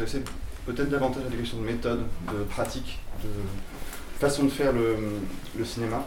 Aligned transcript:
m'intéresser 0.00 0.24
peut-être 0.66 0.88
davantage 0.88 1.24
à 1.26 1.28
des 1.28 1.36
questions 1.36 1.58
de 1.58 1.64
méthode, 1.66 2.00
de 2.32 2.44
pratique, 2.44 2.98
de 3.22 3.28
façon 4.18 4.44
de 4.44 4.50
faire 4.50 4.72
le, 4.72 5.64
cinéma. 5.64 6.04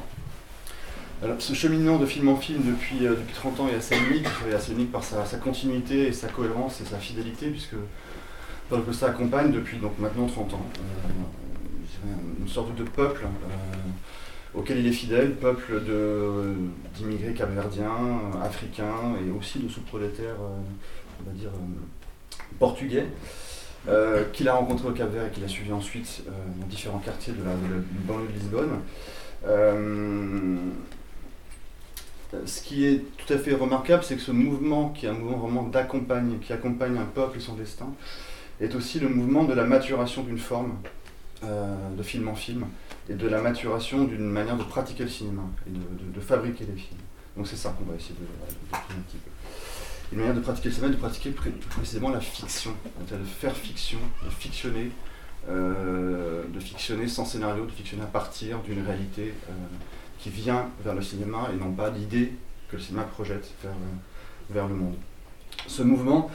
Alors, 1.22 1.36
ce 1.40 1.54
cheminement 1.54 1.98
de 1.98 2.06
film 2.06 2.28
en 2.30 2.36
film 2.36 2.64
depuis, 2.64 3.00
depuis 3.00 3.34
30 3.34 3.60
ans 3.62 3.68
est 3.70 3.76
assez 3.76 3.96
unique, 3.96 4.28
est 4.50 4.54
assez 4.54 4.74
unique 4.74 4.92
par 4.92 5.04
sa, 5.04 5.24
continuité 5.38 6.08
et 6.08 6.14
sa 6.14 6.28
cohérence 6.28 6.82
et 6.82 6.86
sa 6.86 6.98
fidélité, 6.98 7.50
puisque 7.50 7.76
Paul 8.70 8.84
Costa 8.84 9.08
accompagne 9.08 9.52
depuis 9.52 9.78
donc 9.78 9.98
maintenant 10.00 10.28
30 10.28 10.54
ans 10.56 10.66
une 12.40 12.50
sorte 12.50 12.76
de 12.76 12.84
peuple 12.84 13.26
auquel 14.54 14.80
il 14.80 14.88
est 14.88 14.92
fidèle, 14.92 15.36
peuple 15.36 15.82
d'immigrés 16.96 17.34
capverdiens, 17.34 18.20
africains 18.44 19.16
et 19.26 19.32
aussi 19.32 19.60
de 19.60 19.70
sous-prolétaires, 19.70 20.36
on 20.42 21.30
va 21.30 21.32
dire, 21.32 21.50
portugais. 22.60 23.08
Euh, 23.90 24.24
qu'il 24.32 24.48
a 24.48 24.54
rencontré 24.54 24.88
au 24.88 24.92
Cap-Vert 24.92 25.26
et 25.26 25.30
qu'il 25.30 25.44
a 25.44 25.48
suivi 25.50 25.74
ensuite 25.74 26.24
euh, 26.28 26.32
dans 26.58 26.68
différents 26.68 27.00
quartiers 27.00 27.34
de 27.34 27.44
la, 27.44 27.52
banlieue 28.08 28.28
de 28.28 28.40
Lisbonne. 28.40 28.80
Euh, 29.46 30.56
ce 32.46 32.62
qui 32.62 32.86
est 32.86 33.04
tout 33.18 33.34
à 33.34 33.38
fait 33.38 33.54
remarquable, 33.54 34.02
c'est 34.04 34.16
que 34.16 34.22
ce 34.22 34.32
mouvement, 34.32 34.90
qui 34.90 35.06
est 35.06 35.10
un 35.10 35.14
mouvement 35.14 35.38
vraiment 35.38 35.64
d'accompagne, 35.64 36.40
qui 36.40 36.54
accompagne 36.54 36.98
un 36.98 37.06
peuple 37.06 37.38
et 37.38 37.42
son 37.42 37.56
destin, 37.56 37.90
est 38.62 38.74
aussi 38.74 39.02
le 39.02 39.10
mouvement 39.10 39.44
de 39.44 39.54
la 39.54 39.66
maturation 39.66 40.24
d'une 40.24 40.40
forme, 40.40 40.78
de 41.42 42.04
film 42.04 42.30
en 42.30 42.36
film, 42.36 42.66
et 43.10 43.14
de 43.14 43.28
la 43.28 43.42
maturation 43.42 44.06
d'une 44.06 44.24
manière 44.24 44.56
de 44.56 44.64
pratiquer 44.64 45.04
le 45.04 45.10
cinéma 45.10 45.44
et 45.68 45.72
de, 45.72 46.22
fabriquer 46.22 46.66
les 46.66 46.80
films. 46.80 47.02
Donc 47.36 47.48
c'est 47.48 47.58
ça 47.58 47.76
qu'on 47.78 47.84
va 47.92 47.98
essayer 47.98 48.16
de, 48.16 48.22
de, 48.22 48.76
un 48.76 49.02
petit 49.08 49.18
peu 49.18 49.33
une 50.14 50.20
manière 50.20 50.36
de 50.36 50.42
pratiquer 50.42 50.70
le 50.70 50.76
cinéma, 50.76 50.94
de 50.94 51.00
pratiquer 51.00 51.32
précisément 51.32 52.10
la 52.10 52.20
fiction, 52.20 52.72
de 53.10 53.18
faire 53.26 53.56
fiction, 53.56 53.98
de 54.24 54.30
fictionner, 54.30 54.92
euh, 55.50 56.44
de 56.54 56.60
fictionner 56.60 57.08
sans 57.08 57.26
scénario, 57.26 57.66
de 57.66 57.72
fictionner 57.72 58.04
à 58.04 58.08
partir 58.08 58.60
d'une 58.60 58.86
réalité 58.86 59.34
euh, 59.50 59.54
qui 60.20 60.30
vient 60.30 60.70
vers 60.84 60.94
le 60.94 61.02
cinéma 61.02 61.50
et 61.52 61.58
non 61.58 61.72
pas 61.72 61.90
l'idée 61.90 62.34
que 62.70 62.76
le 62.76 62.82
cinéma 62.82 63.04
projette 63.04 63.52
vers, 63.64 63.72
euh, 63.72 64.54
vers 64.54 64.68
le 64.68 64.76
monde. 64.76 64.96
Ce 65.66 65.82
mouvement, 65.82 66.30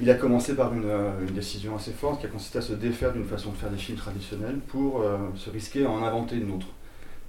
il 0.00 0.08
a 0.08 0.14
commencé 0.14 0.54
par 0.54 0.72
une, 0.72 0.88
décision 1.34 1.76
assez 1.76 1.92
forte 1.92 2.20
qui 2.20 2.26
a 2.26 2.30
consisté 2.30 2.58
à 2.58 2.62
se 2.62 2.72
défaire 2.72 3.12
d'une 3.12 3.26
façon 3.26 3.50
de 3.50 3.56
faire 3.56 3.70
des 3.70 3.76
films 3.76 3.98
traditionnels 3.98 4.58
pour 4.68 5.04
se 5.34 5.50
risquer 5.50 5.84
à 5.84 5.90
en 5.90 6.04
inventer 6.04 6.36
une 6.36 6.52
autre. 6.52 6.66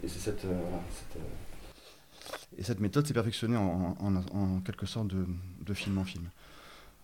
Et 0.04 0.08
c'est 0.08 0.20
cette 0.20 0.46
et 2.58 2.64
cette 2.64 2.80
méthode 2.80 3.08
s'est 3.08 3.14
perfectionnée 3.14 3.58
en, 3.58 4.62
quelque 4.66 4.86
sorte 4.86 5.08
de, 5.08 5.74
film 5.74 5.98
en 5.98 6.04
film. 6.04 6.30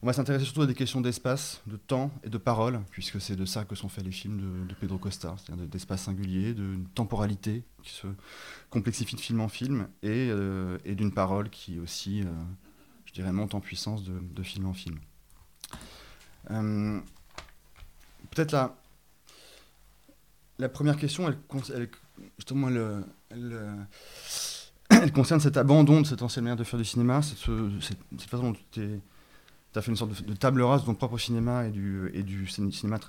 On 0.03 0.07
va 0.07 0.13
s'intéresser 0.13 0.45
surtout 0.45 0.63
à 0.63 0.67
des 0.67 0.75
questions 0.75 1.01
d'espace, 1.01 1.61
de 1.65 1.77
temps 1.77 2.11
et 2.23 2.29
de 2.29 2.37
parole, 2.37 2.81
puisque 2.91 3.21
c'est 3.21 3.35
de 3.35 3.45
ça 3.45 3.63
que 3.63 3.75
sont 3.75 3.89
faits 3.89 4.03
les 4.03 4.11
films 4.11 4.67
de, 4.67 4.73
Pedro 4.75 4.97
Costa, 4.97 5.35
c'est-à-dire 5.37 5.65
d'espace 5.67 6.03
singulier, 6.03 6.53
de 6.53 6.75
temporalité 6.93 7.63
qui 7.81 7.91
se 7.91 8.07
complexifie 8.69 9.15
de 9.15 9.21
film 9.21 9.39
en 9.39 9.47
film, 9.47 9.87
et, 10.03 10.29
euh, 10.29 10.77
d'une 10.85 11.13
parole 11.13 11.49
qui 11.49 11.79
aussi, 11.79 12.21
euh, 12.21 12.25
je 13.05 13.13
dirais, 13.13 13.31
monte 13.31 13.55
en 13.55 13.61
puissance 13.61 14.03
de, 14.03 14.43
film 14.43 14.65
en 14.65 14.73
film. 14.73 14.99
Euh, 16.51 16.99
peut-être 18.31 18.51
la, 18.51 18.75
la 20.59 20.69
première 20.69 20.97
question, 20.97 21.27
elle, 21.27 21.89
justement, 22.37 22.67
elle 22.67 23.87
concerne 25.11 25.39
cet 25.39 25.57
abandon 25.57 26.01
de 26.01 26.05
cette 26.05 26.21
ancienne 26.21 26.45
manière 26.45 26.57
de 26.57 26.63
faire 26.63 26.79
du 26.79 26.85
cinéma, 26.85 27.21
cette, 27.21 27.39
façon 27.39 28.51
dont 28.51 28.55
tu 28.71 29.01
as 29.75 29.81
fait 29.81 29.91
une 29.91 29.97
sorte 29.97 30.23
de, 30.23 30.33
table 30.33 30.61
rase 30.61 30.81
de 30.81 30.85
ton 30.85 30.95
propre 30.95 31.17
cinéma 31.17 31.65
et 31.65 31.71
du, 31.71 32.47
cinéma 32.47 32.99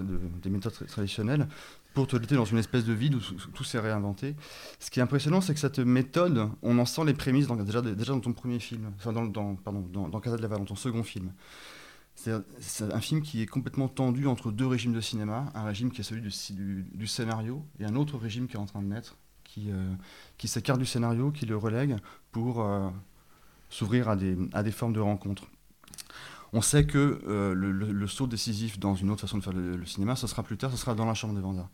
des 0.43 0.51
méthodes 0.51 0.75
traditionnelles 0.89 1.47
pour 1.95 2.07
te 2.07 2.17
jeter 2.17 2.35
dans 2.35 2.45
une 2.45 2.59
espèce 2.59 2.85
de 2.85 2.93
vide 2.93 3.15
où, 3.15 3.21
tout 3.55 3.65
s'est 3.65 3.79
réinventé. 3.79 4.37
Ce 4.81 4.91
qui 4.91 5.01
est 5.01 5.03
impressionnant, 5.03 5.41
c'est 5.41 5.55
que 5.55 5.61
cette 5.61 5.79
méthode, 5.79 6.51
on 6.63 6.79
en 6.79 6.85
sent 6.85 7.05
les 7.07 7.15
prémices 7.15 7.47
déjà, 7.49 7.81
dans 7.81 8.21
ton 8.21 8.33
premier 8.35 8.59
film, 8.59 8.93
enfin 8.99 9.13
dans, 9.13 9.55
pardon, 9.57 9.87
dans, 9.93 10.09
dans 10.09 10.21
Casa 10.21 10.37
de 10.37 10.43
la 10.43 10.49
dans 10.49 10.65
ton 10.65 10.77
second 10.77 11.03
film. 11.03 11.33
C'est 12.17 12.93
un 12.93 13.01
film 13.01 13.23
qui 13.23 13.43
est 13.43 13.47
complètement 13.47 13.89
tendu 13.89 14.27
entre 14.27 14.51
deux 14.51 14.67
régimes 14.67 14.93
de 14.93 15.01
cinéma, 15.01 15.53
un 15.55 15.65
régime 15.65 15.91
qui 15.91 16.01
est 16.01 16.05
celui 16.05 16.23
du 16.23 17.07
scénario 17.07 17.65
et 17.79 17.85
un 17.85 17.95
autre 17.95 18.17
régime 18.19 18.49
qui 18.49 18.57
est 18.57 18.61
en 18.61 18.67
train 18.67 18.83
de 18.83 18.89
naître, 18.89 19.17
qui, 19.57 19.71
euh, 19.71 19.95
qui 20.37 20.49
s'écarte 20.49 20.79
du 20.79 20.85
scénario, 20.85 21.31
qui 21.31 21.47
le 21.47 21.57
relègue 21.57 21.97
pour 22.31 22.61
euh, 22.61 22.91
s'ouvrir 23.71 24.11
à 24.11 24.17
des, 24.17 24.37
des 24.37 24.71
formes 24.71 24.93
de 24.93 25.01
rencontres. 25.01 25.45
On 26.53 26.61
sait 26.61 26.87
que 26.87 27.21
euh, 27.27 27.55
le, 27.55 28.07
saut 28.07 28.27
décisif 28.27 28.79
dans 28.79 28.95
une 28.95 29.11
autre 29.11 29.23
façon 29.23 29.39
de 29.39 29.43
faire 29.43 29.55
le, 29.55 29.85
cinéma, 29.87 30.15
ce 30.15 30.27
sera 30.27 30.43
plus 30.43 30.59
tard, 30.59 30.71
ce 30.71 30.77
sera 30.77 30.95
dans 30.95 31.07
la 31.07 31.15
chambre 31.15 31.35
de 31.35 31.41
Vanda. 31.41 31.69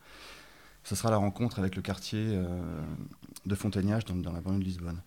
Ce 0.84 0.94
sera 0.94 1.10
la 1.10 1.16
rencontre 1.16 1.59
avec 1.59 1.76
le 1.76 1.82
quartier 1.82 2.41
de 3.47 3.54
Fontaignage 3.54 4.04
dans, 4.04 4.32
la 4.32 4.41
banlieue 4.41 4.59
de 4.59 4.64
Lisbonne. 4.64 5.00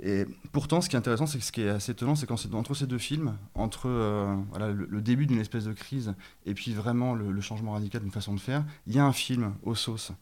Et 0.00 0.24
pourtant, 0.52 0.80
ce 0.80 0.88
qui 0.88 0.96
est 0.96 0.98
intéressant, 0.98 1.26
c'est 1.26 1.38
que 1.38 1.44
ce 1.44 1.52
qui 1.52 1.60
est 1.60 1.68
assez 1.68 1.92
étonnant, 1.92 2.14
c'est 2.14 2.26
qu'entre 2.26 2.74
ces 2.74 2.86
deux 2.86 2.96
films, 2.96 3.36
entre 3.54 3.88
le, 3.88 5.00
début 5.02 5.26
d'une 5.26 5.40
espèce 5.40 5.64
de 5.64 5.74
crise 5.74 6.14
et 6.46 6.54
puis 6.54 6.72
vraiment 6.72 7.14
le, 7.14 7.40
changement 7.42 7.72
radical 7.72 8.00
d'une 8.00 8.10
façon 8.10 8.32
de 8.32 8.40
faire, 8.40 8.64
il 8.86 8.94
y 8.94 8.98
a 8.98 9.04
un 9.04 9.12
film 9.12 9.54
aux 9.64 9.74
sauces. 9.74 10.12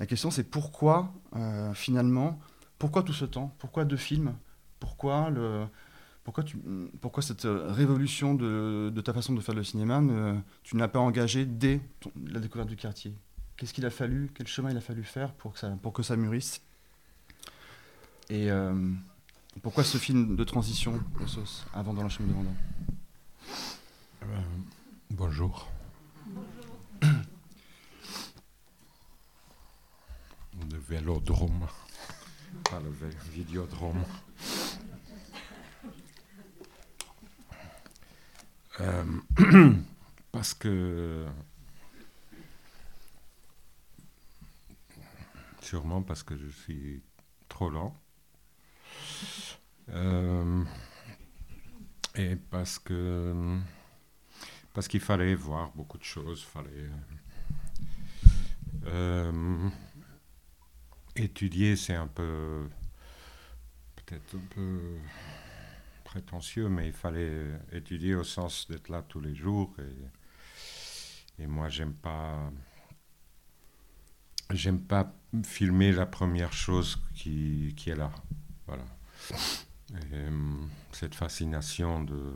La 0.00 0.06
question, 0.06 0.30
c'est 0.30 0.44
pourquoi, 0.44 1.12
euh, 1.36 1.72
finalement, 1.74 2.38
pourquoi 2.78 3.02
tout 3.02 3.12
ce 3.12 3.24
temps? 3.24 3.54
Pourquoi 3.58 3.84
deux 3.84 3.96
films? 3.96 4.34
Pourquoi, 4.80 5.30
le, 5.30 5.66
pourquoi, 6.24 6.44
tu, 6.44 6.58
pourquoi 7.00 7.22
cette 7.22 7.46
révolution 7.46 8.34
de, 8.34 8.90
de, 8.94 9.00
ta 9.00 9.12
façon 9.12 9.32
de 9.32 9.40
faire 9.40 9.54
le 9.54 9.64
cinéma, 9.64 10.02
tu 10.62 10.76
n'as 10.76 10.88
pas 10.88 10.98
engagé 10.98 11.46
dès 11.46 11.80
la 12.26 12.40
découverte 12.40 12.68
du 12.68 12.76
quartier? 12.76 13.14
Qu'est-ce 13.56 13.72
qu'il 13.72 13.86
a 13.86 13.90
fallu, 13.90 14.30
quel 14.34 14.48
chemin 14.48 14.70
il 14.70 14.76
a 14.76 14.80
fallu 14.80 15.04
faire 15.04 15.32
pour 15.32 15.52
que 15.52 15.58
ça, 15.60 15.70
pour 15.80 15.92
que 15.92 16.02
ça 16.02 16.16
mûrisse? 16.16 16.60
Et 18.28 18.50
euh, 18.50 18.74
pourquoi 19.62 19.84
ce 19.84 19.96
film 19.96 20.34
de 20.34 20.44
transition, 20.44 20.98
sauce, 21.26 21.64
avant 21.72 21.94
dans 21.94 22.02
la 22.02 22.08
chambre 22.08 22.28
de 22.28 22.34
Vendôme? 22.34 22.54
Euh, 24.22 24.26
Bonjour. 25.10 25.68
Le 30.70 30.78
vélodrome, 30.78 31.66
pas 32.70 32.80
le 32.80 32.90
vidéodrome. 33.32 34.04
Euh, 38.80 39.04
parce 40.32 40.52
que 40.52 41.26
sûrement 45.60 46.02
parce 46.02 46.24
que 46.24 46.36
je 46.36 46.48
suis 46.48 47.02
trop 47.48 47.70
lent 47.70 47.96
euh, 49.90 50.64
et 52.16 52.34
parce 52.36 52.80
que 52.80 53.58
parce 54.72 54.88
qu'il 54.88 55.00
fallait 55.00 55.36
voir 55.36 55.70
beaucoup 55.76 55.98
de 55.98 56.04
choses 56.04 56.42
fallait 56.42 56.90
euh, 58.86 59.70
étudier, 61.16 61.76
c'est 61.76 61.94
un 61.94 62.06
peu, 62.06 62.68
peut-être 63.96 64.36
un 64.36 64.54
peu 64.54 64.98
prétentieux, 66.04 66.68
mais 66.68 66.86
il 66.88 66.92
fallait 66.92 67.46
étudier 67.72 68.14
au 68.14 68.24
sens 68.24 68.68
d'être 68.68 68.88
là 68.88 69.02
tous 69.02 69.20
les 69.20 69.34
jours. 69.34 69.74
Et, 69.78 71.42
et 71.42 71.46
moi, 71.46 71.68
j'aime 71.68 71.94
pas, 71.94 72.50
j'aime 74.50 74.80
pas 74.80 75.12
filmer 75.42 75.92
la 75.92 76.06
première 76.06 76.52
chose 76.52 77.00
qui, 77.14 77.74
qui 77.76 77.90
est 77.90 77.96
là. 77.96 78.12
Voilà. 78.66 78.84
Euh, 80.12 80.56
cette 80.92 81.14
fascination 81.14 82.02
de 82.02 82.32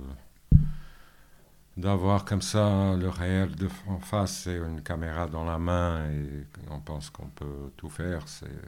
d'avoir 1.79 2.25
comme 2.25 2.43
ça 2.43 2.97
le 2.97 3.09
réel 3.09 3.55
de, 3.55 3.69
en 3.87 4.01
face 4.01 4.49
et 4.49 4.57
une 4.57 4.83
caméra 4.83 5.29
dans 5.29 5.45
la 5.45 5.59
main 5.59 6.11
et 6.11 6.45
on 6.71 6.81
pense 6.81 7.09
qu'on 7.09 7.29
peut 7.29 7.71
tout 7.77 7.89
faire, 7.89 8.27
c'est 8.27 8.61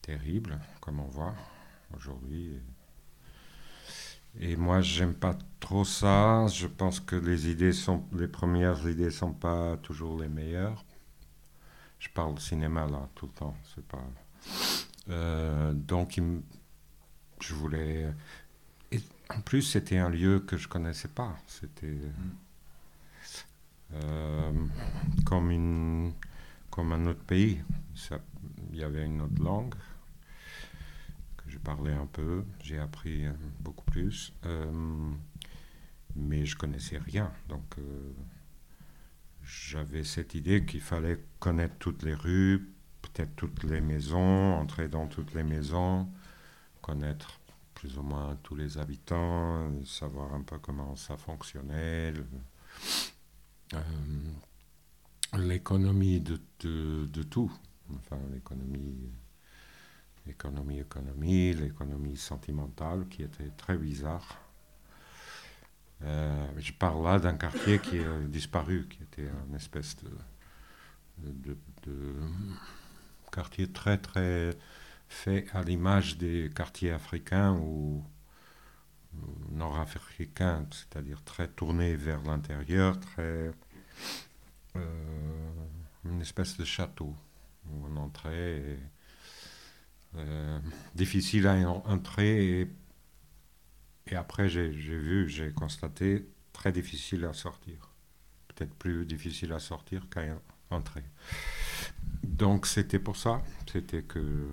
terrible, 0.00 0.58
comme 0.80 1.00
on 1.00 1.06
voit 1.06 1.34
aujourd'hui. 1.94 2.58
Et 4.40 4.56
moi, 4.56 4.80
j'aime 4.80 5.14
pas 5.14 5.36
trop 5.60 5.84
ça. 5.84 6.46
Je 6.48 6.66
pense 6.66 7.00
que 7.00 7.16
les 7.16 7.50
idées 7.50 7.72
sont, 7.72 8.04
les 8.12 8.28
premières 8.28 8.88
idées 8.88 9.10
sont 9.10 9.34
pas 9.34 9.76
toujours 9.76 10.18
les 10.18 10.28
meilleures. 10.28 10.84
Je 11.98 12.08
parle 12.08 12.38
cinéma 12.40 12.86
là 12.86 13.08
tout 13.14 13.26
le 13.26 13.32
temps, 13.32 13.56
c'est 13.74 13.86
pas. 13.86 14.02
Euh, 15.10 15.72
donc, 15.74 16.18
je 17.40 17.54
voulais 17.54 18.06
en 19.30 19.40
plus, 19.40 19.62
c'était 19.62 19.98
un 19.98 20.10
lieu 20.10 20.40
que 20.40 20.56
je 20.56 20.68
connaissais 20.68 21.08
pas. 21.08 21.36
C'était 21.46 21.98
euh, 23.94 24.52
comme, 25.24 25.50
une, 25.50 26.12
comme 26.70 26.92
un 26.92 27.06
autre 27.06 27.22
pays. 27.24 27.62
Il 28.72 28.78
y 28.78 28.84
avait 28.84 29.04
une 29.04 29.22
autre 29.22 29.42
langue 29.42 29.74
que 31.36 31.50
je 31.50 31.58
parlais 31.58 31.94
un 31.94 32.06
peu. 32.06 32.44
J'ai 32.62 32.78
appris 32.78 33.26
euh, 33.26 33.32
beaucoup 33.60 33.84
plus. 33.84 34.32
Euh, 34.46 35.10
mais 36.16 36.44
je 36.44 36.56
connaissais 36.56 36.98
rien. 36.98 37.32
Donc, 37.48 37.76
j'avais 39.42 40.04
cette 40.04 40.34
idée 40.34 40.64
qu'il 40.64 40.80
fallait 40.80 41.18
connaître 41.40 41.74
toutes 41.78 42.04
les 42.04 42.14
rues, 42.14 42.72
peut-être 43.02 43.34
toutes 43.34 43.64
les 43.64 43.80
maisons, 43.80 44.54
entrer 44.54 44.88
dans 44.88 45.08
toutes 45.08 45.34
les 45.34 45.42
maisons, 45.42 46.08
connaître 46.82 47.40
plus 47.84 47.98
ou 47.98 48.02
moins 48.02 48.34
tous 48.42 48.54
les 48.54 48.78
habitants, 48.78 49.70
savoir 49.84 50.32
un 50.32 50.40
peu 50.40 50.58
comment 50.58 50.96
ça 50.96 51.18
fonctionnait, 51.18 52.14
euh, 53.74 53.78
l'économie 55.36 56.18
de, 56.18 56.40
de, 56.60 57.22
tout, 57.24 57.52
enfin 57.94 58.16
l'économie, 58.32 59.12
l'économie, 60.24 60.78
économie, 60.78 61.52
l'économie 61.52 62.16
sentimentale 62.16 63.06
qui 63.10 63.22
était 63.22 63.50
très 63.50 63.76
bizarre. 63.76 64.38
Euh, 66.04 66.46
je 66.56 66.72
parle 66.72 67.04
là 67.04 67.18
d'un 67.18 67.36
quartier 67.36 67.80
qui 67.80 67.98
a 67.98 68.18
disparu, 68.20 68.88
qui 68.88 69.02
était 69.02 69.28
une 69.46 69.56
espèce 69.56 69.94
de, 71.18 71.58
de 71.82 72.14
quartier 73.30 73.70
très 73.70 73.98
très 73.98 74.56
fait 75.14 75.46
à 75.54 75.62
l'image 75.62 76.18
des 76.18 76.50
quartiers 76.54 76.90
africains 76.90 77.52
ou 77.54 78.04
nord-africains, 79.50 80.66
c'est-à-dire 80.70 81.22
très 81.24 81.48
tournés 81.48 81.94
vers 81.94 82.22
l'intérieur, 82.22 82.98
très 82.98 83.52
euh, 84.76 85.52
une 86.04 86.20
espèce 86.20 86.56
de 86.56 86.64
château 86.64 87.14
où 87.66 87.86
on 87.86 87.96
entrait. 87.96 88.78
Euh, 90.16 90.60
difficile 90.94 91.48
à 91.48 91.54
entrer 91.68 92.60
et, 92.60 92.70
et 94.06 94.14
après 94.14 94.48
j'ai 94.48 94.68
vu, 94.68 95.28
j'ai 95.28 95.50
constaté 95.52 96.28
très 96.52 96.70
difficile 96.70 97.24
à 97.24 97.32
sortir. 97.32 97.90
Peut-être 98.46 98.74
plus 98.74 99.06
difficile 99.06 99.52
à 99.52 99.58
sortir 99.58 100.08
qu'à 100.08 100.38
entrer. 100.70 101.02
Donc 102.22 102.66
c'était 102.66 103.00
pour 103.00 103.16
ça, 103.16 103.42
c'était 103.66 104.02
que 104.02 104.48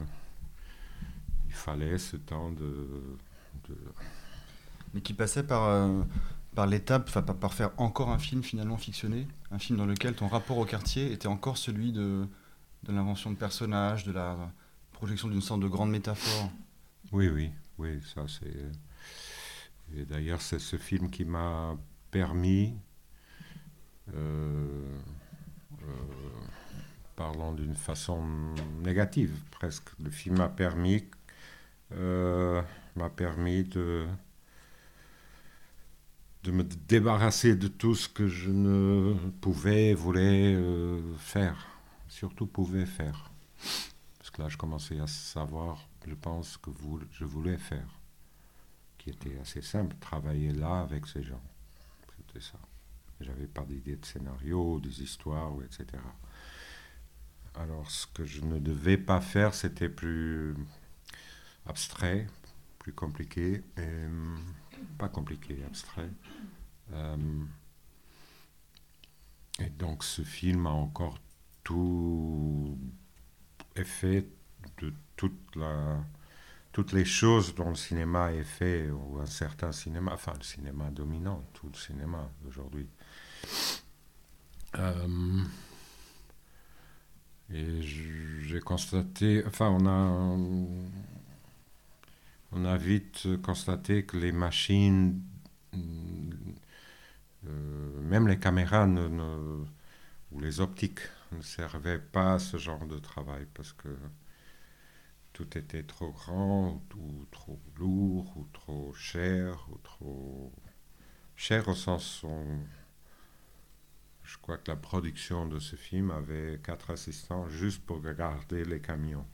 il 1.52 1.56
fallait 1.56 1.98
ce 1.98 2.16
temps 2.16 2.50
de, 2.50 2.88
Mais 4.94 5.02
qui 5.02 5.14
passait 5.14 5.44
par, 5.44 5.66
euh, 5.66 6.02
par 6.56 6.66
l'étape, 6.66 7.12
par, 7.12 7.36
par 7.36 7.54
faire 7.54 7.72
encore 7.76 8.10
un 8.10 8.20
film 8.20 8.42
finalement 8.42 8.78
fictionné, 8.78 9.28
un 9.52 9.60
film 9.60 9.78
dans 9.78 9.86
lequel 9.86 10.14
ton 10.16 10.30
rapport 10.30 10.58
au 10.58 10.64
quartier 10.64 11.12
était 11.12 11.28
encore 11.28 11.58
celui 11.58 11.92
de, 11.92 12.26
de 12.84 12.94
l'invention 12.94 13.32
de 13.32 13.36
personnages, 13.36 14.06
de 14.06 14.14
la 14.14 14.38
projection 14.94 15.28
d'une 15.28 15.42
sorte 15.42 15.60
de 15.60 15.68
grande 15.68 15.92
métaphore. 15.92 16.50
Oui, 17.12 17.28
oui, 17.28 17.52
oui, 17.78 18.00
ça 18.16 18.22
c'est... 18.30 18.72
Et 19.94 20.06
d'ailleurs 20.06 20.42
c'est 20.42 20.60
ce 20.60 20.78
film 20.78 21.10
qui 21.10 21.26
m'a 21.26 21.76
permis... 22.12 22.78
Euh, 24.16 24.98
euh, 25.84 25.86
parlant 27.16 27.52
d'une 27.54 27.76
façon 27.76 28.24
négative 28.84 29.32
presque. 29.52 29.90
Le 30.04 30.10
film 30.10 30.38
m'a 30.38 30.50
permis 30.50 31.04
m'a 32.96 33.10
permis 33.10 33.64
de, 33.64 34.08
de 36.44 36.52
me 36.52 36.64
débarrasser 36.64 37.56
de 37.56 37.68
tout 37.68 37.96
ce 37.96 38.10
que 38.10 38.28
je 38.28 38.50
ne 38.50 39.14
pouvais, 39.42 39.94
voulais 39.94 40.56
euh, 40.56 41.16
faire, 41.18 41.68
surtout 42.08 42.48
pouvais 42.48 42.86
faire. 42.86 43.32
Parce 44.18 44.32
que 44.32 44.42
là, 44.42 44.50
je 44.50 44.58
commençais 44.58 45.00
à 45.00 45.08
savoir, 45.08 45.88
je 46.08 46.16
pense, 46.16 46.58
que 46.58 46.72
je 47.12 47.26
voulais 47.26 47.58
faire, 47.58 48.00
qui 48.98 49.12
était 49.12 49.38
assez 49.40 49.62
simple, 49.62 49.96
travailler 50.00 50.52
là 50.52 50.82
avec 50.82 51.06
ces 51.06 51.24
gens. 51.24 51.42
C'était 52.18 52.44
ça. 52.44 52.60
J'avais 53.20 53.48
pas 53.48 53.64
d'idée 53.64 53.98
de 53.98 54.06
scénario, 54.06 54.80
des 54.80 55.04
histoires, 55.04 55.54
etc. 55.64 56.02
Alors, 57.54 57.92
ce 57.92 58.08
que 58.08 58.26
je 58.26 58.42
ne 58.42 58.58
devais 58.58 58.98
pas 58.98 59.22
faire, 59.22 59.54
c'était 59.54 59.90
plus 59.90 60.56
abstrait, 61.66 62.28
plus 62.80 62.94
compliqué, 62.94 63.64
et, 63.78 64.08
pas 64.98 65.10
compliqué, 65.10 65.64
abstrait. 65.66 66.10
Euh, 66.94 67.44
et 69.60 69.70
donc 69.70 70.04
ce 70.04 70.24
film 70.24 70.68
a 70.68 70.72
encore 70.72 71.20
tout 71.64 72.78
effet 73.76 74.28
de 74.80 74.94
toute 75.16 75.56
la, 75.56 76.04
toutes 76.72 76.94
les 76.94 77.06
choses 77.06 77.54
dont 77.56 77.70
le 77.70 77.76
cinéma 77.76 78.34
est 78.34 78.44
fait, 78.44 78.90
ou 78.90 79.20
un 79.20 79.26
certain 79.26 79.72
cinéma, 79.72 80.14
enfin 80.14 80.34
le 80.38 80.44
cinéma 80.44 80.90
dominant, 80.90 81.46
tout 81.54 81.68
le 81.68 81.78
cinéma 81.78 82.30
aujourd'hui. 82.48 82.88
Euh, 84.78 85.44
et 87.54 87.82
j'ai 87.82 88.60
constaté, 88.62 89.44
enfin 89.46 89.70
on 89.70 89.86
a 89.86 90.38
on 92.52 92.66
a 92.66 92.78
vite 92.78 93.28
constaté 93.42 94.06
que 94.06 94.18
les 94.18 94.32
machines, 94.32 95.22
euh, 95.74 95.80
même 98.02 98.28
les 98.28 98.40
caméras 98.40 98.88
ou 100.32 100.40
les 100.40 100.60
optiques 100.60 101.02
ne 101.32 101.42
servaient 101.42 102.00
pas 102.00 102.34
à 102.34 102.40
ce 102.40 102.58
genre 102.58 102.86
de 102.86 103.00
travail 103.00 103.48
parce 103.54 103.74
que 103.74 103.90
tout 105.34 105.58
était 105.58 105.84
trop 105.84 106.12
grand 106.12 106.82
ou 106.96 107.26
trop 107.32 107.60
lourd 107.78 108.34
ou 108.36 108.48
trop 108.52 108.94
cher 108.94 109.68
ou 109.72 109.78
trop 109.78 110.52
cher 111.36 111.68
au 111.70 111.76
sens 111.76 112.24
où 112.24 112.46
je 114.24 114.38
crois 114.38 114.58
que 114.58 114.72
la 114.72 114.78
production 114.78 115.46
de 115.46 115.60
ce 115.60 115.76
film 115.76 116.12
avait 116.12 116.60
quatre 116.64 116.92
assistants 116.92 117.50
juste 117.50 117.86
pour 117.86 118.02
garder 118.02 118.64
les 118.64 118.80
camions. 118.80 119.26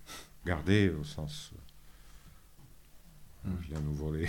Garder 0.46 0.90
au 0.90 1.04
sens 1.04 1.54
on 3.47 3.55
vient 3.61 3.79
nous 3.79 3.95
voler. 3.95 4.27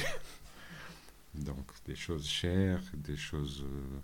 Donc 1.35 1.67
des 1.87 1.97
choses 1.97 2.27
chères, 2.27 2.83
des 2.95 3.17
choses... 3.17 3.65
Euh, 3.65 3.99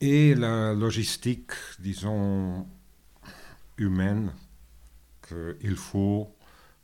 et 0.00 0.34
la 0.34 0.74
logistique, 0.74 1.50
disons, 1.80 2.68
humaine 3.78 4.32
qu'il 5.26 5.76
faut 5.76 6.34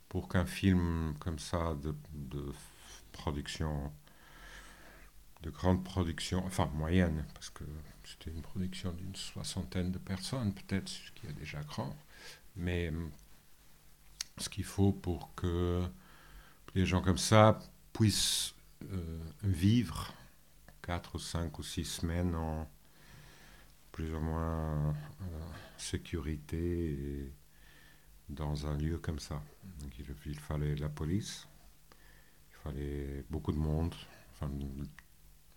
pour 0.09 0.27
qu'un 0.27 0.45
film 0.45 1.13
comme 1.19 1.39
ça 1.39 1.75
de, 1.75 1.95
de, 2.13 2.51
production, 3.13 3.91
de 5.43 5.49
grande 5.49 5.83
production, 5.83 6.45
enfin 6.45 6.69
moyenne, 6.73 7.25
parce 7.33 7.49
que 7.49 7.63
c'était 8.03 8.31
une 8.31 8.41
production 8.41 8.91
d'une 8.91 9.15
soixantaine 9.15 9.91
de 9.91 9.97
personnes 9.97 10.53
peut-être, 10.53 10.89
ce 10.89 11.11
qui 11.11 11.27
est 11.27 11.33
déjà 11.33 11.61
grand, 11.63 11.95
mais 12.57 12.91
ce 14.37 14.49
qu'il 14.49 14.63
faut 14.63 14.91
pour 14.91 15.33
que 15.35 15.83
les 16.73 16.85
gens 16.85 17.01
comme 17.01 17.17
ça 17.17 17.59
puissent 17.93 18.53
euh, 18.91 19.19
vivre 19.43 20.13
quatre 20.81 21.15
ou 21.15 21.19
cinq 21.19 21.57
ou 21.59 21.63
six 21.63 21.85
semaines 21.85 22.35
en 22.35 22.69
plus 23.91 24.13
ou 24.13 24.19
moins 24.19 24.89
euh, 24.89 24.93
sécurité 25.77 26.91
et 26.91 27.33
dans 28.27 28.67
un 28.67 28.77
lieu 28.77 28.97
comme 28.97 29.19
ça. 29.19 29.41
il, 30.25 30.39
fallait 30.39 30.75
la 30.75 30.89
police, 30.89 31.47
il 32.49 32.55
fallait 32.63 33.25
beaucoup 33.29 33.51
de 33.51 33.57
monde. 33.57 33.95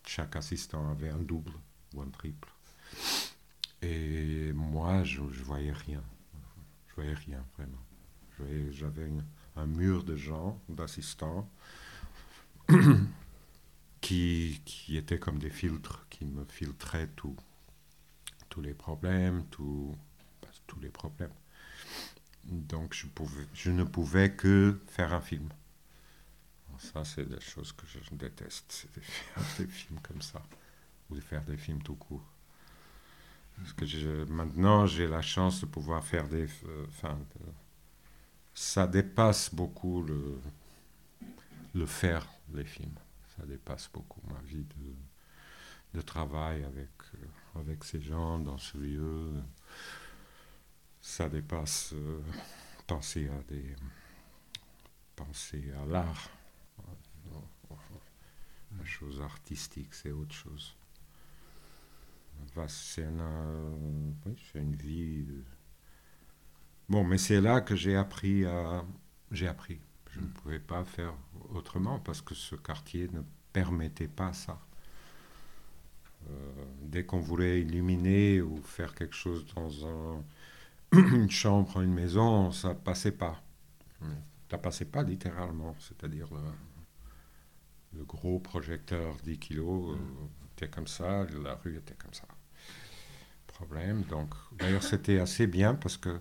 chaque 0.07 0.37
assistant 0.37 0.91
avait 0.91 1.11
un 1.11 1.19
double 1.19 1.53
ou 1.95 2.03
un 2.03 2.11
triple. 2.11 2.49
Et 3.83 4.53
moi, 4.53 5.03
je, 5.05 5.23
je 5.31 5.43
voyais 5.43 5.73
rien. 5.73 6.03
Je 6.89 6.95
voyais 6.95 7.15
rien, 7.15 7.45
vraiment. 7.57 7.88
J'avais 8.71 9.11
un 9.57 9.67
mur 9.67 10.05
de 10.05 10.17
gens, 10.17 10.61
d'assistants, 10.69 11.49
qui, 14.01 14.61
qui 14.65 14.97
étaient 14.97 15.19
comme 15.19 15.39
des 15.39 15.51
filtres, 15.51 16.07
qui 16.11 16.25
me 16.25 16.45
filtraient. 16.45 17.09
Tous 17.17 17.37
les 18.61 18.75
problèmes, 18.75 19.45
tout, 19.51 19.95
tous 20.67 20.81
les 20.81 20.89
problèmes. 20.89 21.33
Donc 22.45 22.95
je, 22.95 23.07
pouvais, 23.07 23.47
je 23.55 23.71
ne 23.71 23.85
pouvais 23.85 24.33
que 24.35 24.81
faire 24.87 25.13
un 25.13 25.21
film. 25.21 25.49
ça, 26.79 27.05
c'est 27.05 27.29
des 27.29 27.41
choses 27.41 27.73
que 27.73 27.87
je 27.87 27.99
déteste, 28.15 28.65
c'est 28.69 28.95
de 28.95 29.01
faire 29.05 29.43
des 29.59 29.67
films 29.67 30.01
comme 30.01 30.23
ça, 30.23 30.43
ou 31.11 31.17
de 31.17 31.21
faire 31.21 31.45
des 31.45 31.57
films 31.57 31.83
tout 31.83 31.97
court. 31.97 32.25
Parce 33.57 33.73
que 33.73 34.25
maintenant, 34.31 34.87
j'ai 34.87 35.09
la 35.09 35.23
chance 35.23 35.61
de 35.61 35.67
pouvoir 35.67 36.05
faire 36.05 36.29
des... 36.29 36.49
Euh, 36.67 36.87
ça 38.59 38.89
dépasse 38.89 39.55
beaucoup 39.55 40.03
le, 40.03 40.41
le 41.77 41.87
faire, 41.87 42.27
les 42.53 42.65
films. 42.65 42.99
Ça 43.37 43.47
dépasse 43.47 43.89
beaucoup 43.93 44.21
ma 44.27 44.41
vie 44.41 44.65
de, 44.65 44.95
de 45.95 46.01
travail 46.01 46.65
avec, 46.65 46.91
euh, 47.15 47.61
avec 47.61 47.85
ces 47.85 48.01
gens 48.01 48.41
dans 48.41 48.59
ce 48.59 48.77
lieu. 48.77 49.33
Ça 51.01 51.29
dépasse 51.29 51.93
euh, 51.93 52.21
penser 52.89 53.29
à 53.29 53.41
des 53.45 53.77
penser 55.15 55.73
à 55.81 55.87
l'art. 55.87 56.29
La 58.77 58.85
chose 58.85 59.21
artistique, 59.21 59.95
c'est 59.95 60.11
autre 60.11 60.35
chose. 60.35 60.77
c'est 62.67 63.05
une 63.05 64.75
vie. 64.75 65.27
Bon, 66.89 67.05
mais 67.05 67.19
c'est 67.19 67.41
là 67.41 67.61
que 67.61 67.77
j'ai 67.77 67.97
appris 67.97 68.47
à. 68.47 68.85
J'ai 69.31 69.47
appris. 69.47 69.79
Je 70.11 70.21
ne 70.21 70.27
pouvais 70.27 70.59
pas 70.59 70.85
faire 70.85 71.13
autrement 71.51 71.99
parce 71.99 72.23
que 72.23 72.35
ce 72.35 72.55
quartier 72.57 73.09
ne 73.13 73.21
permettait 73.53 74.09
pas 74.09 74.33
ça. 74.33 74.59
Euh, 76.31 76.65
dès 76.83 77.05
qu'on 77.05 77.21
voulait 77.21 77.61
illuminer 77.61 78.41
ou 78.41 78.57
faire 78.63 78.95
quelque 78.95 79.15
chose 79.15 79.47
dans 79.55 79.87
un, 79.87 80.25
une 80.93 81.31
chambre, 81.31 81.81
une 81.83 81.93
maison, 81.93 82.51
ça 82.53 82.75
passait 82.75 83.13
pas. 83.13 83.43
Ça 84.51 84.57
passait 84.57 84.87
pas 84.87 85.03
littéralement, 85.03 85.77
c'est-à-dire 85.79 86.29
le, 87.93 88.05
gros 88.05 88.39
projecteur 88.39 89.17
10 89.25 89.39
kilos 89.39 89.95
euh, 89.95 89.99
était 90.57 90.69
comme 90.69 90.87
ça, 90.87 91.27
la 91.43 91.55
rue 91.57 91.77
était 91.77 91.95
comme 91.95 92.15
ça. 92.15 92.27
Problème. 93.47 94.05
Donc, 94.05 94.35
d'ailleurs, 94.53 94.83
c'était 94.83 95.19
assez 95.19 95.47
bien 95.47 95.75
parce 95.75 95.99
que 95.99 96.19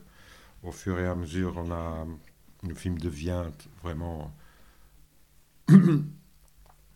au 0.68 0.72
fur 0.72 1.00
et 1.00 1.08
à 1.08 1.16
mesure, 1.16 1.64
le 2.64 2.76
film 2.76 3.00
devient 3.00 3.46
vraiment, 3.82 4.36
à 5.70 5.72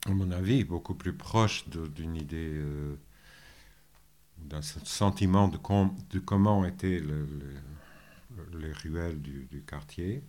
mon 0.10 0.32
avis, 0.32 0.66
beaucoup 0.66 0.94
plus 0.94 1.14
proche 1.14 1.70
d'une 1.70 2.16
idée, 2.18 2.52
euh, 2.56 2.98
d'un 4.38 4.62
sentiment 4.62 5.48
de, 5.48 5.58
de, 6.10 6.20
comment 6.20 6.66
étaient 6.66 7.02
les 8.54 8.72
ruelles 8.74 9.22
du, 9.22 9.64
quartier. 9.66 10.22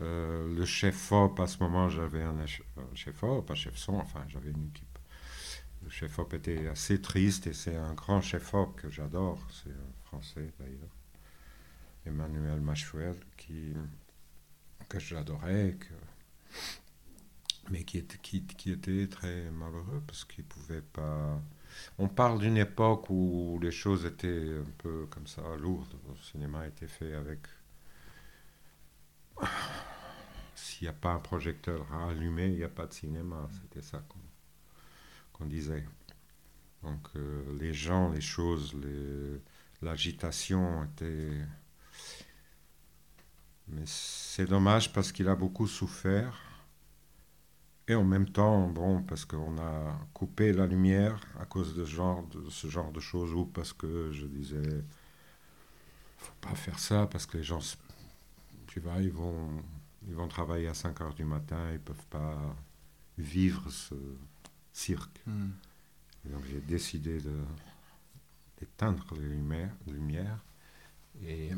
Euh, 0.00 0.54
le 0.54 0.64
chef-op, 0.64 1.40
à 1.40 1.48
ce 1.48 1.58
moment, 1.58 1.88
j'avais 1.88 2.22
un, 2.22 2.46
chef-op, 2.94 3.50
un 3.50 3.54
chef-son, 3.56 3.94
enfin, 3.94 4.24
j'avais 4.28 4.50
une 4.50 4.68
équipe. 4.68 4.86
Le 5.82 5.90
chef-op 5.90 6.32
était 6.34 6.68
assez 6.68 7.00
triste 7.00 7.48
et 7.48 7.54
c'est 7.54 7.74
un 7.74 7.94
grand 7.94 8.20
chef-op 8.20 8.80
que 8.80 8.88
j'adore, 8.88 9.40
c'est 9.50 9.70
un 9.70 10.04
français 10.04 10.52
d'ailleurs, 10.60 10.99
Emmanuel 12.06 12.60
Machuel, 12.60 13.16
qui, 13.36 13.74
que 14.88 14.98
j'adorais, 14.98 15.76
mais 17.70 17.84
qui 17.84 17.98
était, 17.98 19.06
très 19.06 19.50
malheureux 19.50 20.02
parce 20.06 20.24
qu'il 20.24 20.44
pouvait 20.44 20.82
pas. 20.82 21.40
On 21.98 22.08
parle 22.08 22.40
d'une 22.40 22.56
époque 22.56 23.08
où 23.10 23.58
les 23.62 23.70
choses 23.70 24.04
étaient 24.04 24.56
un 24.58 24.70
peu 24.78 25.06
comme 25.06 25.26
ça, 25.26 25.42
lourdes. 25.56 25.94
Le 26.08 26.16
cinéma 26.22 26.66
était 26.66 26.88
fait 26.88 27.14
avec. 27.14 27.40
S'il 30.54 30.86
n'y 30.86 30.88
a 30.88 30.92
pas 30.92 31.12
un 31.12 31.20
projecteur 31.20 31.86
à 31.92 32.10
allumer, 32.10 32.48
il 32.48 32.56
n'y 32.56 32.64
a 32.64 32.68
pas 32.68 32.86
de 32.86 32.92
cinéma. 32.92 33.48
C'était 33.62 33.86
ça 33.86 34.02
qu'on 35.32 35.46
disait. 35.46 35.86
Donc 36.82 37.08
euh, 37.16 37.42
les 37.58 37.72
gens, 37.72 38.10
les 38.10 38.20
choses, 38.20 38.74
l'agitation 39.82 40.84
était 40.84 41.30
mais 43.72 43.82
c'est 43.86 44.46
dommage 44.46 44.92
parce 44.92 45.12
qu'il 45.12 45.28
a 45.28 45.34
beaucoup 45.34 45.66
souffert. 45.66 46.38
Et 47.88 47.94
en 47.94 48.04
même 48.04 48.28
temps, 48.28 48.68
bon, 48.68 49.02
parce 49.02 49.24
qu'on 49.24 49.58
a 49.58 49.98
coupé 50.14 50.52
la 50.52 50.66
lumière 50.66 51.20
à 51.40 51.44
cause 51.44 51.74
de, 51.74 51.84
genre, 51.84 52.24
de 52.28 52.48
ce 52.48 52.68
genre 52.68 52.92
de 52.92 53.00
choses, 53.00 53.34
ou 53.34 53.46
parce 53.46 53.72
que 53.72 54.12
je 54.12 54.26
disais, 54.26 54.84
faut 56.18 56.32
pas 56.40 56.54
faire 56.54 56.78
ça, 56.78 57.08
parce 57.08 57.26
que 57.26 57.38
les 57.38 57.42
gens, 57.42 57.58
tu 58.68 58.78
vois, 58.78 59.00
ils 59.00 59.10
vont, 59.10 59.62
ils 60.06 60.14
vont 60.14 60.28
travailler 60.28 60.68
à 60.68 60.74
5 60.74 61.00
heures 61.00 61.14
du 61.14 61.24
matin, 61.24 61.72
ils 61.72 61.80
peuvent 61.80 62.06
pas 62.10 62.38
vivre 63.18 63.68
ce 63.70 63.94
cirque. 64.72 65.20
Hmm. 65.26 65.50
donc 66.26 66.44
j'ai 66.48 66.60
décidé 66.60 67.18
d'éteindre 68.58 69.04
les 69.14 69.28
lumières, 69.28 69.74
lumières 69.86 70.44
et 71.22 71.50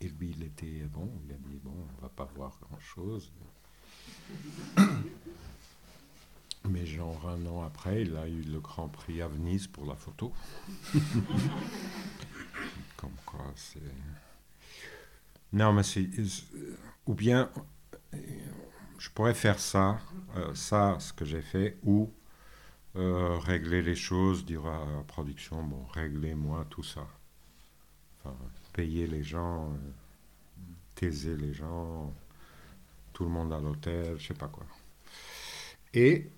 et 0.00 0.08
lui, 0.08 0.34
il 0.36 0.42
était 0.44 0.84
bon, 0.84 1.10
il 1.24 1.32
a 1.32 1.36
dit 1.36 1.60
bon, 1.62 1.74
on 1.98 2.02
va 2.02 2.08
pas 2.08 2.24
voir 2.34 2.58
grand-chose. 2.62 3.32
Mais 6.68 6.84
genre 6.86 7.28
un 7.28 7.46
an 7.46 7.62
après, 7.62 8.02
il 8.02 8.16
a 8.16 8.28
eu 8.28 8.42
le 8.42 8.60
Grand 8.60 8.88
Prix 8.88 9.22
à 9.22 9.28
Venise 9.28 9.66
pour 9.66 9.86
la 9.86 9.94
photo. 9.96 10.32
Comme 12.96 13.16
quoi, 13.24 13.50
c'est. 13.56 13.80
Non, 15.52 15.72
mais 15.72 15.82
c'est. 15.82 16.08
Ou 17.06 17.14
bien, 17.14 17.50
je 18.98 19.08
pourrais 19.10 19.34
faire 19.34 19.58
ça, 19.58 19.98
euh, 20.36 20.54
ça, 20.54 20.98
ce 21.00 21.14
que 21.14 21.24
j'ai 21.24 21.40
fait, 21.40 21.78
ou 21.82 22.12
euh, 22.96 23.38
régler 23.38 23.82
les 23.82 23.94
choses, 23.94 24.44
dire 24.44 24.66
à 24.66 24.84
la 24.96 25.02
production, 25.02 25.62
bon, 25.64 25.86
réglez-moi 25.86 26.66
tout 26.68 26.82
ça. 26.82 27.06
Enfin, 28.18 28.36
payer 28.72 29.06
les 29.06 29.22
gens, 29.22 29.72
euh, 29.72 29.76
taiser 30.94 31.36
les 31.36 31.52
gens, 31.52 32.12
tout 33.12 33.24
le 33.24 33.30
monde 33.30 33.52
à 33.52 33.60
l'hôtel, 33.60 34.18
je 34.18 34.28
sais 34.28 34.34
pas 34.34 34.48
quoi. 34.48 34.66
Et 35.92 36.30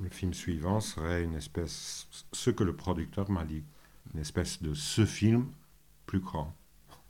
le 0.00 0.08
film 0.08 0.32
suivant 0.32 0.80
serait 0.80 1.24
une 1.24 1.34
espèce, 1.34 2.06
ce 2.32 2.50
que 2.50 2.64
le 2.64 2.74
producteur 2.74 3.30
m'a 3.30 3.44
dit, 3.44 3.64
une 4.14 4.20
espèce 4.20 4.62
de 4.62 4.74
ce 4.74 5.04
film 5.04 5.46
plus 6.06 6.20
grand. 6.20 6.54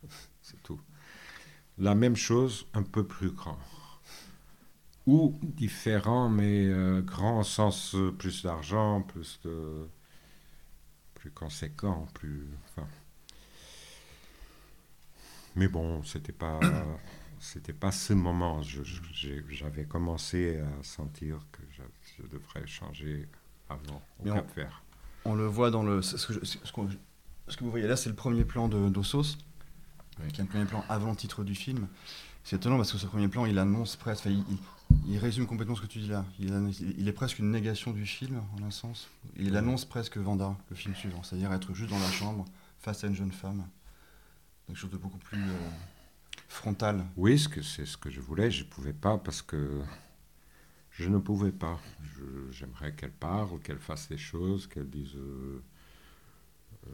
C'est 0.43 0.63
tout. 0.63 0.81
La 1.79 1.95
même 1.95 2.17
chose, 2.17 2.67
un 2.75 2.83
peu 2.83 3.07
plus 3.07 3.31
grand. 3.31 3.59
Ou 5.07 5.39
différent, 5.43 6.29
mais 6.29 6.67
euh, 6.67 7.01
grand 7.03 7.41
au 7.41 7.45
sens 7.45 7.95
euh, 7.95 8.11
plus 8.11 8.43
d'argent, 8.43 9.03
plus 9.03 9.41
de. 9.45 9.87
plus 11.15 11.31
conséquent, 11.31 12.07
plus. 12.15 12.47
Enfin, 12.65 12.87
mais 15.59 15.69
bon, 15.69 16.03
c'était 16.05 16.33
pas, 16.33 16.61
c'était 17.41 17.73
pas 17.73 17.91
ce 17.91 18.13
moment. 18.13 18.63
J'avais 18.63 19.85
commencé 19.85 20.61
à 20.61 20.83
sentir 20.83 21.45
que 21.53 21.63
je, 21.73 22.27
devrais 22.29 22.67
changer 22.67 23.29
avant 23.69 24.01
au 24.21 24.33
Cap 24.33 24.47
on, 25.25 25.33
On 25.33 25.35
le 25.35 25.47
voit 25.47 25.71
dans 25.71 25.83
le. 25.83 26.01
Ce 26.01 26.15
que, 26.27 26.45
ce, 26.45 26.73
que 26.73 27.65
vous 27.65 27.71
voyez 27.71 27.89
là, 27.89 27.97
c'est 27.97 28.09
le 28.09 28.15
premier 28.15 28.45
plan 28.45 28.69
de 28.69 28.89
d'Ossos, 28.89 29.37
qui 30.33 30.41
est 30.41 30.45
un 30.45 30.47
premier 30.47 30.65
plan 30.65 30.85
avant 30.89 31.11
le 31.11 31.17
titre 31.17 31.43
du 31.45 31.55
film. 31.55 31.89
C'est 32.45 32.57
étonnant 32.57 32.77
parce 32.77 32.93
que 32.93 32.99
ce 32.99 33.07
premier 33.07 33.29
plan, 33.29 33.45
il 33.45 33.59
annonce 33.59 33.97
presque. 33.97 34.27
Il, 34.27 34.45
il, 35.07 35.19
résume 35.19 35.47
complètement 35.47 35.75
ce 35.75 35.83
que 35.83 35.87
tu 35.87 35.99
dis 35.99 36.09
là. 36.09 36.25
Il, 36.39 36.55
il, 36.99 37.09
est 37.09 37.13
presque 37.13 37.41
une 37.41 37.51
négation 37.51 37.91
du 37.91 38.07
film, 38.07 38.41
en 38.57 38.65
un 38.65 38.71
sens. 38.71 39.09
Il 39.37 39.57
annonce 39.57 39.85
presque 39.85 40.17
Vanda, 40.17 40.57
le 40.71 40.77
film 40.77 40.95
suivant, 40.95 41.23
c'est-à-dire 41.23 41.53
être 41.53 41.75
juste 41.75 41.91
dans 41.91 41.99
la 41.99 42.11
chambre 42.11 42.45
face 42.79 43.05
à 43.05 43.09
une 43.09 43.15
jeune 43.15 43.33
femme 43.33 43.65
quelque 44.69 44.77
chose 44.77 44.91
de 44.91 44.99
beaucoup 44.99 45.19
plus 45.19 45.41
euh, 45.41 45.71
frontal. 46.47 47.07
Oui, 47.17 47.39
c'est 47.39 47.87
ce 47.87 47.97
que 47.97 48.11
je 48.11 48.21
voulais. 48.21 48.51
Je 48.51 48.65
ne 48.65 48.69
pouvais 48.69 48.93
pas 48.93 49.17
parce 49.17 49.41
que 49.41 49.81
je 50.91 51.09
ne 51.09 51.19
pouvais 51.19 51.53
pas. 51.53 51.81
J'aimerais 52.51 52.95
qu'elle 52.95 53.13
parle, 53.13 53.61
qu'elle 53.61 53.79
fasse 53.79 54.09
des 54.09 54.19
choses, 54.19 54.67
qu'elle 54.67 54.91
dise 54.91 55.17
euh, 55.17 55.63
euh, 56.87 56.91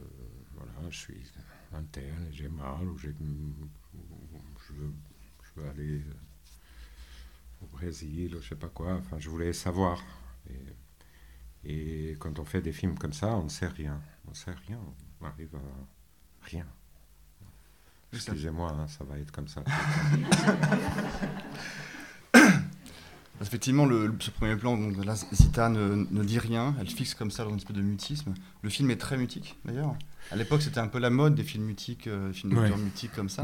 voilà, 0.53 0.89
je 0.89 0.97
suis 0.97 1.31
interne, 1.73 2.27
j'ai 2.31 2.47
mal, 2.47 2.87
ou 2.87 2.97
je 2.97 3.09
veux, 3.09 4.93
je 5.43 5.59
veux 5.59 5.69
aller 5.69 6.01
au 7.61 7.65
Brésil, 7.65 8.35
ou 8.35 8.41
je 8.41 8.49
sais 8.49 8.55
pas 8.55 8.69
quoi. 8.69 8.93
Enfin, 8.93 9.19
je 9.19 9.29
voulais 9.29 9.51
savoir. 9.51 10.01
Et, 10.49 12.11
et, 12.11 12.11
quand 12.19 12.39
on 12.39 12.45
fait 12.45 12.61
des 12.61 12.71
films 12.71 12.97
comme 12.97 13.13
ça, 13.13 13.35
on 13.35 13.43
ne 13.43 13.49
sait 13.49 13.67
rien. 13.67 14.01
On 14.27 14.29
ne 14.29 14.35
sait 14.35 14.53
rien. 14.67 14.79
On 15.19 15.25
arrive 15.25 15.55
à 15.55 16.45
rien. 16.45 16.67
Excusez-moi, 18.15 18.71
hein, 18.71 18.87
ça 18.87 19.03
va 19.03 19.17
être 19.19 19.31
comme 19.31 19.47
ça. 19.47 19.63
Effectivement, 23.41 23.85
le, 23.85 24.15
ce 24.19 24.31
premier 24.31 24.55
plan, 24.55 24.77
donc, 24.77 25.03
là, 25.05 25.13
Zita 25.33 25.67
ne, 25.69 26.07
ne, 26.09 26.23
dit 26.23 26.39
rien, 26.39 26.73
elle 26.79 26.87
fixe 26.87 27.13
comme 27.13 27.31
ça 27.31 27.43
dans 27.43 27.49
une 27.49 27.57
espèce 27.57 27.75
de 27.75 27.81
mutisme. 27.81 28.33
Le 28.61 28.69
film 28.69 28.89
est 28.91 28.95
très 28.95 29.17
mutique, 29.17 29.57
d'ailleurs. 29.65 29.93
À 30.31 30.37
l'époque, 30.37 30.61
c'était 30.61 30.79
un 30.79 30.87
peu 30.87 30.99
la 30.99 31.09
mode 31.09 31.35
des 31.35 31.43
films 31.43 31.65
mutiques, 31.65 32.07
euh, 32.07 32.31
films 32.31 32.55
d'auteur 32.55 32.77
mutiques 32.77 33.11
comme 33.11 33.29
ça. 33.29 33.43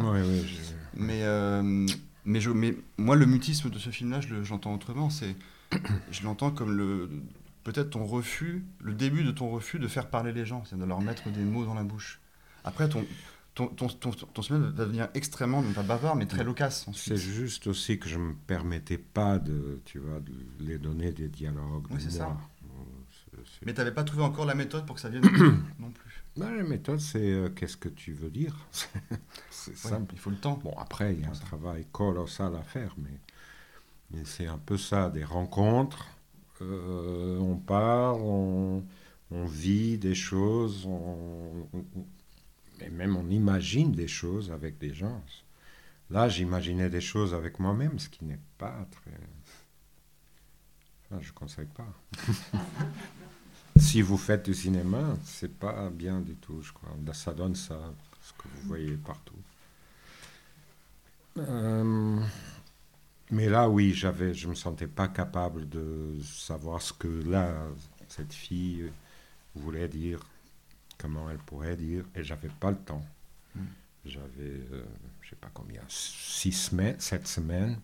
mais, 0.96 1.24
euh, 1.24 1.86
mais, 2.26 2.40
je, 2.40 2.50
mais 2.52 2.76
moi, 2.98 3.18
le 3.18 3.26
mutisme 3.26 3.70
de 3.70 3.78
ce 3.78 3.90
film-là, 3.90 4.22
je 4.22 4.44
j'entends 4.44 4.74
autrement. 4.74 5.10
C'est, 5.10 5.36
je 6.12 6.24
l'entends 6.24 6.52
comme 6.52 6.72
le 6.72 7.10
peut-être 7.64 7.92
ton 7.92 8.06
refus, 8.06 8.66
le 8.80 8.94
début 8.94 9.24
de 9.24 9.32
ton 9.32 9.50
refus 9.50 9.80
de 9.80 9.88
faire 9.88 10.10
parler 10.10 10.32
les 10.32 10.46
gens, 10.46 10.64
c'est 10.66 10.78
de 10.78 10.86
leur 10.86 11.02
mettre 11.02 11.30
des 11.30 11.44
mots 11.44 11.66
dans 11.66 11.74
la 11.74 11.84
bouche. 11.84 12.20
Après, 12.64 12.90
ton, 12.90 13.06
ton, 13.54 13.68
ton, 13.68 13.88
ton, 13.88 14.12
ton 14.12 14.42
va 14.42 14.72
devenir 14.72 15.10
extrêmement, 15.14 15.62
non 15.62 15.74
pas 15.74 15.84
bavard, 15.84 16.16
mais 16.16 16.26
très 16.26 16.44
loquace. 16.44 16.86
C'est 16.94 17.18
juste 17.18 17.68
aussi 17.68 18.00
que 18.00 18.08
je 18.08 18.18
ne 18.18 18.24
me 18.24 18.34
permettais 18.34 18.98
pas 18.98 19.40
de, 19.40 19.82
tu 19.86 20.00
vois, 20.00 20.20
de 20.20 20.34
les 20.60 20.78
donner 20.78 21.12
des 21.12 21.28
dialogues. 21.28 21.86
Oui, 21.90 21.98
c'est 22.00 22.12
ça. 22.12 22.38
Mais 23.66 23.74
tu 23.74 23.80
n'avais 23.80 23.94
pas 23.94 24.04
trouvé 24.04 24.24
encore 24.24 24.46
la 24.46 24.56
méthode 24.56 24.86
pour 24.86 24.96
que 24.96 25.02
ça 25.02 25.10
vienne 25.10 25.24
non 25.80 25.90
plus. 25.90 26.24
Ben, 26.38 26.56
la 26.56 26.64
méthode, 26.64 27.00
c'est 27.00 27.32
euh, 27.32 27.50
qu'est-ce 27.50 27.76
que 27.76 27.90
tu 27.90 28.14
veux 28.14 28.30
dire? 28.30 28.56
c'est 29.50 29.76
simple. 29.76 30.14
Il 30.14 30.20
faut 30.20 30.30
le 30.30 30.38
temps. 30.38 30.60
Bon, 30.64 30.74
après, 30.78 31.14
il 31.14 31.22
y 31.22 31.26
a 31.26 31.30
un 31.30 31.34
travail 31.34 31.86
colossal 31.92 32.56
à 32.56 32.62
faire, 32.62 32.96
mais, 32.98 33.20
mais 34.12 34.24
c'est 34.26 34.48
un 34.48 34.58
peu 34.58 34.78
ça, 34.78 35.10
des 35.10 35.26
rencontres. 35.26 36.08
Euh, 36.62 37.38
on 37.40 37.58
part, 37.58 38.18
on 38.18 38.84
on 39.32 39.46
vit 39.46 39.98
des 39.98 40.16
choses, 40.16 40.88
et 42.82 42.90
même 42.90 43.16
on 43.16 43.30
imagine 43.30 43.92
des 43.92 44.08
choses 44.08 44.52
avec 44.52 44.78
des 44.78 44.94
gens. 44.94 45.24
Là, 46.10 46.28
j'imaginais 46.28 46.90
des 46.90 47.02
choses 47.02 47.34
avec 47.34 47.60
moi-même, 47.60 48.00
ce 48.00 48.10
qui 48.10 48.26
n'est 48.26 48.40
pas 48.58 48.88
très... 48.92 49.12
Enfin, 51.06 51.22
je 51.22 51.30
ne 51.30 51.34
conseille 51.34 51.68
pas. 51.68 51.88
si 53.78 54.02
vous 54.02 54.18
faites 54.18 54.46
du 54.46 54.54
cinéma, 54.54 55.16
c'est 55.24 55.58
pas 55.58 55.90
bien 55.90 56.20
du 56.20 56.36
tout, 56.36 56.62
je 56.62 56.74
crois. 56.74 56.90
Ça 57.14 57.34
donne 57.34 57.56
ça, 57.56 57.94
ce 58.22 58.34
que 58.34 58.48
vous 58.48 58.68
voyez 58.68 58.98
partout. 58.98 59.40
Euh, 61.38 62.20
mais 63.30 63.48
là, 63.48 63.70
oui, 63.70 63.94
j'avais, 63.94 64.34
je 64.34 64.50
me 64.50 64.56
sentais 64.56 64.88
pas 64.88 65.08
capable 65.08 65.70
de 65.70 66.18
savoir 66.22 66.82
ce 66.82 66.92
que 66.92 67.08
là, 67.08 67.54
cette 68.10 68.34
fille 68.34 68.92
voulait 69.56 69.88
dire, 69.88 70.20
comment 71.02 71.30
elle 71.30 71.40
pourrait 71.40 71.76
dire, 71.76 72.06
et 72.16 72.24
j'avais 72.24 72.50
pas 72.50 72.72
le 72.72 72.78
temps. 72.78 73.06
Hmm. 73.56 73.66
J'avais, 74.06 74.62
euh, 74.72 74.86
je 75.22 75.30
sais 75.32 75.36
pas 75.36 75.50
combien, 75.54 75.82
six 75.88 76.52
semaines, 76.52 77.00
sept 77.00 77.28
semaines. 77.28 77.80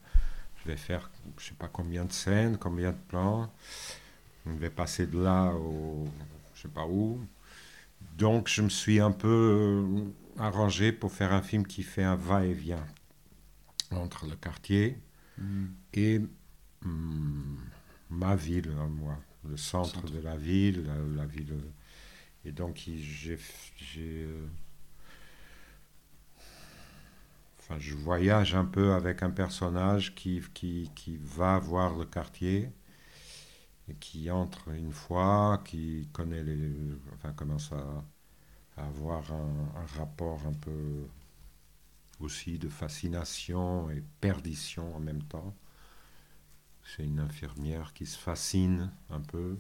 Je 0.64 0.72
vais 0.72 0.78
faire, 0.78 1.10
je 1.38 1.46
sais 1.46 1.56
pas 1.56 1.68
combien 1.68 2.06
de 2.06 2.12
scènes, 2.12 2.58
combien 2.58 2.92
de 2.92 2.98
plans. 3.08 3.52
On 4.46 4.56
vais 4.56 4.70
passer 4.70 5.08
de 5.08 5.20
là 5.20 5.52
au, 5.54 6.08
je 6.56 6.62
sais 6.62 6.68
pas 6.68 6.86
où. 6.86 7.20
Donc, 8.18 8.48
je 8.48 8.62
me 8.62 8.70
suis 8.70 9.00
un 9.00 9.12
peu 9.12 9.28
euh, 9.28 10.42
arrangé 10.42 10.92
pour 10.92 11.12
faire 11.12 11.34
un 11.34 11.42
film 11.42 11.66
qui 11.66 11.84
fait 11.84 12.04
un 12.04 12.16
va-et-vient 12.16 12.86
entre 13.92 14.28
le 14.28 14.36
quartier 14.36 15.00
hmm. 15.38 15.66
et 15.94 16.20
hmm, 16.82 17.58
ma 18.10 18.36
ville, 18.36 18.72
moi 18.90 19.18
le 19.50 19.58
centre, 19.58 20.02
de 20.10 20.20
la 20.20 20.36
ville, 20.36 20.86
la, 21.16 21.26
ville. 21.26 21.54
Et 22.46 22.52
donc 22.52 22.78
j'ai, 22.78 23.38
euh, 23.98 24.48
enfin, 27.60 27.78
je 27.80 27.94
voyage 27.96 28.56
un 28.56 28.66
peu 28.66 28.94
avec 28.94 29.24
un 29.24 29.30
personnage 29.30 30.16
qui, 30.16 30.42
qui, 30.54 30.92
qui, 30.96 31.18
va 31.18 31.60
voir 31.60 31.96
le 31.98 32.06
quartier 32.06 32.72
et 33.90 33.96
qui 33.96 34.30
entre 34.32 34.70
une 34.70 34.92
fois, 34.94 35.62
qui 35.66 36.08
connaît 36.14 36.44
les, 36.44 36.74
enfin 37.14 37.34
commence 37.34 37.72
à, 37.72 38.04
avoir 38.78 39.32
un, 39.34 39.86
rapport 39.98 40.46
un 40.46 40.54
peu 40.54 41.08
aussi 42.20 42.60
de 42.60 42.70
fascination 42.70 43.90
et 43.90 44.04
perdition 44.22 44.96
en 44.96 45.00
même 45.00 45.24
temps. 45.24 45.56
C'est 46.84 47.04
une 47.04 47.20
infirmière 47.20 47.94
qui 47.94 48.06
se 48.06 48.18
fascine 48.18 48.92
un 49.10 49.20
peu 49.20 49.58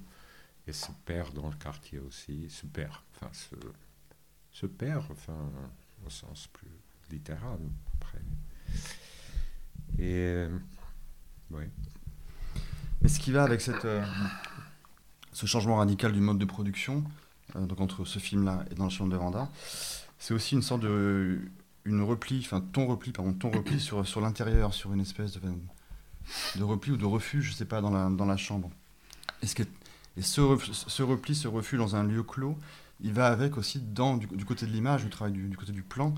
et 0.67 0.73
se 0.73 0.91
perd 1.05 1.33
dans 1.33 1.49
le 1.49 1.55
quartier 1.55 1.99
aussi, 1.99 2.49
se 2.49 2.65
perd, 2.65 2.93
enfin 3.15 3.31
se, 3.33 3.55
se 4.51 4.65
perd, 4.65 5.05
enfin 5.11 5.49
au 6.05 6.09
sens 6.09 6.47
plus 6.47 6.71
littéral 7.09 7.59
après. 7.95 8.21
Et 9.97 10.13
euh, 10.13 10.59
oui. 11.51 11.63
Mais 13.01 13.09
ce 13.09 13.19
qui 13.19 13.31
va 13.31 13.43
avec 13.43 13.61
cette, 13.61 13.85
euh, 13.85 14.05
ce 15.31 15.45
changement 15.45 15.77
radical 15.77 16.11
du 16.11 16.19
mode 16.19 16.37
de 16.37 16.45
production, 16.45 17.03
euh, 17.55 17.65
donc 17.65 17.79
entre 17.79 18.05
ce 18.05 18.19
film-là 18.19 18.65
et 18.69 18.75
dans 18.75 18.85
le 18.85 18.89
champ 18.89 19.07
de 19.07 19.15
Vanda, 19.15 19.49
c'est 20.19 20.33
aussi 20.33 20.55
une 20.55 20.61
sorte 20.61 20.81
de 20.81 21.39
une 21.85 22.01
repli, 22.01 22.39
enfin 22.39 22.59
ton 22.59 22.85
repli, 22.85 23.13
pardon, 23.13 23.31
ton 23.31 23.49
repli 23.49 23.79
sur, 23.79 24.05
sur 24.05 24.19
l'intérieur, 24.19 24.73
sur 24.73 24.91
une 24.91 24.99
espèce 24.99 25.31
de 25.31 25.39
de 26.57 26.63
repli 26.63 26.91
ou 26.91 26.97
de 26.97 27.05
refuge, 27.05 27.51
je 27.51 27.53
sais 27.53 27.65
pas, 27.65 27.79
dans 27.79 27.89
la, 27.89 28.09
dans 28.09 28.25
la 28.25 28.35
chambre. 28.37 28.69
Est-ce 29.41 29.55
que, 29.55 29.63
et 30.17 30.21
ce, 30.21 30.41
repli, 30.41 31.35
ce 31.35 31.47
refuge 31.47 31.79
dans 31.79 31.95
un 31.95 32.03
lieu 32.03 32.23
clos, 32.23 32.57
il 33.01 33.13
va 33.13 33.27
avec 33.27 33.57
aussi, 33.57 33.79
dans, 33.79 34.17
du, 34.17 34.27
côté 34.45 34.65
de 34.65 34.71
l'image, 34.71 35.03
du 35.03 35.09
travail 35.09 35.33
du, 35.33 35.55
côté 35.55 35.71
du 35.71 35.83
plan, 35.83 36.15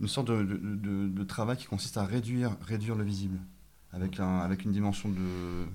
une 0.00 0.08
sorte 0.08 0.28
de, 0.28 1.24
travail 1.24 1.56
qui 1.58 1.66
consiste 1.66 1.98
à 1.98 2.04
réduire, 2.04 2.56
réduire 2.62 2.96
le 2.96 3.04
visible, 3.04 3.38
avec, 3.92 4.18
avec 4.18 4.64
une 4.64 4.72
dimension 4.72 5.08
de... 5.10 5.66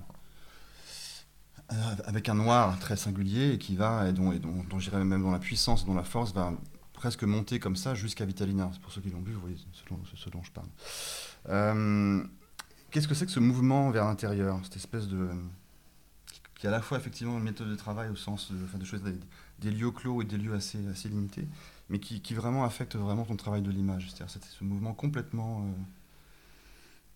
Euh, 1.70 1.94
avec 2.06 2.30
un 2.30 2.34
noir 2.34 2.78
très 2.78 2.96
singulier 2.96 3.52
et 3.52 3.58
qui 3.58 3.76
va, 3.76 4.08
et 4.08 4.12
dont, 4.14 4.32
dont, 4.70 4.78
j'irais 4.78 5.04
même 5.04 5.22
dans 5.22 5.30
la 5.30 5.38
puissance, 5.38 5.84
dont 5.84 5.92
la 5.92 6.02
force 6.02 6.32
va 6.32 6.54
presque 6.94 7.24
monter 7.24 7.60
comme 7.60 7.76
ça 7.76 7.94
jusqu'à 7.94 8.24
Vitalina. 8.24 8.70
Pour 8.82 8.90
ceux 8.90 9.02
qui 9.02 9.10
l'ont 9.10 9.20
vu, 9.20 9.34
vous 9.34 9.40
voyez 9.40 9.58
ce 9.72 9.84
dont, 9.90 10.00
ce 10.14 10.30
dont 10.30 10.42
je 10.42 10.50
parle. 10.50 10.66
Euh, 11.50 12.24
Qu'est-ce 12.90 13.06
que 13.06 13.14
c'est 13.14 13.26
que 13.26 13.32
ce 13.32 13.40
mouvement 13.40 13.90
vers 13.90 14.06
l'intérieur, 14.06 14.58
cette 14.64 14.76
espèce 14.76 15.08
de 15.08 15.28
qui 16.58 16.66
est 16.66 16.68
à 16.68 16.72
la 16.72 16.82
fois 16.82 16.98
effectivement 16.98 17.38
une 17.38 17.44
méthode 17.44 17.70
de 17.70 17.76
travail 17.76 18.10
au 18.10 18.16
sens 18.16 18.50
de, 18.50 18.64
enfin, 18.64 18.78
de 18.78 18.84
choses, 18.84 19.00
des, 19.60 19.70
lieux 19.70 19.92
clos 19.92 20.22
et 20.22 20.24
des 20.24 20.36
lieux 20.36 20.54
assez, 20.54 20.84
assez 20.88 21.08
limités, 21.08 21.46
mais 21.88 22.00
qui, 22.00 22.20
qui 22.20 22.34
vraiment 22.34 22.64
affecte 22.64 22.96
vraiment 22.96 23.24
ton 23.24 23.36
travail 23.36 23.62
de 23.62 23.70
l'image. 23.70 24.08
C'est-à-dire 24.08 24.28
c'est 24.28 24.44
ce 24.44 24.64
mouvement 24.64 24.92
complètement 24.92 25.62
euh, 25.62 25.72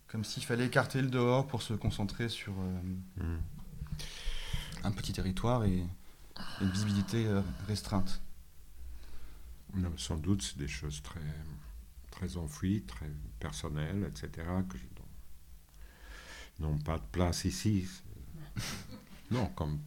comme 0.07 0.23
s'il 0.23 0.43
fallait 0.43 0.67
écarter 0.67 1.01
le 1.01 1.09
dehors 1.09 1.45
pour 1.45 1.61
se 1.61 1.73
concentrer 1.73 2.29
sur 2.29 2.53
euh, 2.53 3.23
mm. 3.23 3.39
un 4.85 4.91
petit 4.91 5.11
territoire 5.11 5.65
et, 5.65 5.83
une 6.61 6.69
visibilité 6.71 7.27
euh, 7.27 7.41
restreinte. 7.67 8.21
sans 9.97 10.17
doute, 10.17 10.41
c'est 10.41 10.57
des 10.57 10.67
choses 10.67 11.03
très, 11.03 11.19
très 12.09 12.37
enfouies, 12.37 12.81
très 12.87 13.11
personnelles, 13.39 14.09
etc., 14.09 14.47
que 14.67 14.77
n'ont 16.59 16.79
pas 16.79 16.97
de 16.97 17.03
place 17.11 17.45
ici. 17.45 17.87
non, 19.33 19.47
comme 19.55 19.79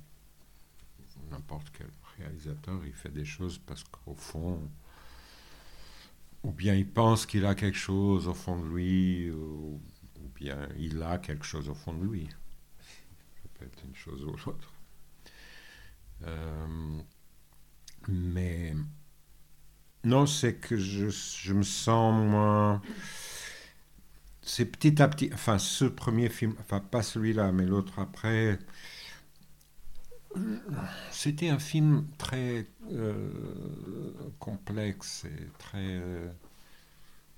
n'importe 1.31 1.71
quel 1.77 1.89
réalisateur, 2.19 2.85
il 2.85 2.93
fait 2.93 3.11
des 3.11 3.25
choses 3.25 3.59
parce 3.59 3.85
qu'au 3.85 4.15
fond, 4.15 4.61
ou 6.43 6.51
bien 6.51 6.75
il 6.75 6.89
pense 6.89 7.27
qu'il 7.27 7.47
a 7.47 7.55
quelque 7.55 7.79
chose 7.79 8.27
au 8.29 8.35
fond 8.35 8.61
de 8.61 8.69
lui, 8.69 9.31
ou, 9.31 9.81
bien 10.35 10.69
il 10.79 11.03
a 11.03 11.17
quelque 11.17 11.47
chose 11.47 11.69
au 11.69 11.75
fond 11.75 11.95
de 11.95 12.05
lui. 12.05 12.29
Ça 12.79 13.49
peut 13.55 13.65
être 13.65 13.85
une 13.85 13.95
chose 13.95 14.23
ou 14.25 14.37
l'autre. 14.45 14.73
Euh, 16.25 17.01
mais 18.09 18.75
non, 20.05 20.27
c'est 20.27 20.57
que 20.57 20.77
je, 20.77 21.09
je, 21.09 21.55
me 21.55 21.63
sens 21.63 22.15
moins 22.29 22.83
c'est 24.47 24.67
petit 24.67 25.03
à 25.03 25.09
petit, 25.09 25.31
enfin 25.35 25.59
ce 25.59 25.85
premier 25.85 26.29
film, 26.29 26.55
enfin 26.61 26.81
pas 26.81 27.03
celui-là, 27.03 27.53
mais 27.53 27.67
l'autre 27.67 27.99
après, 27.99 28.59
c'était 31.11 31.49
un 31.49 31.59
film 31.59 32.07
très 32.19 32.67
euh, 32.93 33.31
complexe 34.39 35.25
et 35.25 35.49
très 35.59 35.79
euh, 35.79 36.29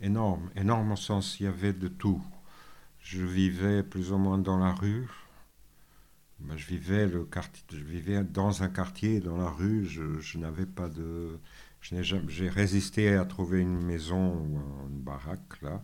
énorme, 0.00 0.50
énorme 0.56 0.92
au 0.92 0.96
sens 0.96 1.40
il 1.40 1.44
y 1.44 1.46
avait 1.46 1.72
de 1.72 1.88
tout. 1.88 2.22
Je 3.00 3.24
vivais 3.24 3.82
plus 3.82 4.12
ou 4.12 4.18
moins 4.18 4.38
dans 4.38 4.58
la 4.58 4.72
rue. 4.72 5.08
Ben, 6.40 6.56
je 6.56 6.66
vivais 6.66 7.06
le 7.06 7.24
quartier, 7.24 7.64
je 7.72 7.84
vivais 7.84 8.22
dans 8.22 8.62
un 8.62 8.68
quartier, 8.68 9.20
dans 9.20 9.36
la 9.36 9.48
rue. 9.48 9.84
Je, 9.86 10.38
n'avais 10.38 10.66
pas 10.66 10.88
de, 10.88 11.38
j'ai 11.80 12.48
résisté 12.48 13.14
à 13.14 13.24
trouver 13.24 13.60
une 13.60 13.80
maison 13.80 14.36
ou 14.36 14.60
une 14.88 15.00
baraque 15.00 15.60
là 15.62 15.82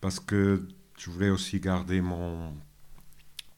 parce 0.00 0.20
que 0.20 0.66
je 0.96 1.10
voulais 1.10 1.30
aussi 1.30 1.60
garder 1.60 2.00
mon, 2.00 2.52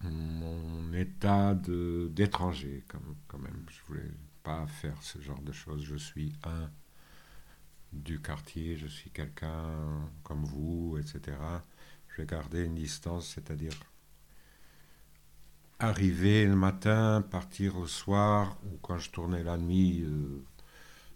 mon 0.02 0.92
état 0.92 1.54
d'étranger 1.54 2.84
quand 2.88 3.38
même. 3.38 3.64
Je 3.68 3.80
voulais 3.86 4.10
pas 4.42 4.66
faire 4.66 5.00
ce 5.02 5.20
genre 5.20 5.40
de 5.42 5.52
choses. 5.52 5.84
Je 5.84 5.96
suis 5.96 6.32
un 6.44 6.70
du 7.92 8.20
quartier, 8.20 8.76
je 8.76 8.86
suis 8.86 9.10
quelqu'un 9.10 10.08
comme 10.22 10.44
vous, 10.44 10.96
etc. 10.98 11.36
Je 12.08 12.22
vais 12.22 12.26
garder 12.26 12.64
une 12.64 12.76
distance, 12.76 13.28
c'est-à-dire 13.34 13.72
arriver 15.78 16.46
le 16.46 16.56
matin, 16.56 17.22
partir 17.30 17.78
le 17.80 17.86
soir, 17.86 18.58
ou 18.64 18.78
quand 18.82 18.98
je 18.98 19.10
tournais 19.10 19.42
la 19.42 19.56
nuit, 19.56 20.02
euh, 20.02 20.44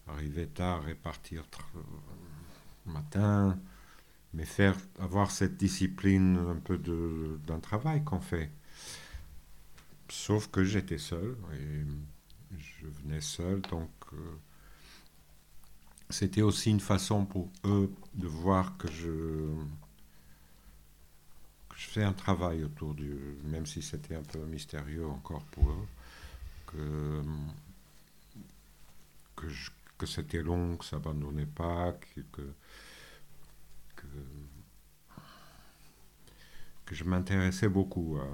arriver 0.09 0.49
tard 0.49 0.89
et 0.89 0.95
partir 0.95 1.45
le 2.87 2.93
matin 2.93 3.59
mais 4.35 4.45
faire 4.45 4.77
avoir 4.99 5.31
cette 5.31 5.57
discipline 5.57 6.37
un 6.37 6.57
peu 6.57 6.77
d'un 7.47 7.61
travail 7.61 8.03
qu'on 8.05 8.21
fait. 8.21 8.51
Sauf 10.15 10.47
que 10.49 10.65
j'étais 10.65 10.97
seul 10.97 11.37
et 11.53 11.85
je 12.57 12.87
venais 12.87 13.21
seul, 13.21 13.61
donc 13.63 13.91
euh, 14.13 14.17
c'était 16.09 16.41
aussi 16.41 16.71
une 16.71 16.81
façon 16.81 17.27
pour 17.27 17.51
eux 17.65 17.93
de 18.15 18.29
voir 18.29 18.77
que 18.79 18.89
je 18.91 19.49
que 21.69 21.77
je 21.77 21.89
fais 21.89 22.05
un 22.05 22.13
travail 22.13 22.63
autour 22.63 22.95
du, 22.95 23.13
même 23.43 23.67
si 23.67 23.83
c'était 23.83 24.15
un 24.15 24.23
peu 24.23 24.39
mystérieux 24.47 25.07
encore 25.07 25.45
pour 25.47 25.69
eux, 25.69 25.87
que 26.69 27.23
que, 29.99 30.07
c'était 30.07 30.43
long, 30.43 30.77
que 30.77 30.85
ça 30.85 30.97
abandonnait 30.97 31.45
pas, 31.45 31.93
que 31.93 32.21
que, 33.97 34.07
je 36.93 37.05
m'intéressais 37.05 37.69
beaucoup 37.69 38.17
à, 38.17 38.29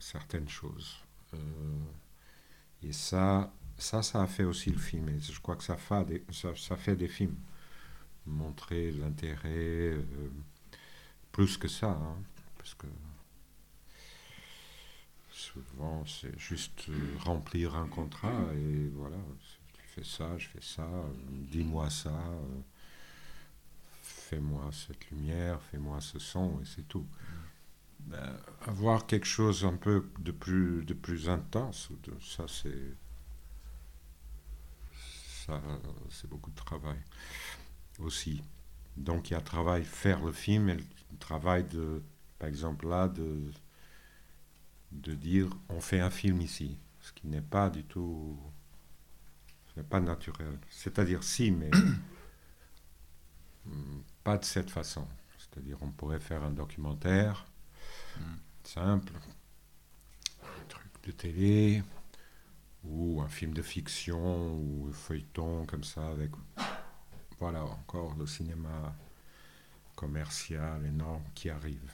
certaines 0.00 0.48
choses. 0.48 1.05
Euh, 1.34 1.38
et 2.82 2.92
ça, 2.92 3.52
ça, 3.78 4.02
ça 4.02 4.22
a 4.22 4.26
fait 4.26 4.44
aussi 4.44 4.70
le 4.70 4.78
film. 4.78 5.08
Et 5.08 5.20
je 5.20 5.40
crois 5.40 5.56
que 5.56 5.64
ça 5.64 5.76
fait 5.76 6.04
des, 6.04 6.24
ça, 6.32 6.76
fait 6.76 6.96
des 6.96 7.08
films. 7.08 7.36
Montrer 8.26 8.90
l'intérêt, 8.92 9.48
euh, 9.48 10.02
plus 11.32 11.56
que 11.56 11.68
ça. 11.68 11.90
Hein, 11.90 12.16
parce 12.58 12.74
que 12.74 12.86
souvent, 15.30 16.04
c'est 16.06 16.36
juste 16.38 16.86
remplir 17.20 17.76
un 17.76 17.86
contrat 17.86 18.32
et 18.54 18.88
voilà. 18.94 19.16
Tu 19.74 19.82
fais 19.86 20.04
ça, 20.04 20.36
je 20.38 20.48
fais 20.48 20.60
ça, 20.60 20.88
dis-moi 21.30 21.88
ça, 21.90 22.10
euh, 22.10 22.60
fais-moi 24.02 24.70
cette 24.72 25.10
lumière, 25.10 25.60
fais-moi 25.70 26.00
ce 26.00 26.18
son 26.18 26.60
et 26.60 26.64
c'est 26.64 26.88
tout. 26.88 27.06
Ben, 28.06 28.36
avoir 28.66 29.06
quelque 29.06 29.26
chose 29.26 29.64
un 29.64 29.76
peu 29.76 30.08
de 30.20 30.30
plus, 30.30 30.84
de 30.84 30.94
plus 30.94 31.28
intense, 31.28 31.88
ça 32.20 32.44
c'est 32.46 32.94
ça 35.44 35.60
c'est 36.10 36.28
beaucoup 36.28 36.50
de 36.50 36.56
travail 36.56 36.98
aussi. 37.98 38.42
Donc 38.96 39.30
il 39.30 39.34
y 39.34 39.36
a 39.36 39.40
travail 39.40 39.84
faire 39.84 40.22
le 40.22 40.32
film 40.32 40.68
et 40.68 40.76
le 40.76 41.18
travail 41.18 41.64
de, 41.64 42.02
par 42.38 42.48
exemple 42.48 42.88
là, 42.88 43.08
de, 43.08 43.50
de 44.92 45.14
dire 45.14 45.48
on 45.68 45.80
fait 45.80 46.00
un 46.00 46.10
film 46.10 46.40
ici, 46.40 46.78
ce 47.00 47.12
qui 47.12 47.26
n'est 47.26 47.42
pas 47.42 47.70
du 47.70 47.84
tout, 47.84 48.38
n'est 49.76 49.82
pas 49.82 50.00
naturel. 50.00 50.58
C'est-à-dire 50.70 51.22
si, 51.22 51.50
mais 51.50 51.70
pas 54.24 54.38
de 54.38 54.44
cette 54.44 54.70
façon. 54.70 55.06
C'est-à-dire 55.38 55.76
on 55.82 55.90
pourrait 55.90 56.20
faire 56.20 56.42
un 56.42 56.50
documentaire 56.50 57.46
simple, 58.64 59.12
un 60.42 60.64
truc 60.68 60.90
de 61.04 61.12
télé, 61.12 61.82
ou 62.84 63.20
un 63.20 63.28
film 63.28 63.52
de 63.52 63.62
fiction, 63.62 64.54
ou 64.54 64.88
un 64.88 64.92
feuilleton 64.92 65.66
comme 65.66 65.84
ça, 65.84 66.08
avec, 66.08 66.30
voilà, 67.38 67.64
encore 67.64 68.14
le 68.16 68.26
cinéma 68.26 68.94
commercial 69.94 70.84
énorme 70.84 71.24
qui 71.34 71.50
arrive. 71.50 71.92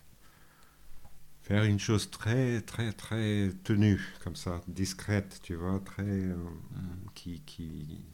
Faire 1.42 1.64
une 1.64 1.80
chose 1.80 2.11
très, 2.11 2.61
très, 2.61 2.92
très 2.92 3.50
tenue, 3.64 4.00
comme 4.22 4.37
ça, 4.37 4.61
discrète, 4.68 5.40
tu 5.42 5.56
vois, 5.56 5.80
très. 5.80 6.02
Euh, 6.02 6.37
mm. 6.37 7.11
qui. 7.14 7.40
qui 7.42 8.04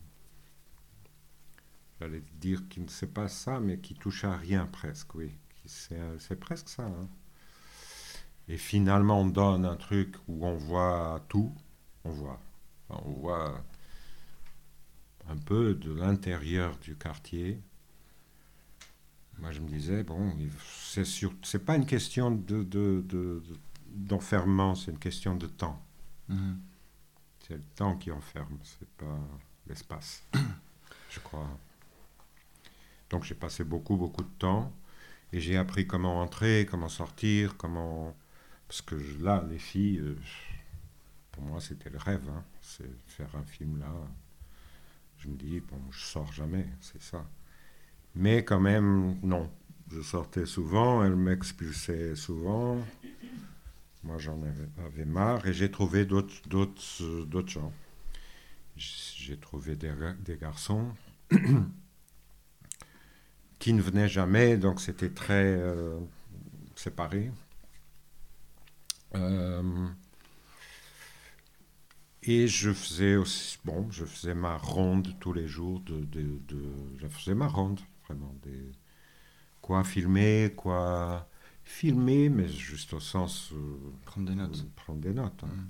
J'allais 2.01 2.23
dire 2.35 2.69
qui 2.69 2.81
ne 2.81 2.89
sait 2.89 3.09
pas 3.09 3.29
ça, 3.29 3.59
mais 3.59 3.81
qui 3.81 3.95
touche 3.95 4.25
à 4.25 4.37
rien 4.37 4.67
presque, 4.67 5.17
oui. 5.17 5.37
C'est 5.67 6.39
presque 6.39 6.69
ça. 6.69 6.85
Hein. 6.85 7.09
Et 8.49 8.57
finalement, 8.57 9.21
on 9.21 9.27
donne 9.27 9.65
un 9.65 9.77
truc 9.77 10.17
où 10.27 10.47
on 10.47 10.57
voit 10.57 11.25
tout. 11.29 11.53
On 12.05 12.11
voit. 12.11 12.41
On 12.89 13.11
voit 13.11 13.63
un 15.29 15.37
peu 15.37 15.75
de 15.75 15.93
l'intérieur 15.93 16.77
du 16.79 16.97
quartier. 16.97 17.61
Moi, 19.39 19.53
je 19.53 19.61
me 19.61 19.69
disais, 19.69 20.03
bon, 20.03 20.35
c'est 20.67 21.05
sûr, 21.05 21.33
c'est 21.43 21.65
pas 21.65 21.77
une 21.77 21.87
question 21.87 22.31
de, 22.31 23.43
d'enfermement, 23.89 24.75
c'est 24.75 24.91
une 24.91 24.99
question 24.99 25.37
de 25.37 25.47
temps. 25.47 25.81
Mhm. 26.29 26.59
C'est 27.47 27.55
le 27.55 27.63
temps 27.77 27.97
qui 27.97 28.11
enferme, 28.11 28.59
c'est 28.63 28.89
pas 28.97 29.19
l'espace, 29.67 30.23
je 31.11 31.21
crois. 31.21 31.49
Donc 33.11 33.25
j'ai 33.25 33.35
passé 33.35 33.65
beaucoup, 33.65 33.97
beaucoup 33.97 34.23
de 34.23 34.35
temps 34.39 34.73
et 35.33 35.41
j'ai 35.41 35.57
appris 35.57 35.87
comment 35.87 36.21
entrer, 36.21 36.67
comment 36.71 36.91
sortir, 36.91 37.57
comment 37.57 38.15
parce 38.69 38.83
que 38.83 38.97
là, 39.21 39.45
les 39.49 39.59
filles, 39.59 39.99
euh, 39.99 40.17
pour 41.33 41.43
moi, 41.43 41.61
c'était 41.61 41.89
le 41.89 41.99
rêve. 41.99 42.29
Hein. 42.29 42.45
C'est 42.61 42.91
faire 43.07 43.35
un 43.35 43.45
film 43.45 43.79
là. 43.79 43.91
Je 45.17 45.29
me 45.29 45.35
dis, 45.37 45.61
bon, 45.61 45.81
je 45.91 46.05
sors 46.05 46.31
jamais, 46.33 46.67
c'est 46.81 47.03
ça. 47.03 47.27
Mais 48.15 48.45
quand 48.45 48.61
même, 48.61 49.19
non. 49.23 49.51
Je 49.91 50.03
sortais 50.03 50.45
souvent, 50.45 51.03
elle 51.03 51.17
m'expulsait 51.17 52.15
souvent. 52.15 52.79
Moi, 54.05 54.19
j'en 54.19 54.39
avais, 54.85 55.07
marre 55.07 55.47
et 55.47 55.55
j'ai 55.55 55.71
trouvé 55.71 56.05
d'autres, 56.05 56.35
d'autres 57.25 57.49
gens. 57.49 57.73
J'ai 58.77 59.39
trouvé 59.39 59.77
des, 59.77 59.93
des 60.21 60.37
garçons 60.37 60.93
qui 63.59 63.73
ne 63.73 63.81
venaient 63.81 64.09
jamais, 64.09 64.57
donc 64.59 64.81
c'était 64.81 65.11
très 65.11 65.57
euh, 65.57 65.99
séparé. 66.77 67.33
Euh, 69.15 69.89
et 72.23 72.47
je 72.47 72.73
faisais 72.73 73.17
aussi, 73.17 73.59
bon, 73.65 73.91
je 73.91 74.05
faisais 74.05 74.35
ma 74.35 74.57
ronde 74.57 75.09
tous 75.21 75.33
les 75.33 75.47
jours, 75.47 75.81
de, 75.81 76.05
de, 76.05 76.73
je 76.99 77.09
faisais 77.09 77.35
ma 77.35 77.47
ronde, 77.47 77.81
vraiment. 78.05 78.35
Des, 78.43 78.73
quoi 79.61 79.85
filmer, 79.85 80.53
quoi 80.57 81.29
filmer, 81.65 82.29
mais 82.29 82.49
juste 82.49 82.93
au 82.95 83.01
sens... 83.01 83.53
Euh, 83.53 83.93
prendre 84.05 84.29
des 84.29 84.35
notes. 84.35 84.67
prendre 84.75 85.01
des 85.01 85.13
notes. 85.13 85.45
Hein. 85.45 85.49
Mm. 85.49 85.69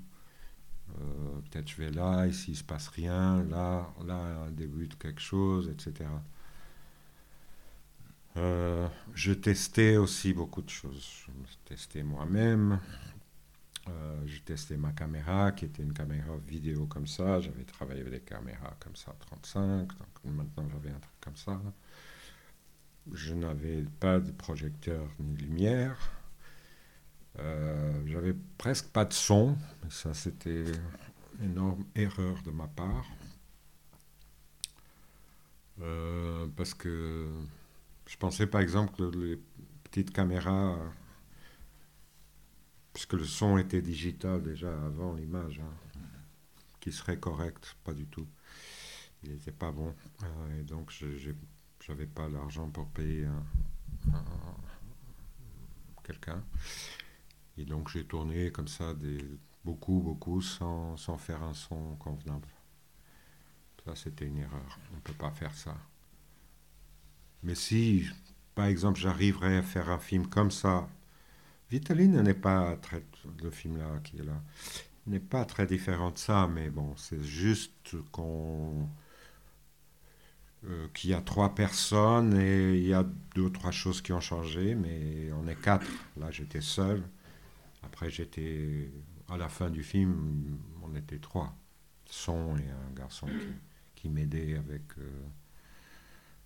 Euh, 1.01 1.41
peut-être 1.49 1.69
je 1.69 1.75
vais 1.77 1.91
là, 1.91 2.25
ici 2.25 2.47
il 2.47 2.53
ne 2.53 2.57
se 2.57 2.63
passe 2.63 2.87
rien, 2.87 3.43
là, 3.43 3.93
là, 4.05 4.43
un 4.47 4.51
début 4.51 4.87
de 4.87 4.95
quelque 4.95 5.21
chose, 5.21 5.69
etc. 5.69 6.09
je 9.13 9.33
testais 9.33 9.97
aussi 9.97 10.33
beaucoup 10.33 10.61
de 10.61 10.69
choses. 10.69 11.05
Je 11.27 11.55
testais 11.65 12.03
moi-même, 12.03 12.79
euh, 13.89 14.21
j'ai 14.25 14.41
testé 14.41 14.77
ma 14.77 14.91
caméra, 14.91 15.51
qui 15.51 15.65
était 15.65 15.83
une 15.83 15.93
caméra 15.93 16.35
vidéo 16.47 16.85
comme 16.85 17.07
ça. 17.07 17.39
J'avais 17.39 17.63
travaillé 17.63 18.01
avec 18.01 18.13
des 18.13 18.19
caméras 18.21 18.75
comme 18.79 18.95
ça, 18.95 19.15
35. 19.19 19.87
Donc 19.87 20.07
maintenant, 20.25 20.67
j'avais 20.71 20.89
un 20.89 20.99
truc 20.99 21.15
comme 21.21 21.35
ça. 21.35 21.59
Je 23.11 23.33
n'avais 23.33 23.83
pas 23.99 24.19
de 24.19 24.31
projecteur 24.31 25.07
ni 25.19 25.35
lumière. 25.35 25.97
Euh, 27.39 28.01
j'avais 28.05 28.35
presque 28.57 28.89
pas 28.89 29.05
de 29.05 29.13
son. 29.13 29.57
Ça, 29.89 30.13
c'était 30.13 30.65
une 31.39 31.51
énorme 31.51 31.85
erreur 31.95 32.41
de 32.43 32.51
ma 32.51 32.67
part. 32.67 33.07
Euh, 35.81 36.47
parce 36.57 36.73
que 36.73 37.29
je 38.05 38.17
pensais 38.17 38.47
par 38.47 38.59
exemple 38.59 38.93
que 38.97 39.17
les 39.17 39.39
petites 39.83 40.11
caméras 40.11 40.77
puisque 42.99 43.13
le 43.13 43.23
son 43.23 43.57
était 43.57 43.81
digital 43.81 44.43
déjà 44.43 44.73
avant 44.83 45.13
l'image, 45.13 45.61
hein, 45.61 46.01
qui 46.81 46.91
serait 46.91 47.17
correct, 47.17 47.77
pas 47.85 47.93
du 47.93 48.05
tout. 48.07 48.27
Il 49.23 49.31
n'était 49.31 49.53
pas 49.53 49.71
bon. 49.71 49.95
Euh, 50.21 50.59
et 50.59 50.63
donc, 50.63 50.91
je 50.91 51.31
n'avais 51.87 52.07
pas 52.07 52.27
l'argent 52.27 52.69
pour 52.69 52.89
payer 52.89 53.25
quelqu'un. 56.03 56.43
Et 57.57 57.63
donc, 57.63 57.87
j'ai 57.87 58.03
tourné 58.03 58.51
comme 58.51 58.67
ça 58.67 58.93
des, 58.93 59.25
beaucoup, 59.63 60.01
beaucoup, 60.01 60.41
sans, 60.41 60.97
sans 60.97 61.17
faire 61.17 61.41
un 61.41 61.53
son 61.53 61.95
convenable. 61.95 62.49
Ça, 63.85 63.95
c'était 63.95 64.25
une 64.25 64.39
erreur. 64.39 64.77
On 64.91 64.97
ne 64.97 65.01
peut 65.01 65.13
pas 65.13 65.31
faire 65.31 65.55
ça. 65.55 65.77
Mais 67.43 67.55
si, 67.55 68.09
par 68.55 68.65
exemple, 68.65 68.99
j'arriverais 68.99 69.55
à 69.55 69.63
faire 69.63 69.89
un 69.89 69.99
film 69.99 70.27
comme 70.27 70.51
ça, 70.51 70.89
Vitaline 71.69 72.21
n'est 72.21 72.33
pas 72.33 72.75
très. 72.77 73.03
Le 73.43 73.49
film 73.51 73.77
là 73.77 73.99
qui 74.03 74.17
est 74.17 74.23
là 74.23 74.41
n'est 75.05 75.19
pas 75.19 75.45
très 75.45 75.65
différent 75.65 76.11
de 76.11 76.17
ça, 76.17 76.47
mais 76.47 76.69
bon, 76.69 76.95
c'est 76.97 77.21
juste 77.23 77.95
qu'on. 78.11 78.89
Euh, 80.65 80.87
qu'il 80.93 81.11
y 81.11 81.13
a 81.13 81.21
trois 81.21 81.55
personnes 81.55 82.37
et 82.37 82.77
il 82.77 82.85
y 82.85 82.93
a 82.93 83.05
deux 83.33 83.43
ou 83.43 83.49
trois 83.49 83.71
choses 83.71 84.01
qui 84.01 84.11
ont 84.11 84.19
changé, 84.19 84.75
mais 84.75 85.31
on 85.31 85.47
est 85.47 85.55
quatre. 85.55 85.87
Là, 86.17 86.31
j'étais 86.31 86.61
seul. 86.61 87.03
Après, 87.83 88.09
j'étais. 88.09 88.91
À 89.29 89.37
la 89.37 89.47
fin 89.47 89.69
du 89.69 89.83
film, 89.83 90.57
on 90.81 90.95
était 90.95 91.19
trois. 91.19 91.55
Son 92.05 92.57
et 92.57 92.69
un 92.69 92.93
garçon 92.95 93.27
qui, 93.95 94.09
m'aidait 94.09 94.57
avec. 94.57 94.81
Euh, 94.97 95.27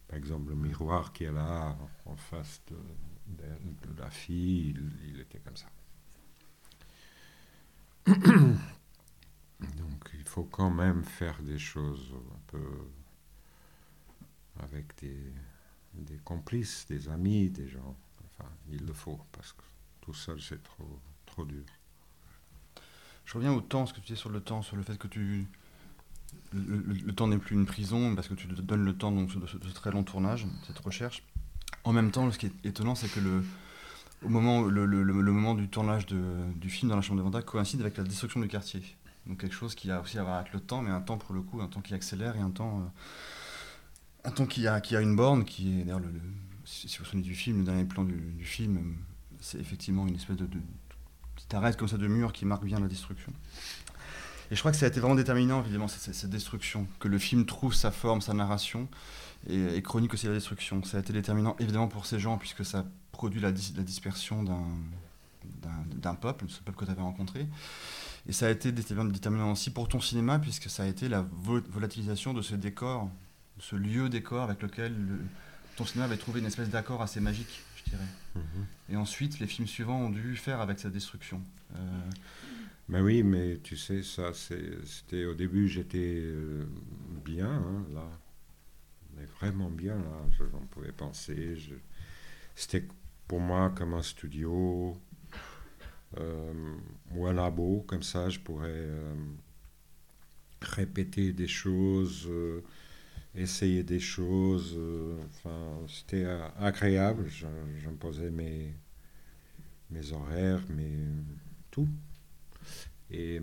par 0.08 0.18
exemple, 0.18 0.50
le 0.50 0.56
miroir 0.56 1.14
qui 1.14 1.24
est 1.24 1.32
là 1.32 1.78
en 2.06 2.16
face 2.18 2.62
de 2.70 2.76
de, 3.28 3.46
la 3.98 4.10
fille, 4.10 4.76
il, 5.06 5.20
était 5.20 5.40
comme 5.40 5.58
ça. 5.58 5.68
Donc 8.06 10.10
il 10.14 10.26
faut 10.26 10.44
quand 10.44 10.70
même 10.70 11.04
faire 11.04 11.42
des 11.42 11.60
choses 11.60 12.14
un 12.34 12.40
peu 12.48 12.88
avec 14.60 14.96
des, 15.02 15.34
des 15.94 16.18
complices, 16.18 16.86
des 16.88 17.10
amis, 17.10 17.50
des 17.50 17.68
gens. 17.68 17.96
Enfin, 18.26 18.50
il 18.70 18.86
le 18.86 18.94
faut, 18.94 19.20
parce 19.32 19.54
que 19.54 19.64
tout 20.02 20.14
seul 20.14 20.42
c'est 20.42 20.62
trop, 20.62 21.00
trop 21.26 21.46
dur. 21.46 21.66
Je 23.26 23.36
reviens 23.36 23.54
au 23.54 23.62
temps, 23.62 23.86
ce 23.86 23.94
que 23.94 24.00
tu 24.00 24.08
disais 24.08 24.20
sur 24.20 24.30
le 24.30 24.42
temps, 24.42 24.62
sur 24.62 24.76
le 24.76 24.84
fait 24.84 24.98
que 24.98 25.08
tu. 25.08 25.48
Le, 26.52 27.14
temps 27.14 27.28
n'est 27.28 27.38
plus 27.38 27.56
une 27.56 27.66
prison, 27.66 28.16
parce 28.16 28.28
que 28.28 28.34
tu 28.34 28.48
te 28.48 28.62
donnes 28.62 28.84
le 28.84 28.96
temps 28.96 29.12
donc, 29.12 29.38
de 29.38 29.48
ce 29.48 29.58
très 29.58 29.92
long 29.92 30.04
tournage, 30.04 30.46
cette 30.66 30.80
recherche. 30.80 31.24
En 31.84 31.92
même 31.92 32.12
temps, 32.12 32.32
ce 32.32 32.38
qui 32.38 32.48
est 32.48 32.66
étonnant, 32.66 32.96
c'est 32.96 33.10
que 33.10 33.20
le, 33.20 33.44
moment, 34.22 35.54
du 35.54 35.68
tournage 35.68 36.06
du 36.06 36.70
film 36.70 36.90
dans 36.90 36.96
la 36.96 37.02
chambre 37.02 37.20
des 37.20 37.24
Vanda 37.24 37.42
coïncide 37.42 37.82
avec 37.82 37.98
la 37.98 38.04
destruction 38.04 38.40
du 38.40 38.48
quartier. 38.48 38.82
Donc 39.28 39.40
quelque 39.40 39.56
chose 39.56 39.76
qui 39.76 39.90
a 39.92 40.02
aussi 40.02 40.18
à 40.18 40.24
voir 40.24 40.38
avec 40.38 40.54
le 40.54 40.60
temps, 40.60 40.82
mais 40.82 40.92
un 40.92 41.02
temps 41.02 41.18
pour 41.18 41.34
le 41.34 41.42
coup, 41.42 41.62
un 41.62 41.68
temps 41.68 41.82
qui 41.82 41.94
accélère 41.94 42.36
et 42.36 42.40
un 42.40 42.50
temps, 42.50 42.80
euh, 42.80 44.30
un 44.30 44.32
temps 44.32 44.46
qui 44.46 44.68
a, 44.68 45.02
une 45.02 45.16
borne, 45.16 45.46
qui 45.46 45.80
est 45.80 45.84
d'ailleurs, 45.84 46.00
le, 46.00 46.10
si 46.66 46.88
vous 46.88 47.04
vous 47.04 47.10
souvenez 47.10 47.24
du 47.24 47.36
film, 47.36 47.60
le 47.60 47.64
dernier 47.64 47.86
plan 47.86 48.04
du, 48.04 48.44
film, 48.44 48.96
c'est 49.40 49.60
effectivement 49.60 50.08
une 50.08 50.16
espèce 50.16 50.36
de, 50.36 50.46
de, 50.46 50.60
petite 51.36 51.54
arête 51.54 51.78
comme 51.78 51.88
ça 51.88 51.98
de 51.98 52.08
mur 52.08 52.34
qui 52.34 52.46
marque 52.46 52.66
bien 52.66 52.80
la 52.80 52.88
destruction. 52.88 53.32
Et 54.52 54.56
je 54.56 54.60
crois 54.60 54.72
que 54.72 54.78
ça 54.78 54.86
a 54.86 54.90
été 54.90 55.00
vraiment 55.00 55.16
déterminant, 55.16 55.62
évidemment, 55.62 55.88
cette 55.88 56.30
destruction, 56.30 56.86
que 57.00 57.08
le 57.08 57.18
film 57.18 57.46
trouve 57.46 57.74
sa 57.74 57.92
forme, 57.92 58.22
sa 58.22 58.34
narration, 58.34 58.88
et, 59.48 59.76
et, 59.78 59.82
chronique 59.82 60.14
aussi 60.14 60.28
la 60.28 60.34
destruction. 60.34 60.84
Ça 60.84 60.98
a 60.98 61.00
été 61.00 61.14
déterminant, 61.14 61.56
évidemment, 61.60 61.88
pour 61.88 62.06
ces 62.06 62.20
gens, 62.20 62.38
puisque 62.38 62.66
ça 62.66 62.86
produit 63.12 63.42
la, 63.42 63.50
la 63.50 63.84
dispersion 63.84 64.44
d'un 64.44 66.16
peuple, 66.16 66.46
ce 66.48 66.62
peuple 66.62 66.78
que 66.78 66.86
tu 66.86 66.92
avais 66.92 67.02
rencontré. 67.02 67.48
Et 68.28 68.32
ça 68.32 68.48
a 68.48 68.50
été 68.50 68.72
déterminant 68.72 69.52
aussi 69.52 69.72
pour 69.72 69.88
ton 69.88 70.00
cinéma, 70.00 70.40
puisque 70.40 70.70
ça 70.70 70.84
a 70.84 70.88
été 70.88 71.10
la 71.10 71.26
volatilisation 71.74 72.34
de 72.34 72.42
ce 72.42 72.56
décor, 72.56 73.10
ce 73.60 73.76
lieu 73.76 74.10
décor 74.10 74.44
avec 74.44 74.62
lequel 74.62 74.94
le, 74.94 75.20
ton 75.76 75.86
cinéma 75.86 76.06
avait 76.06 76.18
trouvé 76.18 76.40
une 76.40 76.46
espèce 76.46 76.70
d'accord 76.70 77.02
assez 77.02 77.20
magique, 77.20 77.62
je 77.78 77.92
dirais. 77.92 78.08
Mm 78.36 78.40
-hmm. 78.40 78.94
Et 78.94 78.96
ensuite, 78.96 79.40
les 79.40 79.48
films 79.48 79.68
suivants 79.68 80.00
ont 80.00 80.10
dû 80.10 80.38
faire 80.38 80.62
avec 80.62 80.80
sa 80.80 80.90
destruction. 80.90 81.42
Euh... 81.76 82.10
Ben 82.90 83.02
oui, 83.02 83.24
mais 83.24 83.60
tu 83.64 83.78
sais, 83.78 84.04
ça, 84.04 84.34
c'était 84.34 85.26
au 85.26 85.34
début, 85.34 85.68
j'étais 85.68 86.22
euh, 86.22 86.66
bien, 87.26 87.50
hein, 87.50 87.86
là. 87.94 88.06
Vraiment 89.40 89.70
bien, 89.70 89.96
là. 89.96 90.26
J'en 90.38 90.66
pouvais 90.68 90.92
penser. 90.92 91.56
C'était 92.56 92.88
pour 93.28 93.40
moi 93.40 93.72
comme 93.72 93.94
un 93.94 94.02
studio 94.02 94.96
euh, 96.20 96.76
ou 97.16 97.26
un 97.28 97.34
labo, 97.34 97.84
comme 97.88 98.04
ça, 98.04 98.30
je 98.30 98.40
pourrais 98.40 98.70
euh, 98.70 99.16
répéter 100.62 101.34
des 101.34 101.48
choses, 101.48 102.28
euh, 102.30 102.62
essayer 103.36 103.84
des 103.84 104.00
choses. 104.00 104.80
Enfin, 105.26 105.80
c'était 105.88 106.26
agréable. 106.60 107.28
J'imposais 107.82 108.30
mes, 108.30 108.74
mes 109.90 110.12
horaires, 110.12 110.62
mes, 110.70 111.08
tout. 111.72 111.88
Et, 113.10 113.42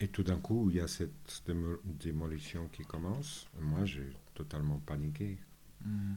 et 0.00 0.08
tout 0.08 0.22
d'un 0.22 0.38
coup, 0.38 0.68
il 0.70 0.76
y 0.76 0.80
a 0.80 0.88
cette 0.88 1.42
démolition 1.84 2.68
qui 2.68 2.82
commence. 2.84 3.48
Moi, 3.60 3.84
j'ai 3.84 4.10
totalement 4.34 4.78
paniqué. 4.78 5.38
Mmh. 5.84 6.14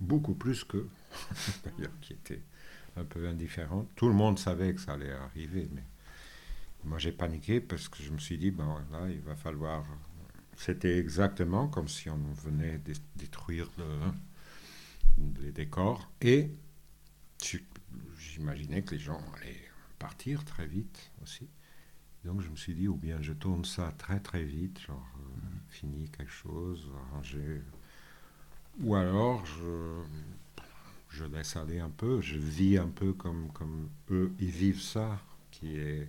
Beaucoup 0.00 0.34
plus 0.34 0.64
que, 0.64 0.88
d'ailleurs, 1.64 1.98
qui 2.00 2.14
était 2.14 2.42
un 2.96 3.04
peu 3.04 3.28
indifférent. 3.28 3.86
Tout 3.96 4.08
le 4.08 4.14
monde 4.14 4.38
savait 4.38 4.74
que 4.74 4.80
ça 4.80 4.94
allait 4.94 5.12
arriver, 5.12 5.68
mais 5.72 5.84
moi 6.84 6.98
j'ai 6.98 7.12
paniqué 7.12 7.60
parce 7.60 7.88
que 7.88 8.02
je 8.02 8.10
me 8.10 8.18
suis 8.18 8.38
dit, 8.38 8.50
bon, 8.50 8.76
là, 8.90 9.08
il 9.08 9.20
va 9.20 9.36
falloir. 9.36 9.84
C'était 10.56 10.98
exactement 10.98 11.68
comme 11.68 11.88
si 11.88 12.10
on 12.10 12.18
venait 12.34 12.80
détruire 13.16 13.70
le, 13.78 13.84
les 15.40 15.52
décors. 15.52 16.10
Et 16.20 16.50
j'imaginais 18.18 18.82
que 18.82 18.94
les 18.94 19.00
gens 19.00 19.20
allaient 19.36 19.70
partir 19.98 20.44
très 20.44 20.66
vite 20.66 21.10
aussi. 21.22 21.48
Donc 22.24 22.40
je 22.42 22.48
me 22.48 22.56
suis 22.56 22.74
dit, 22.74 22.88
ou 22.88 22.96
bien 22.96 23.20
je 23.22 23.32
tourne 23.32 23.64
ça 23.64 23.92
très 23.96 24.20
très 24.20 24.44
vite, 24.44 24.80
genre 24.80 25.08
euh, 25.18 25.46
fini 25.68 26.08
quelque 26.10 26.30
chose, 26.30 26.90
arranger. 27.10 27.62
Ou 28.80 28.94
alors 28.94 29.44
je 29.46 30.02
je 31.10 31.24
laisse 31.24 31.56
aller 31.56 31.80
un 31.80 31.90
peu, 31.90 32.20
je 32.20 32.38
vis 32.38 32.78
un 32.78 32.88
peu 32.88 33.12
comme, 33.12 33.50
comme 33.52 33.90
eux, 34.10 34.32
ils 34.38 34.50
vivent 34.50 34.80
ça, 34.80 35.20
qui 35.50 35.76
est... 35.76 36.08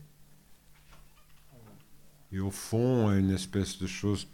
Et 2.32 2.40
au 2.40 2.52
fond, 2.52 3.12
une 3.12 3.32
espèce 3.32 3.80
de 3.80 3.88
chose, 3.88 4.28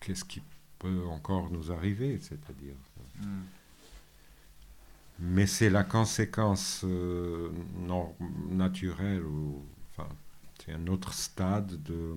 qu'est-ce 0.00 0.24
qui 0.24 0.42
peut 0.78 1.06
encore 1.06 1.50
nous 1.50 1.72
arriver, 1.72 2.18
c'est-à-dire... 2.20 2.74
Mm. 3.20 3.42
Mais 5.18 5.46
c'est 5.46 5.70
la 5.70 5.84
conséquence 5.84 6.82
euh, 6.84 7.50
naturelle, 8.50 9.24
enfin, 9.90 10.08
c'est 10.64 10.72
un 10.72 10.86
autre 10.86 11.12
stade 11.12 11.82
de, 11.82 12.14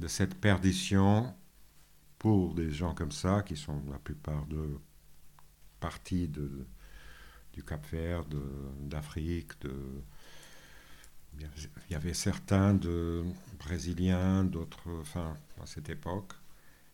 de 0.00 0.08
cette 0.08 0.34
perdition 0.34 1.34
pour 2.18 2.54
des 2.54 2.70
gens 2.70 2.94
comme 2.94 3.12
ça, 3.12 3.42
qui 3.42 3.56
sont 3.56 3.82
la 3.90 3.98
plupart 3.98 4.46
de 4.46 4.78
partis 5.80 6.28
de, 6.28 6.66
du 7.52 7.62
Cap 7.62 7.86
Vert, 7.90 8.24
d'Afrique, 8.80 9.52
il 11.40 11.92
y 11.92 11.94
avait 11.94 12.14
certains 12.14 12.74
de 12.74 13.24
brésiliens, 13.58 14.44
d'autres, 14.44 14.88
enfin, 15.00 15.36
à 15.62 15.66
cette 15.66 15.88
époque. 15.88 16.32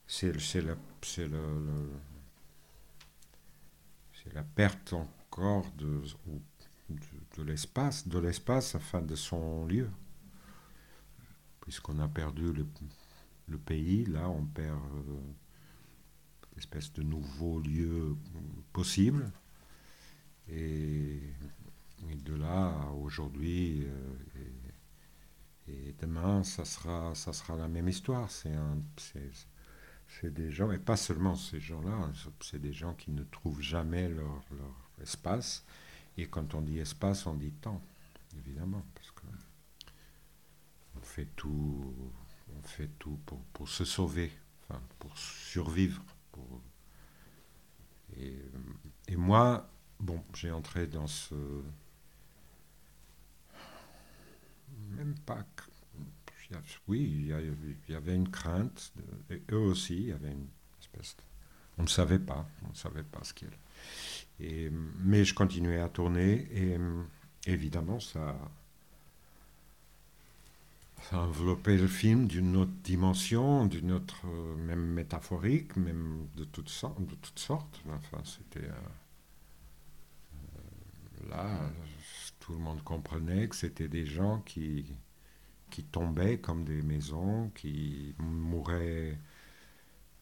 C'est 0.07 0.33
la, 0.63 0.75
le, 1.19 1.91
le, 4.25 4.33
la 4.33 4.43
perte 4.43 4.93
encore 4.93 5.71
de, 5.73 6.03
de, 7.37 7.43
l'espace, 7.43 8.07
de 8.09 8.19
l'espace, 8.19 8.75
enfin 8.75 9.03
de 9.03 9.15
son 9.15 9.67
lieu. 9.67 9.91
Puisqu'on 11.61 11.99
a 11.99 12.09
perdu 12.09 12.53
le, 12.53 12.67
le 13.49 13.59
pays, 13.59 14.05
là, 14.05 14.29
on 14.29 14.45
perd 14.45 14.79
euh, 15.09 15.21
espèce 16.57 16.93
de 16.93 17.03
nouveau 17.03 17.61
lieu 17.61 18.17
possible. 18.73 19.31
Et, 20.49 21.21
de 22.25 22.35
là 22.35 22.91
aujourd'hui 23.01 23.87
euh, 23.87 24.15
et, 25.69 25.95
demain, 26.01 26.45
ça 26.45 26.65
sera, 26.65 27.15
ça 27.15 27.33
sera 27.33 27.57
la 27.57 27.67
même 27.67 27.89
histoire. 27.89 28.31
C'est 28.31 28.53
des 30.23 30.51
gens, 30.51 30.71
et 30.71 30.79
pas 30.79 30.97
seulement 30.97 31.35
ces 31.35 31.61
gens-là, 31.61 32.11
c'est 32.41 32.61
des 32.61 32.73
gens 32.73 32.95
qui 32.95 33.11
ne 33.11 33.25
trouvent 33.25 33.61
jamais 33.61 34.09
leur, 34.09 34.43
leur, 34.53 34.75
espace. 35.03 35.65
Et 36.17 36.29
quand 36.29 36.55
on 36.55 36.63
dit 36.63 36.79
espace, 36.79 37.27
on 37.27 37.35
dit 37.35 37.51
temps, 37.51 37.83
évidemment, 38.39 38.85
parce 38.95 39.11
que 39.11 39.27
on 40.97 41.01
fait 41.01 41.29
tout 41.35 41.95
on 42.59 42.63
fait 42.63 42.89
tout 42.99 43.19
pour, 43.27 43.41
pour 43.53 43.69
se 43.69 43.85
sauver, 43.85 44.33
enfin, 44.63 44.81
pour 44.99 45.17
survivre. 45.17 46.03
Et, 48.17 48.39
et, 49.09 49.17
moi, 49.17 49.69
bon, 49.99 50.23
j'ai 50.35 50.51
entré 50.51 50.87
dans 50.87 51.07
ce. 51.07 51.35
Même 54.91 55.15
pas. 55.27 55.45
Oui, 56.89 57.01
il 57.01 57.27
y, 57.89 57.95
avait 57.95 58.15
une 58.15 58.29
crainte, 58.29 58.93
et 59.31 59.43
eux 59.53 59.59
aussi, 59.59 59.97
il 59.97 60.09
y 60.09 60.13
avait 60.13 60.33
une 60.33 60.49
espèce 60.81 61.17
de, 61.17 61.23
On 61.79 61.83
ne 61.83 61.89
savait 61.89 62.19
pas, 62.19 62.47
on 62.65 62.71
ne 62.71 62.75
savait 62.75 63.03
pas 63.03 63.23
ce 63.23 63.35
qu'il 63.35 63.49
y 63.49 63.51
avait. 63.51 64.71
Mais 65.01 65.25
je 65.25 65.35
continuais 65.35 65.81
à 65.81 65.89
tourner 65.89 66.49
et 66.53 66.77
évidemment, 67.47 68.01
ça 68.01 68.37
ça 71.11 71.17
a 71.17 71.21
enveloppé 71.21 71.77
le 71.77 71.87
film 71.87 72.27
d'une 72.27 72.57
autre 72.57 72.73
dimension, 72.83 73.67
d'une 73.67 73.93
autre, 73.93 74.27
même 74.57 74.87
métaphorique, 74.87 75.77
même 75.77 76.29
de 76.35 76.45
toutes 76.45 76.71
sortes. 76.71 77.05
De 77.05 77.15
toutes 77.17 77.39
sortes. 77.39 77.83
Enfin, 77.91 78.23
c'était. 78.25 78.67
Euh, 78.67 78.73
euh, 80.35 81.29
là, 81.29 81.71
tout 82.41 82.53
le 82.53 82.59
monde 82.59 82.83
comprenait 82.83 83.49
que 83.49 83.57
c'était 83.57 83.89
des 83.89 84.07
gens 84.07 84.41
qui, 84.41 84.87
qui 85.75 85.83
tombaient 85.83 86.39
comme 86.39 86.65
des 86.65 86.83
maisons, 86.83 87.51
qui 87.55 88.15
mouraient. 88.19 89.19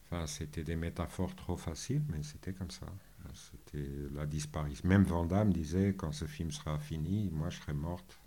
Enfin, 0.05 0.25
c'était 0.25 0.63
des 0.63 0.75
métaphores 0.75 1.35
trop 1.35 1.57
faciles, 1.57 2.01
mais 2.09 2.23
c'était 2.23 2.53
comme 2.53 2.71
ça. 2.71 2.87
C'était 3.33 3.87
la 4.13 4.25
disparition. 4.25 4.87
Même 4.89 5.03
Van 5.03 5.45
disait 5.45 5.93
quand 5.95 6.11
ce 6.11 6.25
film 6.25 6.49
sera 6.49 6.79
fini, 6.79 7.29
moi 7.31 7.51
je 7.51 7.59
serai 7.59 7.73
morte. 7.73 8.19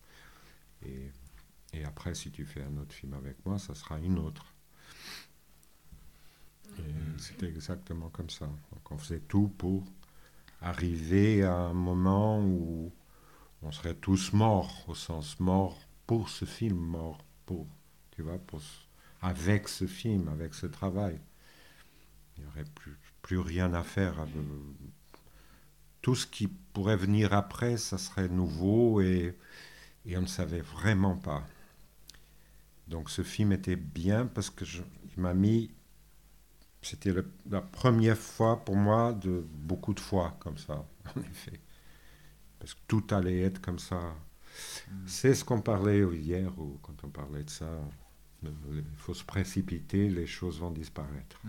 Et 0.85 1.11
et 1.73 1.85
après, 1.85 2.15
si 2.15 2.31
tu 2.31 2.47
fais 2.47 2.63
un 2.63 2.77
autre 2.79 2.95
film 2.95 3.13
avec 3.15 3.45
moi, 3.45 3.59
ça 3.59 3.75
sera 3.75 3.99
une 3.99 4.19
autre. 4.19 4.47
Et 6.79 6.95
c'était 7.19 7.49
exactement 7.49 8.09
comme 8.09 8.31
ça. 8.31 8.47
Donc 8.47 8.91
on 8.91 8.99
faisait 8.99 9.21
tout 9.21 9.49
pour 9.59 9.85
arriver 10.63 11.43
à 11.43 11.55
un 11.55 11.75
moment 11.75 12.41
où 12.41 12.93
on 13.63 13.73
serait 13.73 13.95
tous 13.95 14.33
morts, 14.33 14.85
au 14.89 14.95
sens 14.95 15.39
mort 15.41 15.86
pour 16.07 16.29
ce 16.29 16.45
film, 16.45 16.77
mort 16.77 17.25
pour, 17.47 17.67
tu 18.11 18.23
vois, 18.23 18.39
pour, 18.39 18.61
avec 19.23 19.69
ce 19.69 19.87
film, 19.87 20.29
avec 20.29 20.55
ce 20.55 20.67
travail. 20.67 21.19
Il 22.37 22.43
n'y 22.43 22.49
aurait 22.49 22.65
plus, 22.75 22.97
plus 23.23 23.39
rien 23.39 23.73
à 23.75 23.83
faire. 23.83 24.27
Tout 26.03 26.15
ce 26.15 26.27
qui 26.27 26.49
pourrait 26.49 26.97
venir 26.97 27.33
après, 27.33 27.77
ça 27.77 27.99
serait 27.99 28.29
nouveau 28.29 29.01
et, 29.01 29.37
et 30.05 30.17
on 30.17 30.23
ne 30.23 30.27
savait 30.27 30.61
vraiment 30.61 31.17
pas. 31.17 31.45
Donc 32.87 33.11
ce 33.11 33.23
film 33.23 33.53
était 33.53 33.77
bien 33.77 34.27
parce 34.27 34.51
que 34.51 34.65
je, 34.65 34.83
m'a 35.17 35.35
mis. 35.35 35.71
C'était 36.83 37.13
la 37.51 37.61
première 37.61 38.17
fois 38.17 38.65
pour 38.65 38.77
moi 38.77 39.13
de 39.13 39.45
beaucoup 39.51 39.93
de 39.93 40.01
fois 40.01 40.37
comme 40.39 40.59
ça, 40.59 40.87
en 41.17 41.21
effet. 41.21 41.61
Parce 42.59 42.75
que 42.75 42.81
tout 42.87 43.05
allait 43.11 43.41
être 43.41 43.61
comme 43.61 43.79
ça. 43.79 44.15
C'est 45.07 45.35
ce 45.35 45.45
qu'on 45.45 45.61
parlait 45.61 46.01
hier, 46.15 46.59
ou 46.59 46.79
quand 46.83 47.05
on 47.05 47.09
parlait 47.09 47.45
de 47.45 47.51
ça. 47.51 47.69
Il 48.43 48.85
faut 48.97 49.15
se 49.15 49.25
précipiter, 49.25 50.09
les 50.09 50.27
choses 50.27 50.61
vont 50.61 50.71
disparaître. 50.71 51.41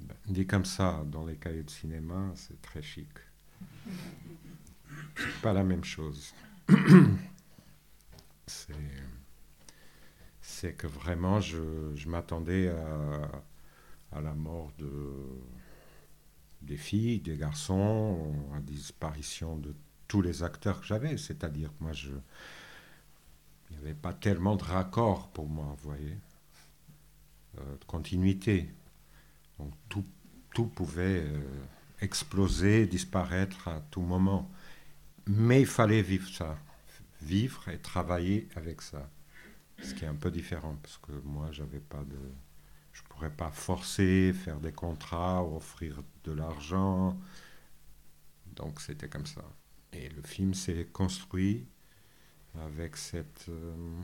Ben, 0.00 0.14
dit 0.26 0.46
comme 0.46 0.64
ça, 0.64 1.04
dans 1.06 1.24
les 1.24 1.36
cahiers 1.36 1.62
de 1.62 1.70
cinéma, 1.70 2.32
c'est 2.34 2.60
très 2.60 2.82
chic. 2.82 3.08
C'est 5.16 5.40
pas 5.42 5.52
la 5.52 5.62
même 5.62 5.84
chose. 5.84 6.34
c'est 10.40 10.74
que 10.74 10.86
vraiment, 10.86 11.40
je, 11.40 11.94
je 11.94 12.08
m'attendais 12.08 12.68
à, 12.68 13.30
à, 14.12 14.20
la 14.20 14.34
mort 14.34 14.72
de, 14.78 15.24
des 16.62 16.76
filles, 16.76 17.20
des 17.20 17.36
garçons, 17.36 18.34
à 18.52 18.56
la 18.56 18.60
disparition 18.60 19.56
de 19.56 19.74
tous 20.10 20.22
les 20.22 20.42
acteurs 20.42 20.80
que 20.80 20.86
j'avais. 20.86 21.16
C'est-à-dire 21.16 21.70
moi, 21.78 21.92
je, 21.92 22.10
il 23.70 23.76
n'y 23.76 23.82
avait 23.82 23.94
pas 23.94 24.12
tellement 24.12 24.56
de 24.56 24.64
raccord 24.64 25.28
pour 25.28 25.46
moi, 25.46 25.76
vous 25.78 25.88
voyez, 25.88 26.18
euh, 27.58 27.76
de 27.78 27.84
continuité. 27.84 28.68
Donc 29.60 29.72
tout, 29.88 30.04
tout 30.52 30.66
pouvait 30.66 31.22
euh, 31.24 31.40
exploser, 32.00 32.86
disparaître 32.86 33.68
à 33.68 33.80
tout 33.92 34.00
moment. 34.00 34.50
Mais 35.28 35.60
il 35.60 35.66
fallait 35.66 36.02
vivre 36.02 36.28
ça, 36.28 36.58
vivre 37.22 37.68
et 37.68 37.78
travailler 37.78 38.48
avec 38.56 38.82
ça. 38.82 39.08
Ce 39.80 39.94
qui 39.94 40.04
est 40.04 40.08
un 40.08 40.16
peu 40.16 40.32
différent, 40.32 40.76
parce 40.82 40.98
que 40.98 41.12
moi, 41.24 41.50
j'avais 41.52 41.78
pas 41.80 42.02
de... 42.02 42.18
Je 42.92 43.02
pourrais 43.04 43.30
pas 43.30 43.52
forcer, 43.52 44.32
faire 44.32 44.58
des 44.58 44.72
contrats, 44.72 45.44
offrir 45.44 46.02
de 46.24 46.32
l'argent. 46.32 47.16
Donc 48.56 48.80
c'était 48.80 49.08
comme 49.08 49.26
ça. 49.26 49.44
Et 49.92 50.08
le 50.08 50.22
film 50.22 50.54
s'est 50.54 50.88
construit 50.92 51.66
avec 52.58 52.96
cette... 52.96 53.46
Euh, 53.48 54.02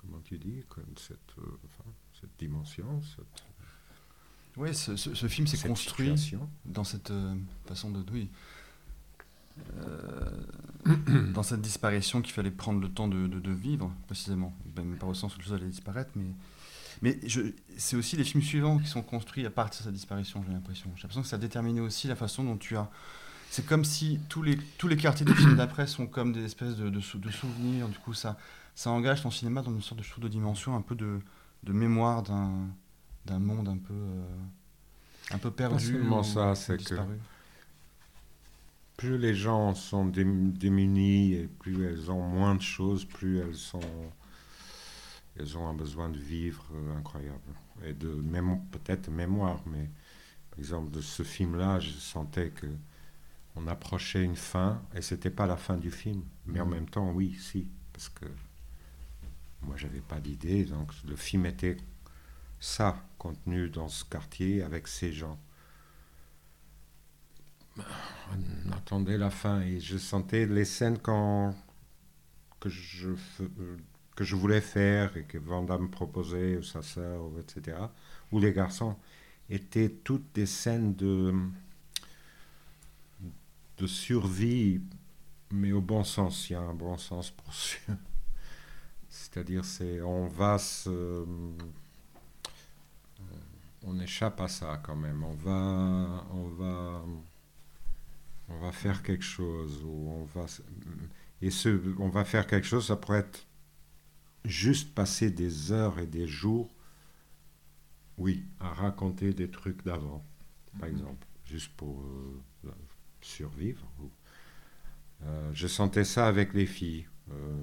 comment 0.00 0.20
tu 0.24 0.38
dis 0.38 0.62
cette, 0.96 1.18
euh, 1.38 1.58
cette 2.20 2.30
dimension 2.38 3.00
cette, 3.02 3.44
Oui, 4.56 4.74
ce, 4.74 4.96
ce, 4.96 5.26
film 5.26 5.46
s'est 5.46 5.66
construit 5.66 6.14
dans 6.64 6.84
cette 6.84 7.10
euh, 7.10 7.34
façon 7.66 7.90
de... 7.90 8.04
Oui. 8.12 8.30
dans 11.34 11.42
cette 11.42 11.60
disparition 11.60 12.22
qu'il 12.22 12.32
fallait 12.32 12.50
prendre 12.50 12.80
le 12.80 12.88
temps 12.88 13.06
de, 13.08 13.26
de, 13.26 13.52
vivre, 13.52 13.92
précisément. 14.06 14.54
Même 14.76 14.96
pas 14.96 15.06
au 15.06 15.14
sens 15.14 15.36
où 15.36 15.42
choses 15.42 15.52
allaient 15.52 15.66
disparaître, 15.66 16.10
mais, 16.16 16.32
mais 17.02 17.18
c'est 17.76 17.96
aussi 17.96 18.16
les 18.16 18.24
films 18.24 18.42
suivants 18.42 18.78
qui 18.78 18.88
sont 18.88 19.02
construits 19.02 19.44
à 19.44 19.50
partir 19.50 19.80
de 19.80 19.84
cette 19.84 19.94
disparition, 19.94 20.42
j'ai 20.46 20.52
l'impression. 20.52 20.90
J'ai 20.96 21.02
l'impression 21.02 21.22
que 21.22 21.28
ça 21.28 21.36
a 21.36 21.38
déterminé 21.38 21.80
aussi 21.80 22.08
la 22.08 22.16
façon 22.16 22.44
dont 22.44 22.56
tu 22.56 22.76
as 22.76 22.90
c'est 23.52 23.66
comme 23.66 23.84
si 23.84 24.18
tous 24.30 24.42
les, 24.42 24.56
tous 24.78 24.88
les 24.88 24.96
quartiers 24.96 25.26
des 25.26 25.34
films 25.34 25.56
d'après 25.56 25.86
sont 25.86 26.06
comme 26.06 26.32
des 26.32 26.42
espèces 26.42 26.74
de, 26.74 26.88
de, 26.88 27.00
souvenirs. 27.00 27.86
Du 27.88 27.98
coup, 27.98 28.14
ça, 28.14 28.38
ça 28.74 28.88
engage 28.88 29.22
ton 29.22 29.30
cinéma 29.30 29.60
dans 29.60 29.72
une 29.72 29.82
sorte 29.82 30.00
de, 30.00 30.22
de 30.22 30.28
dimension, 30.28 30.74
un 30.74 30.80
peu 30.80 30.94
de, 30.94 31.20
de 31.62 31.72
mémoire 31.74 32.22
d'un, 32.22 32.50
d'un 33.26 33.38
monde 33.38 33.68
un 33.68 33.76
peu, 33.76 33.92
euh, 33.92 34.24
un 35.32 35.36
peu 35.36 35.50
perdu. 35.50 35.84
seulement 35.84 36.22
ça, 36.22 36.54
c'est 36.54 36.82
que 36.82 36.94
plus 38.96 39.18
les 39.18 39.34
gens 39.34 39.74
sont 39.74 40.06
démunis 40.06 41.34
et 41.34 41.46
plus 41.46 41.84
elles 41.84 42.10
ont 42.10 42.22
moins 42.22 42.54
de 42.54 42.62
choses, 42.62 43.04
plus 43.04 43.38
elles 43.38 43.54
sont 43.54 43.80
elles 45.38 45.56
ont 45.56 45.66
un 45.68 45.74
besoin 45.74 46.08
de 46.08 46.18
vivre 46.18 46.64
euh, 46.74 46.96
incroyable 46.96 47.54
et 47.84 47.94
de 47.94 48.22
peut-être 48.70 49.10
mémoire 49.10 49.62
mais 49.66 49.90
par 50.50 50.58
exemple 50.58 50.90
de 50.90 51.00
ce 51.00 51.22
film 51.22 51.56
là 51.56 51.80
je 51.80 51.90
sentais 51.90 52.50
que 52.50 52.66
on 53.56 53.66
approchait 53.66 54.24
une 54.24 54.36
fin 54.36 54.82
et 54.94 55.02
c'était 55.02 55.30
pas 55.30 55.46
la 55.46 55.56
fin 55.56 55.76
du 55.76 55.90
film. 55.90 56.22
Mais 56.46 56.60
en 56.60 56.66
mm. 56.66 56.70
même 56.70 56.88
temps, 56.88 57.10
oui, 57.10 57.36
si, 57.38 57.68
parce 57.92 58.08
que 58.08 58.26
moi 59.62 59.76
j'avais 59.76 60.00
pas 60.00 60.20
d'idée, 60.20 60.64
donc 60.64 60.92
le 61.04 61.16
film 61.16 61.46
était 61.46 61.76
ça, 62.60 62.96
contenu 63.18 63.68
dans 63.68 63.88
ce 63.88 64.04
quartier 64.04 64.62
avec 64.62 64.88
ces 64.88 65.12
gens. 65.12 65.38
On 67.76 68.72
attendait 68.72 69.18
la 69.18 69.30
fin 69.30 69.62
et 69.62 69.80
je 69.80 69.96
sentais 69.96 70.46
les 70.46 70.64
scènes 70.64 70.98
quand, 70.98 71.54
que, 72.60 72.68
je, 72.68 73.10
que 74.14 74.24
je 74.24 74.36
voulais 74.36 74.60
faire 74.60 75.16
et 75.16 75.24
que 75.24 75.38
Vanda 75.38 75.78
me 75.78 75.88
proposait, 75.88 76.56
ou 76.56 76.62
sa 76.62 76.82
sœur, 76.82 77.22
etc., 77.38 77.78
ou 78.30 78.38
les 78.38 78.52
garçons, 78.52 78.96
étaient 79.48 79.88
toutes 79.88 80.34
des 80.34 80.46
scènes 80.46 80.94
de 80.94 81.34
de 83.78 83.86
survie, 83.86 84.80
mais 85.50 85.72
au 85.72 85.80
bon 85.80 86.04
sens. 86.04 86.48
Il 86.48 86.52
y 86.52 86.56
a 86.56 86.60
un 86.60 86.74
bon 86.74 86.96
sens 86.98 87.30
pour 87.30 87.52
C'est-à-dire, 89.08 89.64
c'est 89.64 90.00
on 90.00 90.26
va 90.26 90.58
se, 90.58 90.88
euh, 90.88 91.24
on 93.82 93.98
échappe 94.00 94.40
à 94.40 94.48
ça 94.48 94.80
quand 94.82 94.96
même. 94.96 95.22
On 95.24 95.34
va, 95.34 96.26
on 96.32 96.48
va, 96.48 97.04
on 98.48 98.58
va 98.58 98.72
faire 98.72 99.02
quelque 99.02 99.24
chose 99.24 99.82
ou 99.84 100.10
on 100.10 100.24
va 100.24 100.46
et 101.42 101.50
ce, 101.50 101.80
on 101.98 102.08
va 102.08 102.24
faire 102.24 102.46
quelque 102.46 102.66
chose. 102.66 102.86
Ça 102.86 102.96
pourrait 102.96 103.18
être 103.18 103.46
juste 104.44 104.94
passer 104.94 105.30
des 105.30 105.72
heures 105.72 105.98
et 105.98 106.06
des 106.06 106.26
jours, 106.26 106.70
oui, 108.18 108.44
à 108.60 108.72
raconter 108.72 109.32
des 109.32 109.50
trucs 109.50 109.84
d'avant, 109.84 110.24
par 110.78 110.88
mhm. 110.88 110.94
exemple, 110.94 111.26
juste 111.44 111.72
pour 111.76 112.02
euh, 112.02 112.70
survivre. 113.20 113.86
Euh, 115.24 115.50
je 115.54 115.66
sentais 115.66 116.04
ça 116.04 116.26
avec 116.26 116.54
les 116.54 116.66
filles. 116.66 117.06
Euh, 117.30 117.56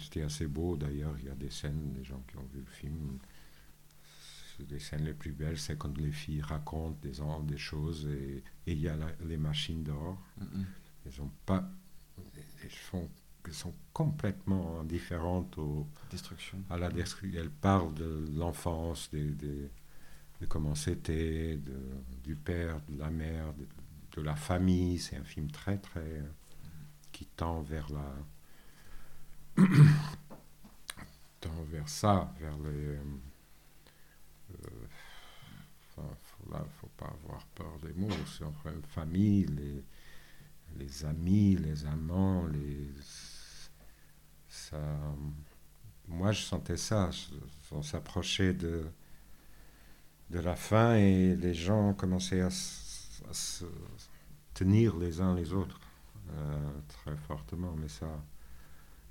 c'était 0.00 0.22
assez 0.22 0.46
beau 0.46 0.76
d'ailleurs, 0.76 1.14
il 1.18 1.26
y 1.26 1.28
a 1.28 1.34
des 1.34 1.50
scènes, 1.50 1.92
des 1.92 2.04
gens 2.04 2.22
qui 2.28 2.36
ont 2.36 2.46
vu 2.52 2.60
le 2.60 2.70
film. 2.70 3.18
Les 4.70 4.78
scènes 4.78 5.04
les 5.04 5.14
plus 5.14 5.32
belles, 5.32 5.58
c'est 5.58 5.76
quand 5.76 5.96
les 5.98 6.12
filles 6.12 6.40
racontent 6.40 6.96
des, 7.02 7.14
des 7.50 7.58
choses 7.58 8.06
et, 8.06 8.44
il 8.66 8.80
y 8.80 8.88
a 8.88 8.96
les 9.24 9.36
machines 9.36 9.82
d'or. 9.82 10.22
Elles 11.04 11.20
ont 11.20 11.30
pas. 11.46 11.68
Elles, 12.62 12.70
font, 12.70 13.10
elles 13.44 13.54
sont 13.54 13.74
complètement 13.92 14.80
indifférentes 14.80 15.58
aux, 15.58 15.86
Destruction. 16.10 16.58
à 16.70 16.76
la 16.78 16.90
destruction. 16.90 17.40
Elles 17.40 17.50
parlent 17.50 17.94
de 17.94 18.26
l'enfance, 18.36 19.10
des, 19.10 19.30
des 19.30 19.70
de 20.42 20.46
comment 20.46 20.74
c'était, 20.74 21.58
du 22.24 22.34
père, 22.34 22.80
de 22.88 22.98
la 22.98 23.10
mère, 23.10 23.54
de, 24.16 24.22
la 24.22 24.34
famille. 24.34 24.98
C'est 24.98 25.16
un 25.16 25.22
film 25.22 25.48
très, 25.50 25.78
très. 25.78 26.20
qui 27.12 27.26
tend 27.26 27.62
vers 27.62 27.88
la. 27.92 29.64
tend 31.40 31.62
vers 31.70 31.88
ça, 31.88 32.34
vers 32.40 32.58
les. 32.58 32.70
Euh, 32.70 32.98
faut, 35.94 36.02
faut 36.80 36.90
pas 36.96 37.14
avoir 37.22 37.46
peur 37.54 37.78
des 37.80 37.92
mots. 37.92 38.08
C'est 38.26 38.42
la 38.42 38.50
famille, 38.88 39.46
les, 39.46 39.84
les 40.76 41.04
amis, 41.04 41.54
les 41.54 41.86
amants, 41.86 42.46
les. 42.46 42.90
Ça, 44.52 44.78
moi, 46.08 46.30
je 46.30 46.42
sentais 46.42 46.76
ça. 46.76 47.08
On 47.70 47.82
s'approchait 47.82 48.52
de 48.52 48.84
de 50.28 50.38
la 50.40 50.56
fin 50.56 50.94
et 50.96 51.36
les 51.36 51.54
gens 51.54 51.94
commençaient 51.94 52.40
à, 52.40 52.50
se 52.50 53.64
tenir 54.54 54.96
les 54.96 55.20
uns 55.20 55.34
les 55.34 55.52
autres 55.54 55.80
euh, 56.30 56.70
très 56.88 57.16
fortement. 57.16 57.74
Mais 57.78 57.88
ça, 57.88 58.08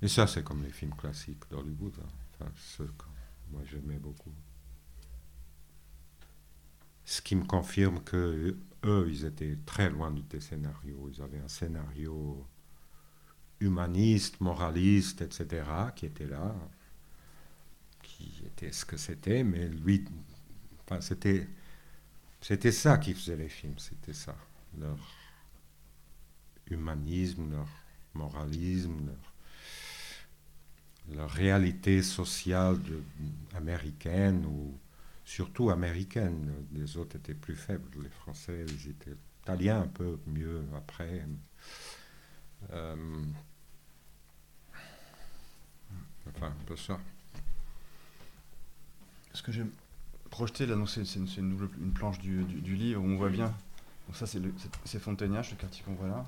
et 0.00 0.08
ça 0.08 0.26
c'est 0.28 0.44
comme 0.44 0.62
les 0.62 0.70
films 0.70 0.94
classiques 0.94 1.48
d'Hollywood. 1.50 1.94
Hein. 2.00 2.08
Enfin, 2.40 2.84
que 2.84 3.04
moi 3.50 3.62
j'aimais 3.64 3.98
beaucoup. 3.98 4.32
Ce 7.04 7.20
qui 7.20 7.34
me 7.34 7.44
confirme 7.44 8.00
que 8.04 8.56
eux, 8.84 9.08
ils 9.08 9.24
étaient 9.24 9.58
très 9.66 9.90
loin 9.90 10.12
des 10.12 10.40
scénarios. 10.40 11.10
Ils 11.12 11.20
avaient 11.20 11.40
un 11.40 11.48
scénario 11.48 12.46
humaniste, 13.62 14.40
moraliste, 14.40 15.22
etc., 15.22 15.64
qui 15.94 16.06
était 16.06 16.26
là, 16.26 16.54
qui 18.02 18.42
était 18.44 18.72
ce 18.72 18.84
que 18.84 18.96
c'était, 18.96 19.44
mais 19.44 19.68
lui, 19.68 20.04
c'était, 21.00 21.48
c'était 22.40 22.72
ça 22.72 22.98
qui 22.98 23.14
faisait 23.14 23.36
les 23.36 23.48
films, 23.48 23.78
c'était 23.78 24.12
ça. 24.12 24.36
Leur 24.78 24.98
humanisme, 26.70 27.50
leur 27.50 27.68
moralisme, 28.14 29.10
leur, 31.14 31.30
réalité 31.30 32.02
sociale 32.02 32.78
américaine 33.54 34.44
ou 34.46 34.78
surtout 35.24 35.70
américaine. 35.70 36.52
Les 36.72 36.96
autres 36.96 37.16
étaient 37.16 37.34
plus 37.34 37.56
faibles, 37.56 37.88
les 38.02 38.08
Français, 38.08 38.64
ils 38.68 38.90
étaient 38.90 39.16
italiens 39.42 39.82
un 39.82 39.88
peu 39.88 40.18
mieux 40.26 40.62
après. 40.76 41.26
Euh, 42.70 43.24
enfin, 46.28 46.48
un 46.48 46.64
peu 46.66 46.76
ça. 46.76 46.98
Ce 49.32 49.42
que 49.42 49.52
j'aime 49.52 49.70
projeté, 50.30 50.66
là, 50.66 50.76
c'est 50.86 51.14
une, 51.16 51.28
une, 51.38 51.92
planche 51.92 52.18
du, 52.18 52.44
livre 52.44 53.02
où 53.02 53.06
on 53.06 53.16
voit 53.16 53.30
bien 53.30 53.54
Donc 54.06 54.16
ça, 54.16 54.26
c'est 54.26 54.98
Fontaignac, 54.98 55.50
le 55.50 55.56
quartier 55.56 55.82
qu'on 55.84 55.94
voit 55.94 56.08
là. 56.08 56.26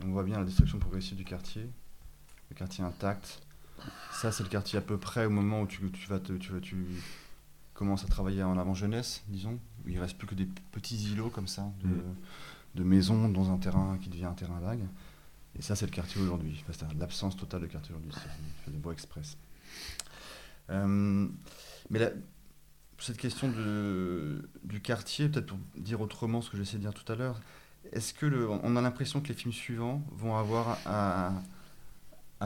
Et 0.00 0.04
on 0.04 0.10
voit 0.10 0.24
bien 0.24 0.38
la 0.38 0.44
destruction 0.44 0.78
progressive 0.78 1.16
du 1.16 1.24
quartier, 1.24 1.68
le 2.50 2.56
quartier 2.56 2.84
intact. 2.84 3.42
Ça, 4.12 4.32
c'est 4.32 4.42
le 4.42 4.48
quartier 4.48 4.78
à 4.78 4.82
peu 4.82 4.98
près 4.98 5.26
au 5.26 5.30
moment 5.30 5.62
où 5.62 5.66
tu, 5.66 5.90
tu 5.90 6.08
vas 6.08 6.18
te, 6.18 6.32
tu, 6.34 6.52
tu 6.60 6.86
commences 7.74 8.04
à 8.04 8.08
travailler 8.08 8.42
en 8.42 8.58
avant-jeunesse, 8.58 9.22
disons, 9.28 9.58
où 9.84 9.88
il 9.88 9.98
reste 9.98 10.16
plus 10.18 10.26
que 10.26 10.34
des 10.34 10.48
petits 10.72 11.12
îlots 11.12 11.30
comme 11.30 11.46
ça, 11.46 11.70
de, 11.82 11.88
Mm. 11.88 12.14
de 12.76 12.84
maisons 12.84 13.28
dans 13.28 13.50
un 13.50 13.58
terrain 13.58 13.98
qui 14.00 14.08
devient 14.08 14.24
un 14.24 14.34
terrain 14.34 14.58
vague. 14.60 14.86
Et 15.58 15.62
ça, 15.62 15.74
c'est 15.74 15.86
le 15.86 15.92
quartier 15.92 16.20
aujourd'hui. 16.20 16.62
Enfin, 16.68 16.86
l'absence 16.98 17.36
totale 17.36 17.62
de 17.62 17.66
quartier 17.66 17.94
aujourd'hui. 17.94 18.12
C'est 18.64 18.70
des 18.70 18.78
voies 18.78 18.92
express. 18.92 19.36
Euh, 20.70 21.28
mais 21.90 21.98
la- 21.98 22.10
cette 22.98 23.18
question 23.18 23.48
du 24.64 24.80
quartier, 24.80 25.28
peut-être 25.28 25.46
pour 25.46 25.58
dire 25.76 26.00
autrement 26.00 26.40
ce 26.40 26.50
que 26.50 26.56
j'essaie 26.56 26.76
de 26.78 26.82
dire 26.82 26.94
tout 26.94 27.10
à 27.12 27.16
l'heure, 27.16 27.40
est-ce 27.92 28.14
que 28.14 28.48
on 28.62 28.74
a 28.76 28.80
l'impression 28.80 29.20
que 29.20 29.28
les 29.28 29.34
films 29.34 29.52
suivants 29.52 30.02
vont 30.12 30.36
avoir 30.36 30.78
à, 30.86 31.32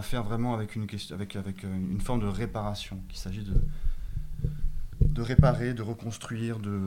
faire 0.03 0.23
vraiment 0.23 0.55
avec 0.55 0.77
une 0.77 0.87
question, 0.87 1.15
avec, 1.15 1.35
une 1.35 2.01
forme 2.01 2.21
de 2.21 2.27
réparation, 2.27 3.01
qu'il 3.09 3.19
s'agit 3.19 3.45
de, 3.45 3.55
de 5.01 5.23
réparer, 5.23 5.73
de 5.73 5.83
reconstruire, 5.83 6.59
de 6.59 6.79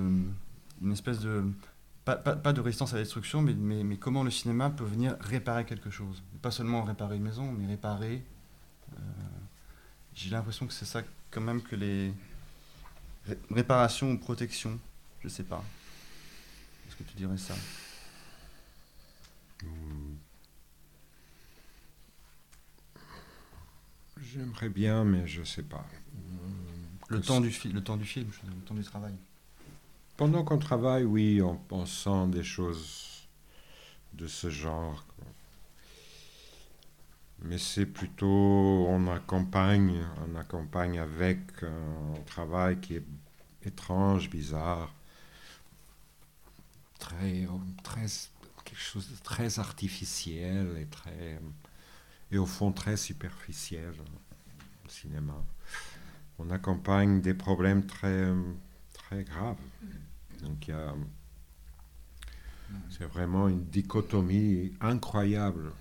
une 0.81 0.91
espèce 0.91 1.19
de 1.19 1.45
pas, 2.05 2.15
pas- 2.17 2.35
pas 2.35 2.53
de 2.53 2.61
résistance 2.61 2.93
à 2.93 2.97
la 2.97 3.03
destruction, 3.03 3.41
mais, 3.41 3.53
mais, 3.53 3.83
mais 3.83 3.97
comment 3.97 4.23
le 4.23 4.31
cinéma 4.31 4.69
peut 4.69 4.83
venir 4.83 5.15
réparer 5.21 5.65
quelque 5.65 5.89
chose. 5.89 6.21
Pas 6.41 6.51
seulement 6.51 6.83
réparer 6.83 7.15
une 7.17 7.23
maison, 7.23 7.51
mais 7.51 7.65
réparer. 7.67 8.23
euh, 8.93 9.01
J'ai 10.13 10.29
l'impression 10.31 10.67
que 10.67 10.73
c'est 10.73 10.85
ça 10.85 11.01
quand 11.31 11.41
même 11.41 11.61
que 11.61 11.75
les 11.75 12.13
ré- 13.27 13.39
réparation 13.51 14.11
ou 14.11 14.17
protection, 14.17 14.79
je 15.23 15.29
sais 15.29 15.43
pas. 15.43 15.63
Est-ce 16.87 16.95
que 16.97 17.03
tu 17.03 17.15
dirais 17.17 17.37
ça? 17.37 17.55
J'aimerais 24.21 24.69
bien, 24.69 25.03
mais 25.03 25.27
je 25.27 25.43
sais 25.43 25.63
pas. 25.63 25.85
Le 27.09 27.21
temps 27.21 27.41
du 27.41 27.53
le 27.73 27.83
temps 27.83 27.97
du 27.97 28.05
film, 28.05 28.29
le 28.47 28.61
temps 28.65 28.75
du 28.75 28.83
travail. 28.83 29.13
Pendant 30.15 30.43
qu'on 30.43 30.59
travaille, 30.59 31.05
oui, 31.05 31.41
on, 31.41 31.85
sent 31.85 32.27
des 32.27 32.43
choses 32.43 33.27
de 34.13 34.27
ce 34.27 34.49
genre. 34.49 35.03
Mais 37.39 37.57
c'est 37.57 37.87
plutôt, 37.87 38.27
on 38.87 39.07
accompagne, 39.07 40.05
on 40.27 40.35
accompagne 40.35 40.99
avec 40.99 41.63
un 41.63 42.21
travail 42.25 42.79
qui 42.79 42.95
est 42.95 43.05
étrange, 43.63 44.29
bizarre, 44.29 44.93
très, 46.99 47.47
très, 47.83 48.05
quelque 48.63 48.79
chose 48.79 49.09
de 49.09 49.17
très 49.23 49.59
artificiel 49.59 50.77
et 50.77 50.85
très, 50.85 51.39
et 52.31 52.37
au 52.37 52.45
fond 52.45 52.71
très 52.71 52.97
superficiel, 52.97 53.93
le 54.83 54.89
cinéma. 54.89 55.43
On 56.37 56.49
accompagne 56.51 57.19
des 57.19 57.33
problèmes 57.33 57.85
très, 57.85 58.31
très 59.13 59.23
graves. 59.23 59.57
Donc 60.41 60.67
il 60.67 60.75
c'est 62.89 63.05
vraiment 63.05 63.47
une 63.47 63.65
dichotomie 63.65 64.73
incroyable. 64.81 65.71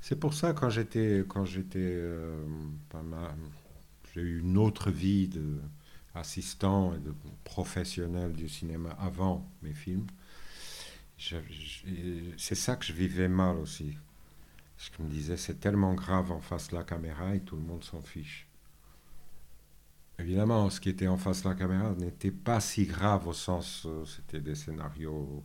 C'est 0.00 0.20
pour 0.20 0.34
ça 0.34 0.52
quand 0.52 0.70
j'étais 0.70 1.24
quand 1.26 1.44
j'étais 1.44 1.78
euh, 1.80 2.46
j'ai 4.14 4.20
eu 4.20 4.40
une 4.40 4.56
autre 4.56 4.90
vie 4.90 5.26
de 5.28 5.60
assistant 6.14 6.94
et 6.94 6.98
de 6.98 7.12
professionnel 7.44 8.32
du 8.32 8.48
cinéma 8.48 8.90
avant 9.00 9.50
mes 9.62 9.74
films. 9.74 10.06
C'est 11.18 12.54
ça 12.54 12.76
que 12.76 12.84
je 12.84 12.92
vivais 12.92 13.28
mal 13.28 13.56
aussi. 13.56 13.96
Je 14.76 15.02
me 15.02 15.08
disais 15.08 15.36
c'est 15.36 15.58
tellement 15.58 15.94
grave 15.94 16.30
en 16.30 16.40
face 16.40 16.68
de 16.68 16.76
la 16.76 16.84
caméra 16.84 17.34
et 17.34 17.40
tout 17.40 17.56
le 17.56 17.62
monde 17.62 17.82
s'en 17.82 18.00
fiche. 18.00 18.47
Évidemment, 20.18 20.68
ce 20.68 20.80
qui 20.80 20.88
était 20.88 21.06
en 21.06 21.16
face 21.16 21.42
de 21.44 21.48
la 21.48 21.54
caméra 21.54 21.94
n'était 21.94 22.32
pas 22.32 22.60
si 22.60 22.86
grave 22.86 23.28
au 23.28 23.32
sens, 23.32 23.86
euh, 23.86 24.04
c'était 24.04 24.40
des 24.40 24.56
scénarios 24.56 25.44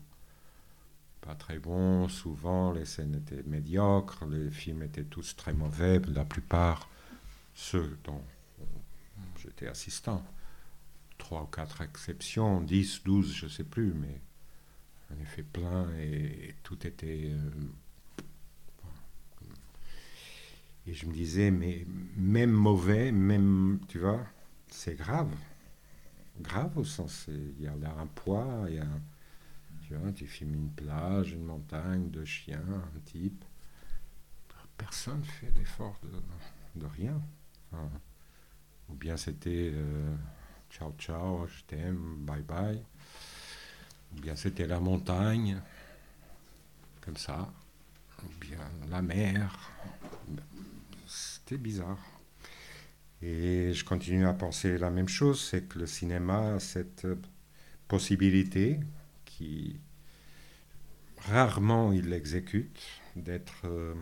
pas 1.22 1.36
très 1.36 1.60
bons, 1.60 2.10
souvent 2.10 2.72
les 2.74 2.86
scènes 2.86 3.16
étaient 3.16 3.44
médiocres, 3.44 4.26
les 4.26 4.50
films 4.50 4.84
étaient 4.84 5.06
tous 5.06 5.36
très 5.36 5.54
mauvais, 5.54 6.02
la 6.08 6.26
plupart, 6.26 6.90
ceux 7.54 7.98
dont 8.04 8.22
j'étais 9.42 9.68
assistant. 9.68 10.26
Trois 11.18 11.44
ou 11.44 11.46
quatre 11.46 11.82
exceptions, 11.82 12.60
10, 12.60 13.04
12, 13.06 13.34
je 13.34 13.46
ne 13.46 13.50
sais 13.52 13.64
plus, 13.64 13.94
mais 13.94 14.22
ai 15.22 15.26
fait 15.26 15.44
plein 15.44 15.88
et 16.00 16.56
tout 16.64 16.86
était... 16.88 17.32
euh, 17.32 17.68
et 20.86 20.94
je 20.94 21.06
me 21.06 21.14
disais, 21.14 21.52
mais 21.52 21.86
même 22.18 22.52
mauvais, 22.52 23.12
même, 23.12 23.80
tu 23.88 24.00
vois, 24.00 24.20
c'est 24.74 24.96
grave. 24.96 25.32
Grave 26.42 26.78
au 26.78 26.84
sens, 26.84 27.26
il 27.28 27.62
y 27.62 27.68
a 27.68 27.74
un 27.74 28.08
poids, 28.08 28.66
il 28.68 28.76
y 28.76 28.82
tu 29.88 29.96
vois, 29.96 30.12
tu 30.12 30.26
filmes 30.26 30.56
une 30.56 30.72
plage, 30.72 31.34
une 31.34 31.44
montagne, 31.44 32.10
deux 32.10 32.26
chiens, 32.26 32.64
un 32.64 33.00
type. 33.06 33.46
Personne 34.78 35.20
ne 35.20 35.24
fait 35.24 35.52
l'effort 35.58 36.00
de, 36.76 36.86
rien. 36.88 37.22
Enfin, 37.72 37.90
ou 38.90 38.96
bien 38.96 39.16
c'était 39.16 39.72
euh, 39.74 40.16
ciao 40.72 40.94
ciao, 40.98 41.46
je 41.48 41.64
t'aime, 41.64 42.26
bye 42.26 42.42
bye. 42.42 42.84
Ou 44.14 44.22
bien 44.22 44.36
c'était 44.36 44.66
la 44.66 44.80
montagne, 44.80 45.62
comme 47.02 47.18
ça. 47.18 47.54
Ou 48.24 48.30
bien 48.40 48.60
la 48.90 49.02
mer. 49.02 49.72
C'était 51.06 51.58
bizarre. 51.58 52.13
Et 53.26 53.72
je 53.74 53.86
continue 53.86 54.28
à 54.28 54.34
penser 54.34 54.78
la 54.78 54.90
même 54.92 55.08
chose, 55.08 55.42
c'est 55.42 55.64
que 55.70 55.80
le 55.80 55.86
cinéma 55.86 56.56
a 56.56 56.60
cette 56.60 57.06
euh, 57.06 57.16
possibilité 57.88 58.82
qui 59.24 59.80
rarement 61.20 61.94
il 61.94 62.10
l'exécute 62.10 62.82
d'être 63.16 63.62
euh, 63.64 63.96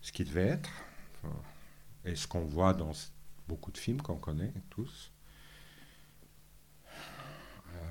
ce 0.00 0.10
qu'il 0.10 0.26
devait 0.26 0.48
être, 0.48 0.70
et 2.04 2.16
ce 2.16 2.26
qu'on 2.26 2.44
voit 2.44 2.74
dans 2.74 2.90
beaucoup 3.46 3.70
de 3.70 3.78
films 3.78 4.02
qu'on 4.02 4.16
connaît 4.16 4.52
tous. 4.68 5.12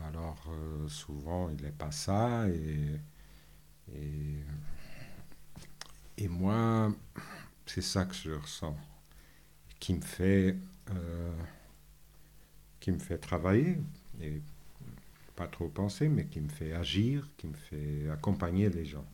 Alors 0.08 0.44
euh, 0.50 0.90
souvent 0.90 1.50
il 1.52 1.64
n'est 1.64 1.72
pas 1.72 1.92
ça, 1.94 2.50
et, 2.50 3.00
et 6.18 6.28
moi 6.28 6.94
c'est 7.66 7.82
ça 7.82 8.04
que 8.04 8.14
je 8.14 8.32
ressens 8.32 8.76
qui 9.82 9.96
me 9.96 10.02
fait 10.02 10.56
euh, 10.92 11.34
qui 12.80 12.92
me 12.92 13.00
fait 13.00 13.18
travailler 13.18 13.80
et 14.22 14.42
pas 15.36 15.48
trop 15.48 15.68
penser 15.68 16.08
mais 16.08 16.28
qui 16.28 16.40
me 16.40 16.50
fait 16.50 16.74
agir 16.74 17.28
qui 17.36 17.48
me 17.48 17.56
fait 17.56 18.10
accompagner 18.10 18.70
les 18.70 18.86
gens. 18.86 19.06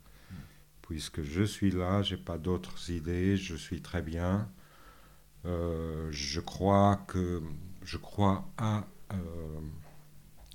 Puisque 0.84 1.24
je 1.24 1.44
suis 1.44 1.72
là 1.72 2.04
j'ai 2.04 2.18
pas 2.18 2.38
d'autres 2.38 2.92
idées 2.92 3.38
je 3.38 3.56
suis 3.56 3.82
très 3.82 4.04
bien. 4.04 4.48
Euh, 5.46 6.10
je 6.12 6.42
crois 6.42 6.98
que 7.08 7.42
je 7.84 7.98
crois 7.98 8.48
à 8.58 8.86
euh, 9.14 9.60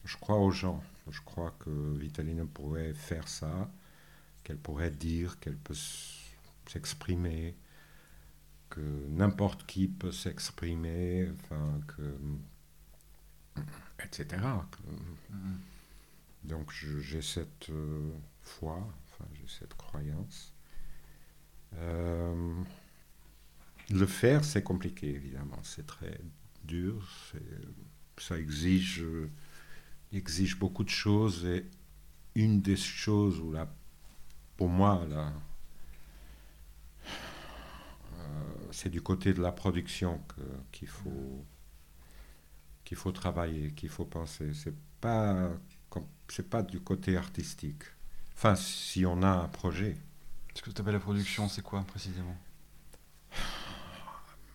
je 0.04 0.16
crois 0.18 0.36
aux 0.36 0.50
gens. 0.50 0.82
Je 1.10 1.20
crois 1.22 1.54
que 1.58 1.70
Vitaline 1.98 2.46
pourrait 2.46 2.94
faire 2.94 3.26
ça 3.26 3.70
qu'elle 4.44 4.58
pourrait 4.58 4.90
dire 4.90 5.38
qu'elle 5.40 5.56
peut 5.56 5.76
s'exprimer 6.68 7.56
que 8.72 8.80
n'importe 9.10 9.66
qui 9.66 9.86
peut 9.86 10.12
s'exprimer, 10.12 11.28
enfin 11.30 11.78
que 11.88 12.16
etc. 14.02 14.42
donc 16.42 16.72
j'ai 16.72 17.20
cette 17.20 17.68
euh, 17.68 18.10
foi, 18.40 18.78
enfin 19.04 19.26
j'ai 19.34 19.46
cette 19.46 19.74
croyance. 19.74 20.54
Euh, 21.74 22.62
le 23.90 24.06
faire, 24.06 24.42
c'est 24.42 24.62
compliqué 24.62 25.10
évidemment, 25.10 25.60
c'est 25.62 25.86
très 25.86 26.18
dur, 26.64 27.06
ça 28.16 28.38
exige 28.38 29.04
exige 30.14 30.58
beaucoup 30.58 30.84
de 30.84 30.88
choses 30.88 31.44
et 31.44 31.66
une 32.34 32.62
des 32.62 32.76
choses 32.76 33.38
où 33.38 33.52
la, 33.52 33.70
pour 34.56 34.68
moi 34.68 35.04
la 35.10 35.30
c'est 38.70 38.88
du 38.90 39.02
côté 39.02 39.32
de 39.34 39.40
la 39.42 39.52
production 39.52 40.20
qu'il 40.72 40.88
faut 40.88 41.44
qu'il 42.84 42.96
faut 42.96 43.12
travailler, 43.12 43.72
qu'il 43.72 43.88
faut 43.88 44.04
penser. 44.04 44.52
C'est 44.54 44.74
pas 45.00 45.50
c'est 46.28 46.48
pas 46.48 46.62
du 46.62 46.80
côté 46.80 47.16
artistique. 47.16 47.82
Enfin, 48.34 48.54
si 48.56 49.04
on 49.06 49.22
a 49.22 49.28
un 49.28 49.48
projet, 49.48 49.96
Ce 50.54 50.62
que 50.62 50.70
tu 50.70 50.80
appelles 50.80 50.94
la 50.94 51.00
production, 51.00 51.48
c'est 51.48 51.62
quoi 51.62 51.82
précisément? 51.82 52.36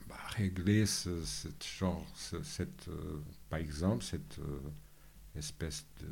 Bah, 0.08 0.16
régler 0.36 0.86
ce, 0.86 1.24
cette 1.24 1.66
genre, 1.66 2.06
ce- 2.16 2.44
cette, 2.44 2.88
euh, 2.88 3.22
par 3.50 3.60
exemple, 3.60 4.04
cette 4.04 4.40
euh, 4.40 4.60
espèce 5.36 5.86
de 6.02 6.08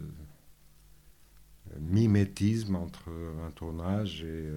mimétisme 1.79 2.75
entre 2.75 3.09
un 3.45 3.51
tournage 3.51 4.23
et, 4.23 4.47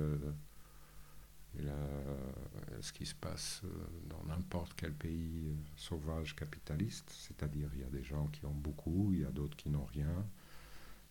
ce 2.80 2.92
qui 2.92 3.06
se 3.06 3.14
passe 3.14 3.62
dans 4.08 4.22
n'importe 4.24 4.74
quel 4.76 4.92
pays 4.92 5.56
sauvage 5.76 6.36
capitaliste. 6.36 7.10
C'est-à-dire, 7.10 7.68
il 7.74 7.80
y 7.80 7.84
a 7.84 7.90
des 7.90 8.04
gens 8.04 8.26
qui 8.28 8.44
ont 8.46 8.54
beaucoup, 8.54 9.10
il 9.12 9.20
y 9.20 9.24
a 9.24 9.30
d'autres 9.30 9.56
qui 9.56 9.68
n'ont 9.68 9.86
rien, 9.86 10.24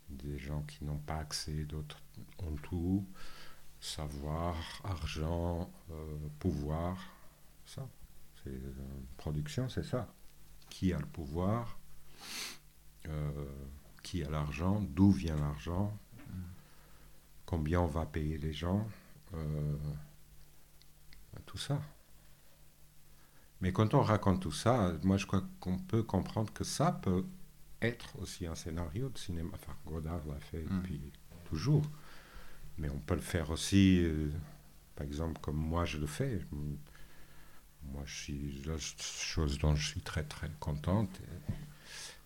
des 0.09 0.37
gens 0.37 0.61
qui 0.63 0.85
n'ont 0.85 0.99
pas 0.99 1.17
accès, 1.17 1.65
d'autres 1.65 2.01
ont 2.39 2.55
tout 2.63 3.05
savoir, 3.79 4.55
argent, 4.83 5.69
pouvoir, 6.39 6.97
ça. 7.65 7.87
C'est 8.43 8.59
production, 9.17 9.69
c'est 9.69 9.83
ça. 9.83 10.07
Qui 10.69 10.93
a 10.93 10.99
le 10.99 11.05
pouvoir 11.05 11.77
euh, 13.07 13.31
Qui 14.03 14.23
a 14.23 14.29
l'argent 14.29 14.81
D'où 14.81 15.11
vient 15.11 15.35
l'argent 15.35 15.97
Combien 17.45 17.81
on 17.81 17.87
va 17.87 18.05
payer 18.05 18.37
les 18.37 18.53
gens 18.53 18.87
euh, 19.33 19.77
Tout 21.45 21.57
ça. 21.57 21.81
Mais 23.61 23.71
quand 23.71 23.93
on 23.93 24.01
raconte 24.01 24.41
tout 24.41 24.51
ça, 24.51 24.93
moi 25.03 25.17
je 25.17 25.25
crois 25.25 25.43
qu'on 25.59 25.79
peut 25.79 26.03
comprendre 26.03 26.53
que 26.53 26.63
ça 26.63 26.91
peut 26.91 27.25
être 27.81 28.17
aussi 28.19 28.45
un 28.45 28.55
scénario 28.55 29.09
de 29.09 29.17
cinéma. 29.17 29.49
Enfin, 29.53 29.75
Godard 29.85 30.25
l'a 30.27 30.39
fait 30.39 30.63
mm. 30.63 30.81
depuis 30.81 31.11
toujours. 31.45 31.83
Mais 32.77 32.89
on 32.89 32.99
peut 32.99 33.15
le 33.15 33.21
faire 33.21 33.49
aussi, 33.49 34.03
euh, 34.03 34.29
par 34.95 35.05
exemple, 35.05 35.39
comme 35.41 35.57
moi 35.57 35.85
je 35.85 35.97
le 35.97 36.07
fais. 36.07 36.41
Moi, 37.83 38.03
je 38.05 38.15
suis, 38.15 38.61
la 38.65 38.77
chose 38.77 39.57
dont 39.59 39.75
je 39.75 39.87
suis 39.87 40.01
très 40.01 40.23
très 40.23 40.51
contente, 40.59 41.21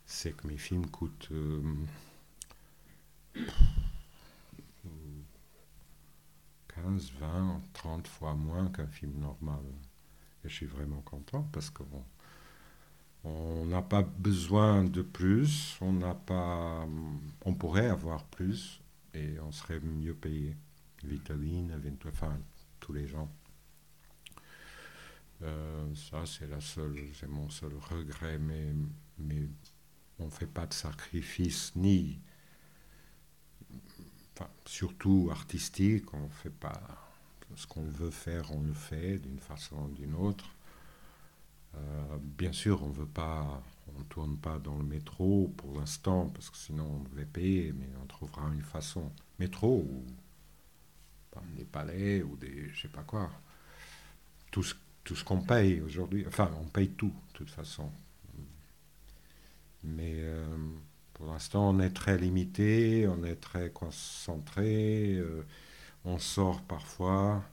c'est 0.05 0.36
que 0.36 0.47
mes 0.47 0.57
films 0.57 0.88
coûtent 0.88 1.30
15, 6.76 7.11
20, 7.19 7.61
30 7.74 8.07
fois 8.07 8.34
moins 8.34 8.69
qu'un 8.69 8.88
film 8.88 9.19
normal. 9.19 9.63
Et 10.43 10.49
je 10.49 10.53
suis 10.53 10.65
vraiment 10.65 11.01
content 11.01 11.47
parce 11.51 11.69
qu'on 11.69 11.86
on 13.24 13.65
n'a 13.65 13.82
pas 13.84 14.01
besoin 14.01 14.84
de 14.84 15.03
plus, 15.03 15.78
on 15.82 15.93
n'a 15.93 16.15
pas, 16.15 16.88
on 17.45 17.53
pourrait 17.53 17.89
avoir 17.89 18.26
plus 18.26 18.82
et 19.13 19.39
on 19.39 19.51
serait 19.51 19.80
mieux 19.80 20.15
payé. 20.15 20.55
Vitaline, 21.03 21.80
enfin 22.07 22.38
tous 22.80 22.93
les 22.93 23.07
gens. 23.07 23.32
Euh, 25.41 25.95
ça, 25.95 26.26
c'est 26.26 26.47
la 26.47 26.61
seule, 26.61 26.95
c'est 27.13 27.28
mon 27.28 27.49
seul 27.49 27.74
regret, 27.89 28.38
mais, 28.38 28.74
mais 29.17 29.47
on 30.19 30.26
ne 30.26 30.30
fait 30.30 30.47
pas 30.47 30.67
de 30.67 30.74
sacrifice 30.74 31.76
ni, 31.76 32.19
surtout 34.65 35.29
artistique, 35.31 36.13
on 36.13 36.23
ne 36.23 36.29
fait 36.29 36.49
pas 36.49 36.81
ce 37.55 37.67
qu'on 37.67 37.83
veut 37.83 38.11
faire, 38.11 38.51
on 38.51 38.61
le 38.61 38.73
fait 38.73 39.17
d'une 39.17 39.39
façon 39.39 39.75
ou 39.83 39.89
d'une 39.89 40.15
autre. 40.15 40.45
Euh, 41.75 42.17
bien 42.21 42.51
sûr, 42.51 42.83
on 42.83 42.89
veut 42.89 43.05
pas, 43.05 43.61
on 43.97 44.03
tourne 44.03 44.37
pas 44.37 44.59
dans 44.59 44.77
le 44.77 44.83
métro 44.83 45.53
pour 45.57 45.79
l'instant 45.79 46.29
parce 46.29 46.49
que 46.49 46.57
sinon 46.57 46.85
on 46.85 47.09
devait 47.09 47.25
payer, 47.25 47.73
mais 47.73 47.89
on 48.01 48.05
trouvera 48.05 48.47
une 48.53 48.61
façon. 48.61 49.11
Métro 49.39 49.79
ou 49.79 50.05
des 51.55 51.65
palais 51.65 52.23
ou 52.23 52.35
des, 52.35 52.69
je 52.69 52.81
sais 52.81 52.87
pas 52.87 53.03
quoi. 53.03 53.31
Tout 54.51 54.63
ce 54.63 54.75
tout 55.03 55.15
ce 55.15 55.23
qu'on 55.23 55.41
paye 55.41 55.81
aujourd'hui. 55.81 56.25
Enfin, 56.27 56.51
on 56.61 56.65
paye 56.65 56.89
tout, 56.89 57.13
de 57.33 57.33
toute 57.33 57.49
façon. 57.49 57.91
Mais 59.83 60.17
euh, 60.19 60.57
pour 61.22 61.32
l'instant, 61.32 61.69
on 61.69 61.80
est 61.80 61.91
très 61.91 62.17
limité, 62.17 63.07
on 63.07 63.24
est 63.24 63.36
très 63.36 63.69
concentré, 63.69 65.17
euh, 65.17 65.45
on 66.03 66.17
sort 66.17 66.63
parfois. 66.63 67.43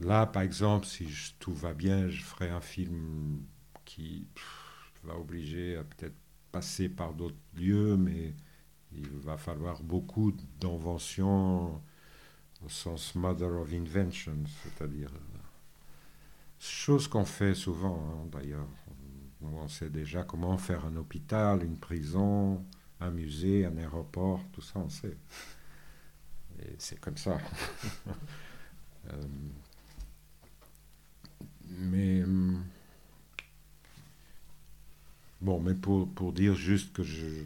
Là, 0.00 0.24
par 0.24 0.40
exemple, 0.40 0.86
si 0.86 1.06
tout 1.38 1.52
va 1.52 1.74
bien, 1.74 2.08
je 2.08 2.22
ferai 2.22 2.48
un 2.48 2.62
film 2.62 3.42
qui 3.84 4.26
va 5.04 5.18
obliger 5.18 5.76
à 5.76 5.84
peut-être 5.84 6.16
passer 6.50 6.88
par 6.88 7.12
d'autres 7.12 7.36
lieux, 7.54 7.98
mais 7.98 8.32
il 8.92 9.06
va 9.18 9.36
falloir 9.36 9.82
beaucoup 9.82 10.32
d'inventions 10.58 11.82
au 12.64 12.68
sens 12.70 13.14
mother 13.14 13.60
of 13.60 13.74
invention, 13.74 14.38
c'est-à-dire 14.62 15.12
Chose 16.58 17.08
qu'on 17.08 17.26
fait 17.26 17.54
souvent, 17.54 18.02
hein, 18.10 18.26
d'ailleurs. 18.32 18.66
On 19.42 19.68
sait 19.68 19.90
déjà 19.90 20.24
comment 20.24 20.58
faire 20.58 20.84
un 20.84 20.96
hôpital, 20.96 21.62
une 21.62 21.76
prison, 21.76 22.64
un 23.00 23.10
musée, 23.10 23.64
un 23.66 23.76
aéroport, 23.76 24.40
tout 24.52 24.60
ça, 24.60 24.80
on 24.80 24.88
sait. 24.88 25.16
Et 26.60 26.74
c'est 26.78 27.00
comme 27.00 27.16
ça. 27.16 27.38
Euh, 29.10 29.22
mais. 31.70 32.22
Hum, 32.22 32.62
bon, 35.40 35.60
mais 35.60 35.74
pour, 35.74 36.12
pour, 36.12 36.34
dire 36.34 36.54
juste 36.54 36.92
que 36.92 37.02
je, 37.02 37.44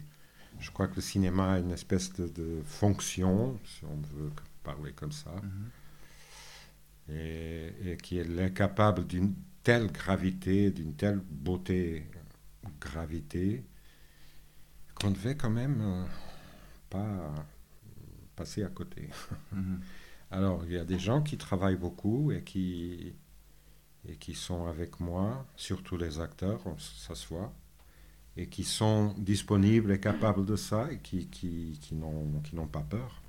je 0.59 0.71
crois 0.71 0.89
que 0.89 0.95
le 0.95 1.01
cinéma 1.01 1.53
a 1.53 1.59
une 1.59 1.71
espèce 1.71 2.11
de, 2.11 2.61
fonction, 2.65 3.57
si 3.63 3.85
on 3.85 3.95
veut 4.17 4.31
parler 4.61 4.91
comme 4.91 5.13
ça. 5.13 5.31
Mm-hmm 5.31 5.69
et, 7.09 7.97
qui 8.01 8.19
est 8.19 8.39
incapable 8.39 9.05
d'une 9.05 9.33
telle 9.63 9.91
gravité, 9.91 10.71
d'une 10.71 10.95
telle 10.95 11.19
beauté, 11.19 12.07
gravité, 12.79 13.63
qu'on 14.95 15.11
devait 15.11 15.35
quand 15.35 15.49
même 15.49 15.81
euh, 15.81 16.05
pas 16.89 17.33
passer 18.35 18.63
à 18.63 18.69
côté. 18.69 19.09
Mhm. 19.51 19.81
Alors, 20.31 20.65
il 20.65 20.71
y 20.71 20.77
a 20.79 20.83
des 20.83 20.97
gens 20.97 21.21
qui 21.21 21.37
travaillent 21.37 21.77
beaucoup 21.77 22.31
et 22.31 22.43
qui, 22.43 23.13
et 24.07 24.15
qui 24.15 24.33
sont 24.33 24.65
avec 24.65 24.99
moi, 24.99 25.45
surtout 25.55 25.95
les 25.95 26.19
acteurs, 26.19 26.59
ça 26.79 27.13
se 27.13 27.27
voit, 27.27 27.53
et 28.35 28.47
qui 28.47 28.63
sont 28.63 29.13
disponibles 29.19 29.91
et 29.91 29.99
capables 29.99 30.43
de 30.43 30.55
ça 30.55 30.91
et 30.91 30.97
qui, 30.97 31.27
qui, 31.27 31.79
qui 31.83 31.93
n'ont 31.93 32.67
pas 32.67 32.81
peur 32.81 33.23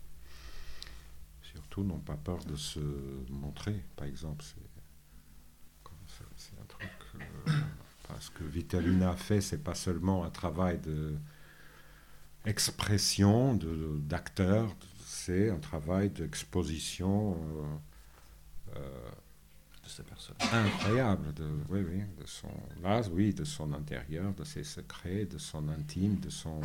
surtout 1.54 1.84
n'ont 1.84 2.00
pas 2.00 2.16
peur 2.16 2.44
de 2.44 2.56
se 2.56 2.80
montrer, 3.30 3.84
par 3.96 4.06
exemple. 4.06 4.44
C'est 6.36 6.58
un 6.60 6.64
truc. 6.66 6.90
Euh, 7.14 7.18
parce 8.08 8.30
que 8.30 8.44
Vitalina 8.44 9.10
a 9.10 9.16
fait, 9.16 9.40
c'est 9.40 9.62
pas 9.62 9.74
seulement 9.74 10.24
un 10.24 10.30
travail 10.30 10.78
de 10.78 11.14
expression 12.44 13.54
d'acteur, 13.54 14.74
c'est 15.04 15.50
un 15.50 15.58
travail 15.58 16.10
d'exposition 16.10 17.34
euh, 17.34 18.76
euh, 18.76 19.10
de 19.82 19.88
sa 19.88 20.02
personne. 20.02 20.36
Incroyable, 20.52 21.32
de, 21.34 21.48
oui, 21.70 21.80
oui, 21.80 22.02
de 22.20 22.26
son, 22.26 22.50
là, 22.82 23.00
oui, 23.12 23.32
de 23.32 23.44
son 23.44 23.72
intérieur, 23.72 24.34
de 24.34 24.44
ses 24.44 24.64
secrets, 24.64 25.24
de 25.24 25.38
son 25.38 25.68
intime, 25.68 26.18
de 26.20 26.30
son 26.30 26.60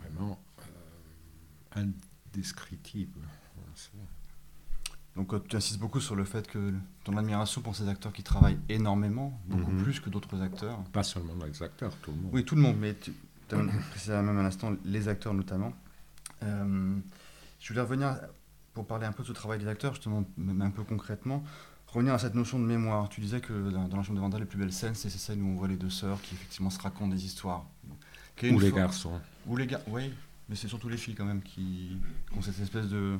vraiment 0.00 0.38
indescriptible. 1.74 3.20
Donc 5.16 5.32
euh, 5.32 5.42
tu 5.48 5.56
insistes 5.56 5.80
beaucoup 5.80 6.00
sur 6.00 6.14
le 6.14 6.24
fait 6.24 6.46
que 6.46 6.74
ton 7.04 7.16
admiration 7.16 7.62
pour 7.62 7.74
ces 7.74 7.88
acteurs 7.88 8.12
qui 8.12 8.22
travaillent 8.22 8.58
énormément, 8.68 9.40
beaucoup 9.46 9.70
mhm. 9.70 9.82
plus 9.82 9.98
que 9.98 10.10
d'autres 10.10 10.40
acteurs. 10.42 10.78
Pas 10.92 11.02
seulement 11.02 11.32
les 11.44 11.62
acteurs, 11.62 11.96
tout 12.02 12.10
le 12.10 12.18
monde. 12.18 12.30
Oui, 12.32 12.44
tout 12.44 12.54
le 12.54 12.60
monde, 12.60 12.76
mais 12.78 12.94
tu 12.94 13.12
as 13.54 13.58
précisé 13.90 14.12
même 14.12 14.38
à 14.38 14.42
l'instant 14.42 14.74
les 14.84 15.08
acteurs 15.08 15.32
notamment. 15.32 15.72
Euh, 16.42 16.96
je 17.58 17.68
voulais 17.68 17.80
revenir, 17.80 18.18
pour 18.74 18.86
parler 18.86 19.06
un 19.06 19.12
peu 19.12 19.22
de 19.22 19.28
ce 19.28 19.32
travail 19.32 19.58
des 19.58 19.68
acteurs, 19.68 19.94
justement, 19.94 20.24
même 20.36 20.60
un 20.60 20.70
peu 20.70 20.84
concrètement, 20.84 21.42
revenir 21.86 22.12
à 22.12 22.18
cette 22.18 22.34
notion 22.34 22.58
de 22.58 22.64
mémoire. 22.64 23.08
Tu 23.08 23.22
disais 23.22 23.40
que 23.40 23.70
dans, 23.70 23.88
la 23.88 24.02
chambre 24.02 24.16
de 24.16 24.20
Vanda, 24.20 24.38
les 24.38 24.44
plus 24.44 24.58
belles 24.58 24.72
scènes, 24.72 24.94
c'est 24.94 25.08
ces 25.08 25.18
scènes 25.18 25.40
où 25.40 25.48
on 25.48 25.54
voit 25.54 25.68
les 25.68 25.76
deux 25.76 25.90
sœurs 25.90 26.20
qui 26.20 26.34
effectivement 26.34 26.70
se 26.70 26.80
racontent 26.80 27.08
des 27.08 27.24
histoires. 27.24 27.64
Ou 28.42 28.60
les 28.60 28.70
garçons. 28.70 29.18
Ou 29.46 29.56
les 29.56 29.66
gars, 29.66 29.80
oui, 29.88 30.12
mais 30.48 30.56
c'est 30.56 30.68
surtout 30.68 30.88
les 30.88 30.98
filles 30.98 31.14
quand 31.14 31.24
même 31.24 31.42
qui, 31.42 31.96
ont 32.36 32.42
cette 32.42 32.60
espèce 32.60 32.86
de, 32.86 33.18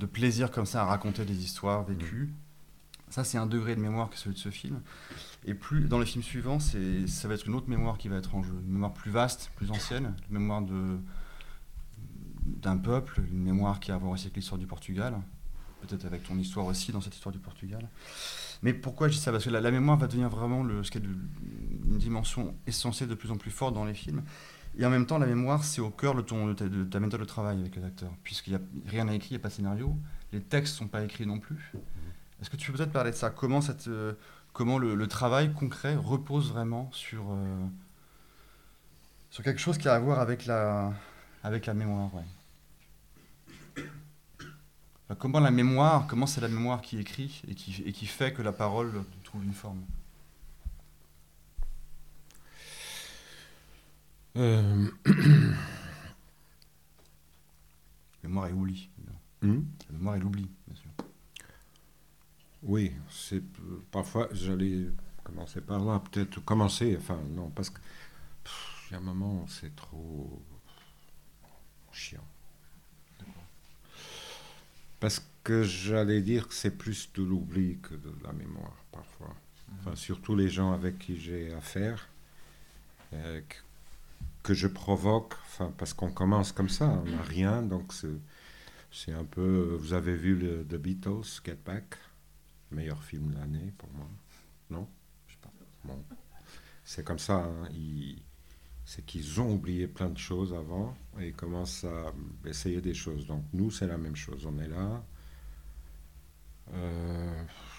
de, 0.00 0.06
plaisir 0.06 0.50
comme 0.50 0.66
ça 0.66 0.82
à 0.82 0.84
raconter 0.84 1.24
des 1.24 1.44
histoires 1.44 1.84
vécues. 1.84 2.30
Ça, 3.08 3.24
c'est 3.24 3.38
un 3.38 3.46
degré 3.46 3.74
de 3.74 3.80
mémoire 3.80 4.08
que 4.08 4.16
celui 4.16 4.34
de 4.34 4.40
ce 4.40 4.50
film. 4.50 4.80
Et 5.44 5.54
plus 5.54 5.80
dans 5.88 5.98
les 5.98 6.06
films 6.06 6.22
suivants, 6.22 6.60
c'est, 6.60 7.06
ça 7.06 7.26
va 7.26 7.34
être 7.34 7.46
une 7.46 7.54
autre 7.54 7.68
mémoire 7.68 7.98
qui 7.98 8.08
va 8.08 8.16
être 8.16 8.34
en 8.34 8.42
jeu. 8.42 8.54
Une 8.64 8.72
mémoire 8.72 8.92
plus 8.92 9.10
vaste, 9.10 9.50
plus 9.56 9.70
ancienne, 9.70 10.14
une 10.30 10.38
mémoire 10.38 10.62
de, 10.62 10.98
d'un 12.44 12.76
peuple, 12.76 13.22
une 13.30 13.42
mémoire 13.42 13.80
qui 13.80 13.90
a 13.90 13.96
à 13.96 13.98
voir 13.98 14.12
aussi 14.12 14.26
avec 14.26 14.36
l'histoire 14.36 14.58
du 14.58 14.66
Portugal, 14.66 15.20
peut-être 15.80 16.04
avec 16.04 16.22
ton 16.22 16.38
histoire 16.38 16.66
aussi 16.66 16.92
dans 16.92 17.00
cette 17.00 17.14
histoire 17.14 17.32
du 17.32 17.40
Portugal. 17.40 17.88
Mais 18.62 18.74
pourquoi 18.74 19.08
je 19.08 19.14
dis 19.14 19.20
ça? 19.20 19.32
Parce 19.32 19.44
que 19.44 19.50
la, 19.50 19.60
la 19.60 19.70
mémoire 19.70 19.96
va 19.96 20.06
devenir 20.06 20.28
vraiment 20.28 20.62
le, 20.62 20.84
ce 20.84 20.90
qui 20.90 20.98
est 20.98 21.02
une 21.02 21.98
dimension 21.98 22.54
essentielle 22.66 23.08
de 23.08 23.14
plus 23.14 23.30
en 23.30 23.36
plus 23.36 23.50
forte 23.50 23.74
dans 23.74 23.84
les 23.84 23.94
films. 23.94 24.22
Et 24.78 24.86
en 24.86 24.90
même 24.90 25.06
temps, 25.06 25.18
la 25.18 25.26
mémoire, 25.26 25.64
c'est 25.64 25.80
au 25.80 25.90
cœur 25.90 26.14
de, 26.14 26.22
ton, 26.22 26.52
de, 26.52 26.84
ta, 26.84 27.00
méthode 27.00 27.20
de 27.20 27.24
travail 27.24 27.60
avec 27.60 27.74
les 27.76 27.84
acteurs, 27.84 28.12
puisqu'il 28.22 28.54
n'y 28.54 28.56
a 28.56 28.60
rien 28.86 29.08
à 29.08 29.14
écrit, 29.14 29.30
il 29.30 29.32
n'y 29.32 29.40
a 29.40 29.42
pas 29.42 29.48
de 29.48 29.54
scénario, 29.54 29.96
les 30.32 30.40
textes 30.40 30.74
ne 30.74 30.78
sont 30.78 30.88
pas 30.88 31.02
écrits 31.02 31.26
non 31.26 31.38
plus. 31.38 31.70
Mhm. 31.74 31.80
Est-ce 32.40 32.50
que 32.50 32.56
tu 32.56 32.70
peux 32.70 32.78
peut-être 32.78 32.92
parler 32.92 33.10
de 33.10 33.16
ça? 33.16 33.30
Comment, 33.30 33.60
cette, 33.60 33.88
euh, 33.88 34.14
comment 34.52 34.78
le, 34.78 35.06
travail 35.06 35.52
concret 35.52 35.96
repose 35.96 36.52
vraiment 36.52 36.88
sur, 36.92 37.24
euh, 37.30 37.66
sur 39.30 39.42
quelque 39.44 39.60
chose 39.60 39.76
qui 39.76 39.88
a 39.88 39.94
à 39.94 39.98
voir 39.98 40.20
avec 40.20 40.46
la, 40.46 40.92
avec 41.42 41.66
la 41.66 41.74
mémoire. 41.74 42.10
Ouais. 42.14 42.24
Comment 45.18 45.40
la 45.40 45.50
mémoire, 45.50 46.06
comment 46.06 46.26
c'est 46.26 46.40
la 46.40 46.48
mémoire 46.48 46.80
qui 46.80 46.98
écrit 46.98 47.42
et 47.48 47.54
qui, 47.54 47.82
et 47.84 47.92
qui 47.92 48.06
fait 48.06 48.32
que 48.32 48.42
la 48.42 48.52
parole 48.52 49.04
trouve 49.24 49.44
une 49.44 49.52
forme? 49.52 49.82
Euh... 54.36 54.88
mémoire 58.22 58.48
et 58.48 58.52
oubli. 58.52 58.88
Hmm? 59.42 59.62
La 59.88 59.92
mémoire 59.96 60.16
et 60.16 60.20
l'oubli, 60.20 60.48
bien 60.66 60.76
sûr. 60.76 60.90
Oui, 62.62 62.92
c'est 63.08 63.42
parfois 63.90 64.28
j'allais 64.32 64.88
commencer 65.24 65.60
par 65.62 65.82
là, 65.82 66.00
peut-être 66.10 66.44
commencer, 66.44 66.94
enfin 66.98 67.18
non, 67.30 67.48
parce 67.50 67.70
que 67.70 67.80
il 68.90 68.92
y 68.92 68.96
a 68.96 68.98
un 68.98 69.02
moment 69.02 69.46
c'est 69.48 69.74
trop 69.74 70.42
chiant. 71.92 72.24
Parce 74.98 75.24
que 75.42 75.62
j'allais 75.62 76.20
dire 76.20 76.46
que 76.46 76.54
c'est 76.54 76.76
plus 76.76 77.10
de 77.14 77.22
l'oubli 77.22 77.78
que 77.80 77.94
de 77.94 78.12
la 78.22 78.32
mémoire 78.32 78.76
parfois. 78.92 79.34
Enfin, 79.78 79.96
surtout 79.96 80.36
les 80.36 80.50
gens 80.50 80.72
avec 80.72 80.98
qui 80.98 81.18
j'ai 81.18 81.54
affaire, 81.54 82.08
euh, 83.14 83.40
que, 84.42 84.54
je 84.54 84.66
provoque, 84.66 85.34
parce 85.78 85.94
qu'on 85.94 86.12
commence 86.12 86.52
comme 86.52 86.68
ça, 86.68 86.88
on 86.88 87.08
n'a 87.08 87.22
rien, 87.22 87.62
donc 87.62 87.92
c'est 88.90 89.12
un 89.12 89.24
peu. 89.24 89.76
Vous 89.80 89.92
avez 89.92 90.16
vu 90.16 90.36
le, 90.36 90.64
The 90.64 90.76
Beatles, 90.76 91.40
Get 91.44 91.58
Back, 91.64 91.96
meilleur 92.70 93.02
film 93.02 93.30
de 93.30 93.38
l'année 93.38 93.72
pour 93.78 93.90
moi, 93.92 94.08
non? 94.70 94.88
Je 95.26 95.34
sais 95.34 95.40
pas. 95.40 95.52
Bon. 95.84 96.04
C'est 96.84 97.04
comme 97.04 97.18
ça, 97.18 97.44
hein, 97.44 97.68
c'est 98.84 99.06
qu'ils 99.06 99.40
ont 99.40 99.52
oublié 99.52 99.86
plein 99.86 100.10
de 100.10 100.18
choses 100.18 100.52
avant 100.52 100.96
et 101.20 101.28
ils 101.28 101.34
commencent 101.34 101.84
à 101.84 102.12
essayer 102.44 102.80
des 102.80 102.94
choses. 102.94 103.26
Donc 103.26 103.44
nous, 103.52 103.70
c'est 103.70 103.86
la 103.86 103.98
même 103.98 104.16
chose. 104.16 104.46
On 104.46 104.58
est 104.58 104.66
là. 104.66 105.04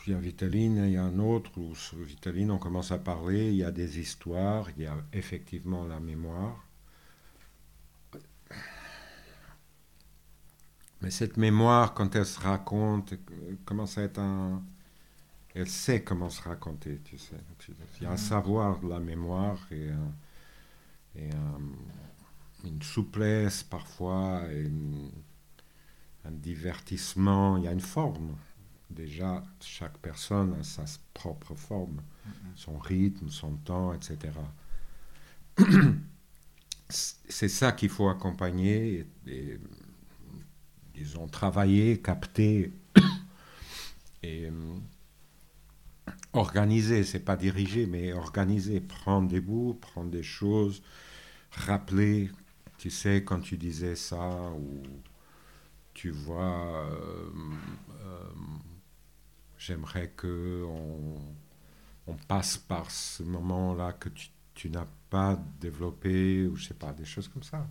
Euh, 0.02 0.08
il 0.08 0.14
y 0.14 0.16
a 0.16 0.20
Vitaline, 0.20 0.84
il 0.86 0.94
y 0.94 0.98
a 0.98 1.04
un 1.04 1.20
autre 1.20 1.52
où 1.58 1.74
Vitaline, 2.04 2.52
on 2.52 2.58
commence 2.58 2.92
à 2.92 2.98
parler, 2.98 3.50
il 3.50 3.56
y 3.56 3.64
a 3.64 3.72
des 3.72 4.00
histoires, 4.00 4.70
il 4.78 4.84
y 4.84 4.88
a 4.88 4.96
effectivement 5.14 5.86
la 5.86 6.00
mémoire. 6.00 6.66
Mais 11.02 11.10
cette 11.10 11.38
mémoire, 11.38 11.94
quand 11.94 12.16
elle 12.16 12.26
se 12.26 12.40
raconte, 12.40 13.16
commence 13.66 13.98
à 13.98 14.04
être 14.04 14.20
un... 14.20 14.62
Elle 15.54 15.68
sait 15.68 16.04
comment 16.04 16.30
se 16.30 16.42
raconter, 16.44 17.02
tu 17.04 17.18
sais. 17.18 17.36
Il 18.00 18.04
y 18.04 18.06
a 18.06 18.12
un 18.12 18.18
savoir 18.18 18.80
de 18.80 18.88
la 18.88 19.00
mémoire 19.00 19.60
et 19.72 19.90
un 19.90 20.14
et 21.16 21.30
euh, 21.30 21.60
une 22.64 22.82
souplesse 22.82 23.64
parfois, 23.64 24.44
et 24.52 24.70
un 26.26 26.32
divertissement, 26.32 27.58
il 27.58 27.64
y 27.64 27.68
a 27.68 27.72
une 27.72 27.82
forme. 27.82 28.36
Déjà, 28.92 29.44
chaque 29.62 29.98
personne 30.00 30.54
a 30.60 30.64
sa 30.64 30.84
propre 31.14 31.56
forme, 31.56 32.02
son 32.56 32.78
rythme, 32.78 33.30
son 33.30 33.56
temps, 33.58 33.94
etc. 33.94 34.18
C'est 36.90 37.48
ça 37.48 37.72
qu'il 37.72 37.90
faut 37.90 38.10
accompagner 38.10 39.08
et, 39.26 39.60
disons, 40.94 41.28
travailler, 41.28 42.02
capter 42.02 42.74
et 44.24 44.48
euh, 44.48 44.76
organiser, 46.34 47.06
c'est 47.06 47.24
pas 47.24 47.38
diriger, 47.38 47.86
mais 47.86 48.12
organiser, 48.12 48.82
prendre 48.82 49.30
des 49.30 49.40
bouts, 49.40 49.78
prendre 49.80 50.12
des 50.12 50.24
choses, 50.24 50.84
rappeler, 51.52 52.30
tu 52.78 52.90
sais, 52.90 53.24
quand 53.24 53.40
tu 53.40 53.58
disais 53.58 53.96
ça, 53.96 54.52
ou 54.52 54.84
tu 55.94 56.10
vois, 56.10 56.86
euh, 56.90 57.30
euh, 58.02 58.30
j'aimerais 59.62 60.10
que 60.10 60.66
on, 60.68 62.16
passe 62.28 62.58
par 62.58 62.92
ce 62.92 63.24
moment-là 63.24 63.94
que 63.94 64.10
tu, 64.54 64.70
n'as 64.70 64.88
pas 65.10 65.40
développé, 65.62 66.46
ou 66.46 66.58
je 66.58 66.68
sais 66.68 66.74
pas, 66.74 66.92
des 66.92 67.06
choses 67.06 67.30
comme 67.30 67.44
ça. 67.44 67.66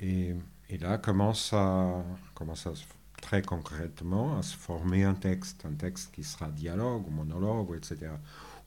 Et, 0.00 0.34
et, 0.68 0.78
là 0.78 0.98
commence 0.98 1.52
à, 1.52 2.04
commence 2.34 2.66
à 2.66 2.72
très 3.22 3.40
concrètement 3.40 4.36
à 4.36 4.42
se 4.42 4.56
former 4.56 5.04
un 5.04 5.14
texte, 5.14 5.64
un 5.64 5.74
texte 5.74 6.12
qui 6.12 6.24
sera 6.24 6.48
dialogue 6.48 7.06
ou 7.06 7.10
monologue, 7.10 7.76
etc. 7.76 8.10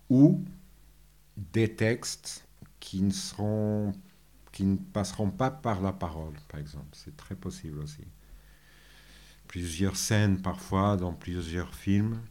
Ou 0.09 0.45
des 1.35 1.75
textes 1.75 2.47
qui 2.79 3.01
ne, 3.01 3.11
seront, 3.11 3.91
qui 4.53 4.63
ne 4.63 4.77
passeront 4.77 5.29
pas 5.29 5.51
par 5.51 5.81
la 5.81 5.91
parole, 5.91 6.35
par 6.47 6.61
exemple. 6.61 6.87
C'est 6.93 7.17
très 7.17 7.35
possible 7.35 7.79
aussi. 7.79 8.05
Plusieurs 9.47 9.95
scènes 9.95 10.41
parfois 10.41 10.97
dans 10.97 11.13
plusieurs 11.13 11.73
films. 11.73 12.21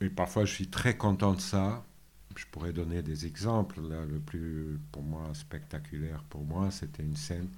Et 0.00 0.10
parfois 0.10 0.44
je 0.44 0.52
suis 0.52 0.68
très 0.68 0.96
content 0.96 1.34
de 1.34 1.40
ça. 1.40 1.84
Je 2.36 2.44
pourrais 2.46 2.72
donner 2.72 3.02
des 3.02 3.26
exemples. 3.26 3.80
Là, 3.80 4.04
le 4.04 4.20
plus, 4.20 4.78
pour 4.92 5.02
moi, 5.02 5.30
spectaculaire 5.34 6.22
pour 6.24 6.44
moi, 6.44 6.70
c'était 6.70 7.02
une 7.02 7.16
scène 7.16 7.48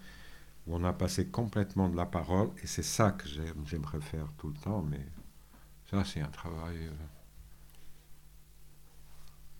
où 0.66 0.76
on 0.76 0.84
a 0.84 0.93
passé 0.93 1.26
complètement 1.26 1.88
de 1.88 1.97
la 1.97 2.07
parole, 2.07 2.51
et 2.62 2.66
c'est 2.66 2.82
ça 2.84 3.12
que 3.12 3.28
j'aimerais 3.28 4.01
faire 4.01 4.28
tout 4.38 4.49
le 4.49 4.55
temps, 4.55 4.82
mais 4.82 5.05
ça 5.90 6.05
c'est 6.05 6.20
un 6.20 6.28
travail. 6.28 6.76
Euh, 6.86 6.93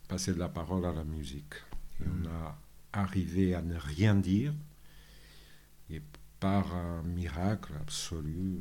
passer 0.09 0.35
de 0.35 0.39
la 0.39 0.49
parole 0.49 0.85
à 0.85 0.93
la 0.93 1.05
musique. 1.05 1.55
Et 2.01 2.05
on 2.07 2.29
a 2.29 2.59
arrivé 2.93 3.55
à 3.55 3.63
ne 3.63 3.77
rien 3.77 4.15
dire, 4.15 4.53
et 5.91 6.03
par 6.43 6.75
un 6.75 7.03
miracle 7.05 7.73
absolu, 7.81 8.59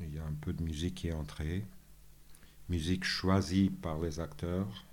il 0.00 0.12
y 0.12 0.18
a 0.18 0.24
un 0.24 0.34
peu 0.40 0.52
de 0.52 0.64
musique 0.64 0.96
qui 0.96 1.06
est 1.06 1.12
entrée, 1.12 1.64
musique 2.68 3.04
choisie 3.04 3.70
par 3.70 4.00
les 4.00 4.18
acteurs, 4.18 4.84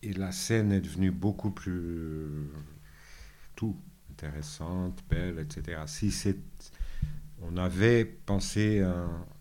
et 0.00 0.12
la 0.12 0.30
scène 0.30 0.70
est 0.70 0.80
devenue 0.80 1.10
beaucoup 1.10 1.50
plus 1.50 2.52
tout 3.56 3.76
intéressante, 4.12 5.02
belle, 5.10 5.40
etc. 5.40 5.82
Si 5.86 6.12
c'est, 6.12 6.38
on 7.42 7.56
avait 7.56 8.04
pensé 8.04 8.80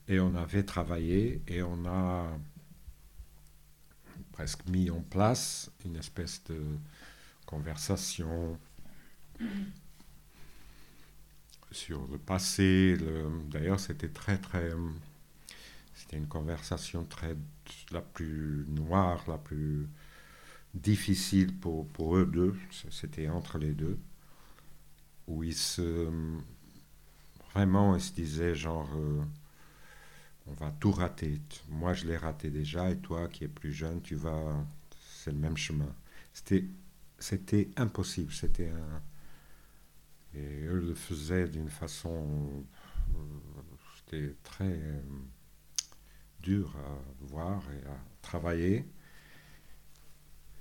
et 0.08 0.20
on 0.20 0.34
avait 0.34 0.64
travaillé 0.64 1.44
et 1.48 1.62
on 1.62 1.86
a 1.86 2.36
presque 4.32 4.66
mis 4.68 4.90
en 4.90 5.02
place 5.02 5.70
une 5.86 5.96
espèce 5.96 6.44
de 6.46 6.60
conversation 7.46 8.58
sur 11.74 12.08
le 12.12 12.18
passé. 12.18 12.98
D'ailleurs, 13.50 13.80
c'était 13.80 14.10
très, 14.10 14.38
très. 14.38 14.72
C'était 15.96 16.18
une 16.18 16.28
conversation 16.28 17.06
très. 17.06 17.36
la 17.92 18.02
plus 18.02 18.66
noire, 18.70 19.24
la 19.28 19.38
plus 19.38 19.88
difficile 20.74 21.56
pour, 21.58 21.88
pour 21.90 22.18
eux 22.18 22.26
deux. 22.26 22.56
C'était 22.90 23.30
entre 23.30 23.58
les 23.58 23.74
deux 23.74 23.98
où 25.28 25.44
ils 25.44 25.56
se. 25.56 26.10
Vraiment, 27.54 27.96
ils 27.96 28.02
se 28.02 28.14
disaient 28.14 28.56
genre. 28.56 28.90
Euh, 28.96 29.22
on 30.48 30.54
va 30.54 30.72
tout 30.80 30.92
rater. 30.92 31.40
Moi, 31.70 31.94
je 31.94 32.06
l'ai 32.06 32.18
raté 32.18 32.50
déjà, 32.50 32.90
et 32.92 32.98
toi, 32.98 33.28
qui 33.30 33.46
es 33.46 33.48
plus 33.48 33.72
jeune, 33.72 34.02
tu 34.02 34.16
vas. 34.16 34.66
C'est 35.10 35.32
le 35.32 35.38
même 35.38 35.56
chemin. 35.58 35.88
C'était, 36.34 36.66
c'était 37.20 37.70
impossible. 37.78 38.32
C'était 38.34 38.70
un. 38.70 39.02
Et 40.36 40.64
eux 40.66 40.80
le 40.80 40.96
faisaient 40.96 41.48
d'une 41.48 41.70
façon. 41.70 42.66
Euh, 43.16 43.20
c'était 43.98 44.36
très 44.44 44.66
euh, 44.66 45.02
dur 46.42 46.76
à 46.78 47.26
voir 47.26 47.62
et 47.72 47.88
à 47.88 47.98
travailler. 48.22 48.86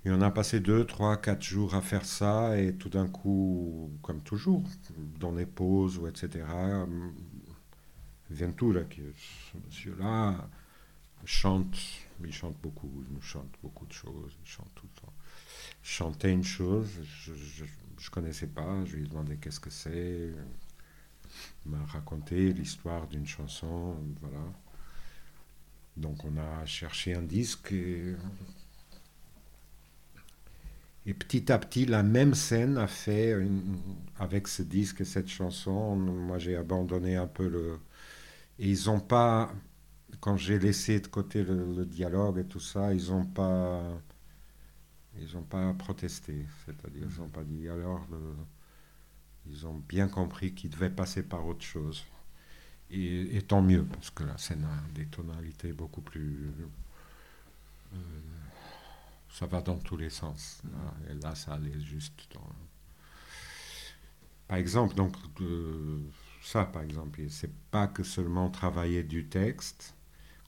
Et 0.05 0.11
on 0.11 0.21
a 0.21 0.31
passé 0.31 0.59
deux, 0.59 0.85
trois, 0.85 1.17
quatre 1.17 1.43
jours 1.43 1.75
à 1.75 1.81
faire 1.81 2.05
ça, 2.05 2.59
et 2.59 2.75
tout 2.75 2.89
d'un 2.89 3.07
coup, 3.07 3.91
comme 4.03 4.21
toujours, 4.23 4.65
dans 5.21 5.31
les 5.31 5.47
pauses 5.47 5.97
ou 5.99 6.09
etc., 6.09 6.45
Ventura, 8.31 8.83
qui 8.85 9.03
est 9.03 9.15
ce 9.17 9.59
monsieur-là, 9.67 10.49
chante, 11.25 11.77
il 12.25 12.33
chante 12.33 12.57
beaucoup, 12.63 12.91
il 13.07 13.15
nous 13.15 13.21
chante 13.21 13.53
beaucoup 13.63 13.87
de 13.87 13.93
choses, 13.93 14.37
il 14.43 14.49
chante 14.49 14.71
tout 14.75 14.87
le 14.95 15.01
temps. 15.01 15.13
Chanter 15.83 16.31
une 16.31 16.45
chose, 16.45 16.91
ne 18.09 18.15
connaissais 18.15 18.47
pas, 18.47 18.85
je 18.85 18.97
lui 18.97 19.05
ai 19.05 19.09
demandé 19.09 19.37
qu'est-ce 19.37 19.61
que 19.61 19.71
c'est, 19.71 20.31
il 21.65 21.71
m'a 21.71 21.85
raconté 21.87 22.53
l'histoire 22.53 23.07
d'une 23.07 23.27
chanson, 23.27 23.97
voilà. 24.21 24.45
Donc 25.97 26.25
on 26.25 26.37
a 26.39 26.65
cherché 26.65 27.15
un 27.15 27.23
disque 27.23 27.73
et 27.73 28.17
et 31.05 31.15
petit 31.15 31.51
à 31.51 31.59
petit, 31.59 31.85
la 31.87 32.03
même 32.03 32.35
scène 32.35 32.79
a 32.79 32.87
fait, 32.87 33.37
avec 34.19 34.47
ce 34.47 34.63
disque 34.63 35.01
et 35.01 35.05
cette 35.05 35.29
chanson, 35.29 35.97
moi 35.97 36.39
j'ai 36.39 36.57
abandonné 36.57 37.17
un 37.17 37.27
peu 37.27 37.49
le... 37.49 37.79
Et 38.59 38.71
ils 38.71 38.87
n'ont 38.87 39.01
pas, 39.01 39.53
quand 40.21 40.37
j'ai 40.37 40.59
laissé 40.61 41.01
de 41.01 41.09
côté 41.09 41.43
le, 41.43 41.85
dialogue 41.87 42.39
et 42.39 42.45
tout 42.45 42.61
ça, 42.61 42.95
ils 42.95 43.11
n'ont 43.11 43.25
pas 43.27 43.83
Ils 45.19 45.35
n'ont 45.35 45.43
pas 45.43 45.73
protesté, 45.75 46.47
c'est-à-dire 46.65 47.07
ils 47.11 47.21
n'ont 47.21 47.29
pas 47.29 47.45
dit 47.45 47.69
alors. 47.69 48.07
ils 49.47 49.67
ont 49.67 49.83
bien 49.89 50.09
compris 50.09 50.55
qu'ils 50.55 50.71
devaient 50.71 50.91
passer 50.91 51.23
par 51.23 51.47
autre 51.47 51.65
chose. 51.65 52.05
Et, 52.95 53.41
tant 53.49 53.63
mieux, 53.63 53.85
parce 53.87 54.11
que 54.11 54.23
la 54.23 54.37
scène 54.37 54.65
a 54.65 54.95
des 54.95 55.07
tonalités 55.07 55.73
beaucoup 55.73 56.03
plus. 56.03 56.53
Euh, 57.95 57.99
ça 59.31 59.47
va 59.47 59.63
dans 59.63 59.79
tous 59.79 59.97
les 59.97 60.11
sens. 60.11 60.63
et 61.09 61.15
là, 61.15 61.35
ça 61.35 61.55
allait 61.55 61.81
juste 61.81 62.29
dans. 62.35 62.47
Par 64.47 64.59
exemple, 64.59 64.95
donc, 64.95 65.17
ça, 66.43 66.67
par 66.67 66.83
exemple, 66.83 67.21
c'est 67.31 67.55
pas 67.71 67.87
que 67.87 68.03
seulement 68.03 68.51
travailler 68.51 69.03
du 69.03 69.27
texte. 69.27 69.95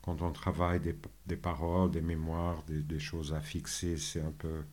Quand 0.05 0.21
on 0.21 0.31
travaille 0.31 0.79
des, 0.79 1.35
paroles, 1.35 1.89
des 1.89 2.01
mémoires, 2.01 2.63
des, 2.63 2.99
choses 2.99 3.33
à 3.33 3.41
fixer, 3.41 3.97
c'est 3.97 4.21
un 4.21 4.31
peu. 4.31 4.63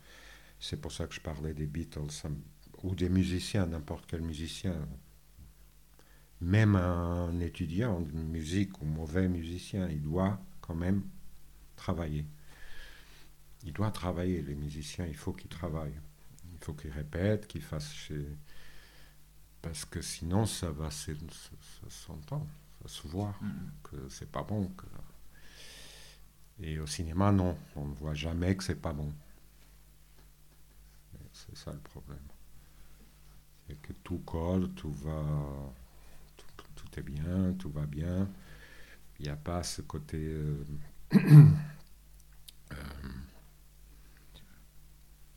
C'est 0.61 0.80
pour 0.80 0.93
ça 0.93 1.07
que 1.07 1.14
je 1.14 1.20
parlais 1.20 1.55
des 1.55 1.66
Beatles, 1.66 2.28
ou 2.83 2.95
des 2.95 3.09
musiciens, 3.09 3.66
n'importe 3.66 4.05
quel 4.07 4.20
musicien 4.20 4.76
même 6.43 6.74
un 6.74 7.39
étudiant 7.39 8.01
de 8.01 8.12
musique 8.12 8.83
ou 8.83 8.85
mauvais 8.85 9.28
musicien, 9.28 9.89
il 9.89 10.03
doit 10.03 10.41
quand 10.61 10.74
même 10.74 11.05
travailler. 11.76 12.26
Il 13.64 13.72
doit 13.72 13.93
travailler, 13.93 14.43
les 14.43 14.57
musiciens, 14.57 15.07
il 15.07 15.16
faut 15.16 15.33
qu'ils 15.33 15.49
travaillent. 15.49 16.01
Il 16.53 16.59
faut 16.59 16.74
qu'ils 16.74 16.91
répètent, 16.91 17.47
qu'ils 17.47 17.62
fassent 17.62 18.11
Parce 19.62 19.85
que 19.85 20.03
sinon, 20.03 20.45
ça 20.45 20.72
va, 20.72 20.91
ça, 20.91 21.12
s'entend, 21.89 22.47
ça 22.83 22.89
se 22.89 23.07
voit 23.07 23.37
mm. 23.41 23.53
que 23.85 24.09
c'est 24.09 24.30
pas 24.30 24.43
bon. 24.43 24.72
Et 26.62 26.78
au 26.78 26.86
cinéma, 26.86 27.32
non, 27.32 27.56
on 27.76 27.86
ne 27.86 27.94
voit 27.94 28.14
jamais 28.14 28.56
que 28.56 28.64
c'est 28.64 28.80
pas 28.80 28.92
bon. 28.92 29.12
C'est 31.32 31.56
ça 31.56 31.72
le 31.72 31.80
problème. 31.80 32.18
C'est 33.66 33.80
que 33.80 33.92
tout 34.04 34.18
colle, 34.18 34.70
tout 34.74 34.92
va 34.92 35.24
tout 36.74 36.98
est 36.98 37.02
bien, 37.02 37.54
tout 37.58 37.70
va 37.70 37.86
bien. 37.86 38.28
Il 39.18 39.26
n'y 39.26 39.30
a 39.30 39.36
pas 39.36 39.62
ce 39.62 39.82
côté... 39.82 40.18
Euh, 40.18 40.64
euh, 41.14 42.76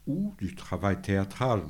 ou 0.07 0.33
du 0.37 0.55
travail 0.55 1.01
théâtral. 1.01 1.63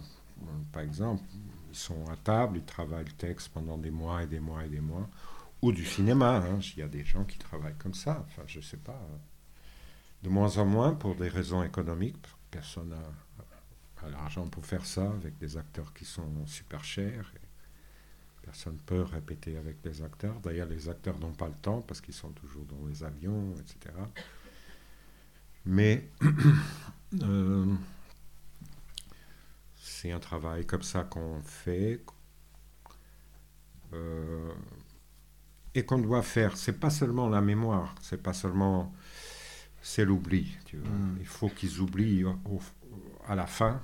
Par 0.72 0.82
exemple, 0.82 1.24
ils 1.70 1.76
sont 1.76 2.06
à 2.10 2.18
table, 2.18 2.58
ils 2.58 2.66
travaillent 2.66 3.06
le 3.06 3.12
texte 3.12 3.50
pendant 3.50 3.78
des 3.78 3.92
mois 3.92 4.24
et 4.24 4.28
des 4.28 4.40
mois 4.40 4.66
et 4.66 4.70
des 4.70 4.82
mois. 4.82 5.10
Ou 5.62 5.72
du 5.72 5.86
cinéma, 5.86 6.38
hein. 6.38 6.60
il 6.76 6.80
y 6.80 6.84
a 6.84 6.88
des 6.88 7.06
gens 7.06 7.24
qui 7.24 7.38
travaillent 7.38 7.78
comme 7.78 7.94
ça. 7.94 8.26
Enfin, 8.28 8.44
je 8.46 8.60
ne 8.60 8.64
sais 8.64 8.78
pas. 8.78 9.00
De 10.24 10.30
moins 10.30 10.58
en 10.58 10.66
moins 10.66 10.94
pour 10.94 11.16
des 11.16 11.30
raisons 11.30 11.64
économiques. 11.64 12.26
Personne 12.50 12.90
n'a 12.90 13.02
l'argent 14.10 14.48
pour 14.48 14.66
faire 14.66 14.86
ça 14.86 15.12
avec 15.12 15.38
des 15.38 15.58
acteurs 15.58 15.94
qui 15.94 16.06
sont 16.06 16.46
super 16.46 16.84
chers. 16.84 17.32
Personne 18.42 18.76
ne 18.76 18.80
peut 18.80 19.02
répéter 19.02 19.58
avec 19.58 19.78
les 19.84 20.02
acteurs. 20.02 20.40
D'ailleurs, 20.40 20.68
les 20.68 20.88
acteurs 20.88 21.18
n'ont 21.20 21.34
pas 21.34 21.48
le 21.48 21.56
temps 21.56 21.82
parce 21.82 22.02
qu'ils 22.02 22.14
sont 22.14 22.32
toujours 22.32 22.66
dans 22.66 22.86
les 22.88 23.04
avions, 23.04 23.56
etc. 23.56 23.96
Mais 25.66 26.10
euh, 27.24 27.74
c'est 29.76 30.12
un 30.12 30.20
travail 30.20 30.66
comme 30.66 30.84
ça 30.84 31.04
qu'on 31.04 31.42
fait 31.42 32.06
euh, 33.94 34.54
et 35.74 35.84
qu'on 35.84 35.98
doit 35.98 36.22
faire. 36.22 36.56
C'est 36.56 36.80
pas 36.80 36.92
seulement 36.92 37.28
la 37.28 37.42
mémoire, 37.42 37.96
c'est 38.02 38.22
pas 38.22 38.34
seulement 38.34 38.94
c'est 39.86 40.04
l'oubli. 40.04 40.58
Mm. 40.74 41.18
Il 41.20 41.28
faut 41.28 41.48
qu'ils 41.48 41.80
oublient 41.80 42.26
à 43.28 43.36
la 43.36 43.46
fin. 43.46 43.84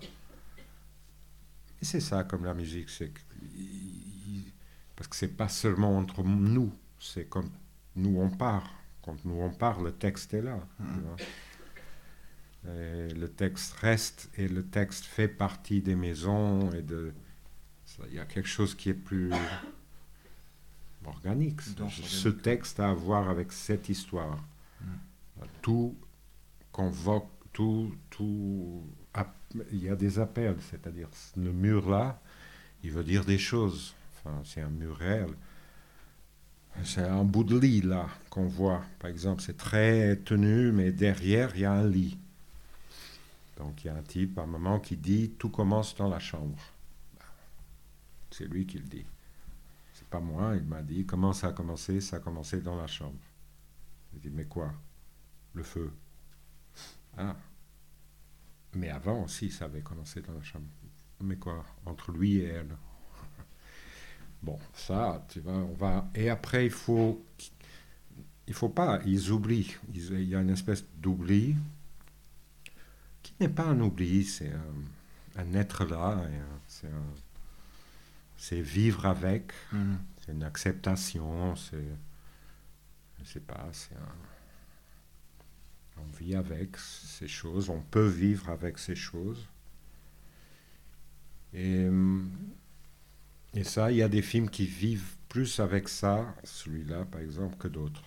Et 1.80 1.86
c'est 1.86 1.99
ça 1.99 2.24
comme 2.24 2.43
la 2.43 2.56
musique, 2.56 2.89
c'est 2.89 3.12
parce 4.95 5.08
que 5.08 5.16
c'est 5.16 5.38
pas 5.38 5.47
seulement 5.47 5.97
entre 5.97 6.24
nous, 6.24 6.74
c'est 6.99 7.26
comme 7.26 7.52
nous 7.95 8.20
on 8.20 8.30
part. 8.32 8.68
Quand 9.04 9.24
nous 9.26 9.41
on 9.41 9.52
parle, 9.52 9.86
le 9.86 9.91
texte 9.91 10.34
est 10.34 10.41
là. 10.41 10.60
le 12.66 13.28
texte 13.28 13.74
reste 13.74 14.32
et 14.38 14.47
le 14.47 14.66
texte 14.66 15.06
fait 15.06 15.28
partie 15.28 15.82
des 15.82 15.95
maisons 15.95 16.72
et 16.72 16.82
de. 16.82 17.14
Il 18.08 18.16
y 18.16 18.20
a 18.20 18.26
quelque 18.26 18.49
chose 18.49 18.74
qui 18.74 18.89
est 18.89 18.95
plus 18.95 19.32
organique. 21.06 21.62
Ce 21.62 22.30
texte 22.30 22.80
a 22.80 22.89
à 22.89 22.93
voir 22.93 23.30
avec 23.30 23.52
cette 23.52 23.88
histoire. 23.89 24.38
Mm. 24.82 25.11
Tout 25.62 25.96
convoque, 26.72 27.30
tout, 27.54 27.94
tout. 28.10 28.84
Il 29.72 29.84
y 29.84 29.89
a 29.89 29.96
des 29.96 30.20
appels, 30.20 30.58
c'est-à-dire 30.70 31.10
le 31.36 31.52
mur 31.52 31.89
là, 31.89 32.22
il 32.84 32.92
veut 32.92 33.04
dire 33.04 33.26
des 33.26 33.38
choses 33.38 33.94
c'est 34.44 34.62
un 34.62 34.70
mur 34.70 34.96
réel. 34.98 35.30
C'est 36.84 37.02
un 37.02 37.24
bout 37.24 37.44
de 37.44 37.58
lit 37.58 37.82
là 37.82 38.08
qu'on 38.30 38.46
voit. 38.46 38.82
Par 39.00 39.10
exemple, 39.10 39.42
c'est 39.42 39.58
très 39.58 40.16
tenu, 40.18 40.72
mais 40.72 40.92
derrière, 40.92 41.52
il 41.56 41.62
y 41.62 41.66
a 41.66 41.74
un 41.74 41.88
lit. 41.88 42.18
Donc 43.58 43.84
il 43.84 43.88
y 43.88 43.89
a 43.89 43.96
un 43.96 44.02
type 44.02 44.38
à 44.39 44.44
un 44.44 44.48
moment 44.48 44.80
qui 44.80 44.96
dit 44.96 45.32
tout 45.38 45.50
commence 45.50 45.96
dans 45.96 46.08
la 46.08 46.20
chambre. 46.20 46.58
C'est 48.32 48.46
lui 48.46 48.66
qui 48.66 48.78
le 48.78 48.88
dit. 48.88 49.06
C'est 49.94 50.08
pas 50.08 50.22
moi, 50.22 50.56
il 50.56 50.64
m'a 50.64 50.82
dit 50.82 51.06
comment 51.06 51.34
ça 51.34 51.48
a 51.48 51.52
commencé 51.52 52.00
Ça 52.00 52.18
a 52.18 52.20
commencé 52.20 52.62
dans 52.62 52.78
la 52.78 52.88
chambre. 52.88 53.20
Je 54.14 54.20
dit 54.20 54.34
mais 54.34 54.46
quoi? 54.46 54.74
Le 55.54 55.64
feu. 55.64 55.91
Ah. 57.18 57.36
Mais 58.74 58.89
avant 58.89 59.24
aussi, 59.24 59.52
ça 59.52 59.66
avait 59.66 59.82
commencé 59.82 60.22
dans 60.22 60.34
la 60.34 60.43
chambre. 60.43 60.68
Mais 61.22 61.36
quoi 61.36 61.66
Entre 61.86 62.12
lui 62.12 62.38
et 62.38 62.47
elle. 62.47 62.76
Bon, 64.43 64.58
ça, 64.74 65.24
tu 65.30 65.39
vois, 65.39 65.54
on 65.54 65.74
va. 65.74 66.10
Et 66.16 66.30
après, 66.30 66.66
il 66.66 66.72
faut. 66.72 67.24
Il 68.47 68.54
faut 68.56 68.70
pas. 68.70 68.99
Ils 69.06 69.32
oublient. 69.32 69.78
il 69.93 70.24
y 70.24 70.36
a 70.36 70.41
une 70.41 70.49
espèce 70.49 70.84
d'oubli 70.97 71.56
qui 73.22 73.34
n'est 73.39 73.49
pas 73.49 73.66
un 73.66 73.80
oubli, 73.80 74.24
c'est 74.24 74.52
un, 75.38 75.54
être 75.54 75.86
là. 75.86 76.26
C'est 78.36 78.62
vivre 78.62 79.06
avec. 79.06 79.52
Mm-hmm. 79.74 79.97
C'est 80.26 80.32
une 80.32 80.43
acceptation. 80.43 81.56
C'est. 81.56 81.86
Je 83.20 83.26
sais 83.26 83.39
pas, 83.41 83.70
c'est 83.74 83.95
On 86.02 86.18
vit 86.18 86.36
avec 86.36 86.78
ces 86.78 87.28
choses. 87.28 87.70
On 87.70 87.82
peut 87.82 88.08
vivre 88.08 88.49
avec 88.49 88.78
ces 88.78 88.95
choses. 88.95 89.47
Et 91.54 91.89
et 93.54 93.64
ça, 93.64 93.91
il 93.91 93.97
y 93.97 94.02
a 94.02 94.08
des 94.08 94.22
films 94.22 94.49
qui 94.49 94.66
vivent 94.66 95.18
plus 95.28 95.60
avec 95.60 95.89
ça, 95.89 96.34
celui-là 96.43 97.06
par 97.06 97.22
exemple, 97.22 97.58
que 97.58 97.68
d'autres. 97.68 98.04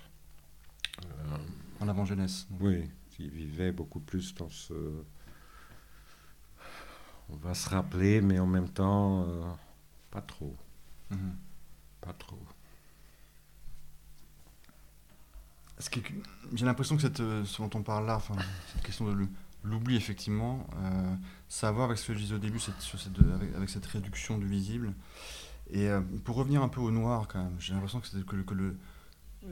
Euh, 1.05 1.37
en 1.81 1.89
avant-jeunesse. 1.89 2.47
Oui, 2.61 2.89
qui 3.11 3.29
vivaient 3.29 3.73
beaucoup 3.73 4.01
plus 4.01 4.35
dans 4.35 4.49
ce. 4.49 4.75
On 7.29 7.37
va 7.37 7.55
se 7.55 7.69
rappeler, 7.69 8.21
mais 8.21 8.39
en 8.39 8.47
même 8.47 8.69
temps, 8.69 9.27
euh, 9.29 9.43
pas 10.11 10.23
trop. 10.23 10.57
Mhm. 11.11 11.37
Pas 12.01 12.13
trop. 12.15 12.41
J'ai 16.53 16.65
l'impression 16.65 16.97
que 16.97 17.03
cette, 17.03 17.21
euh, 17.21 17.45
ce 17.45 17.61
dont 17.61 17.71
on 17.75 17.83
parle 17.83 18.07
là, 18.07 18.17
enfin, 18.17 18.35
cette 18.73 18.83
question 18.83 19.05
de 19.13 19.27
l'oubli, 19.65 19.97
effectivement, 19.97 20.67
euh, 20.77 21.15
ça 21.49 21.67
a 21.67 21.71
à 21.71 21.73
voir 21.73 21.87
avec 21.87 21.99
ce 21.99 22.09
que 22.09 22.15
je 22.15 22.19
disais 22.19 22.35
au 22.35 22.39
début, 22.39 22.61
cette, 22.61 22.75
avec, 23.57 23.69
cette 23.69 23.87
réduction 23.87 24.39
du 24.39 24.47
visible. 24.47 24.93
Et 25.71 25.89
euh, 25.89 26.01
pour 26.25 26.37
revenir 26.37 26.63
un 26.63 26.69
peu 26.69 26.81
au 26.81 26.91
noir, 26.91 27.27
quand 27.27 27.43
même, 27.43 27.57
j'ai 27.59 27.73
l'impression 27.73 28.01
que, 28.01 28.19
que, 28.19 28.37
que 28.37 28.55
le, 28.55 28.77
euh, 29.47 29.49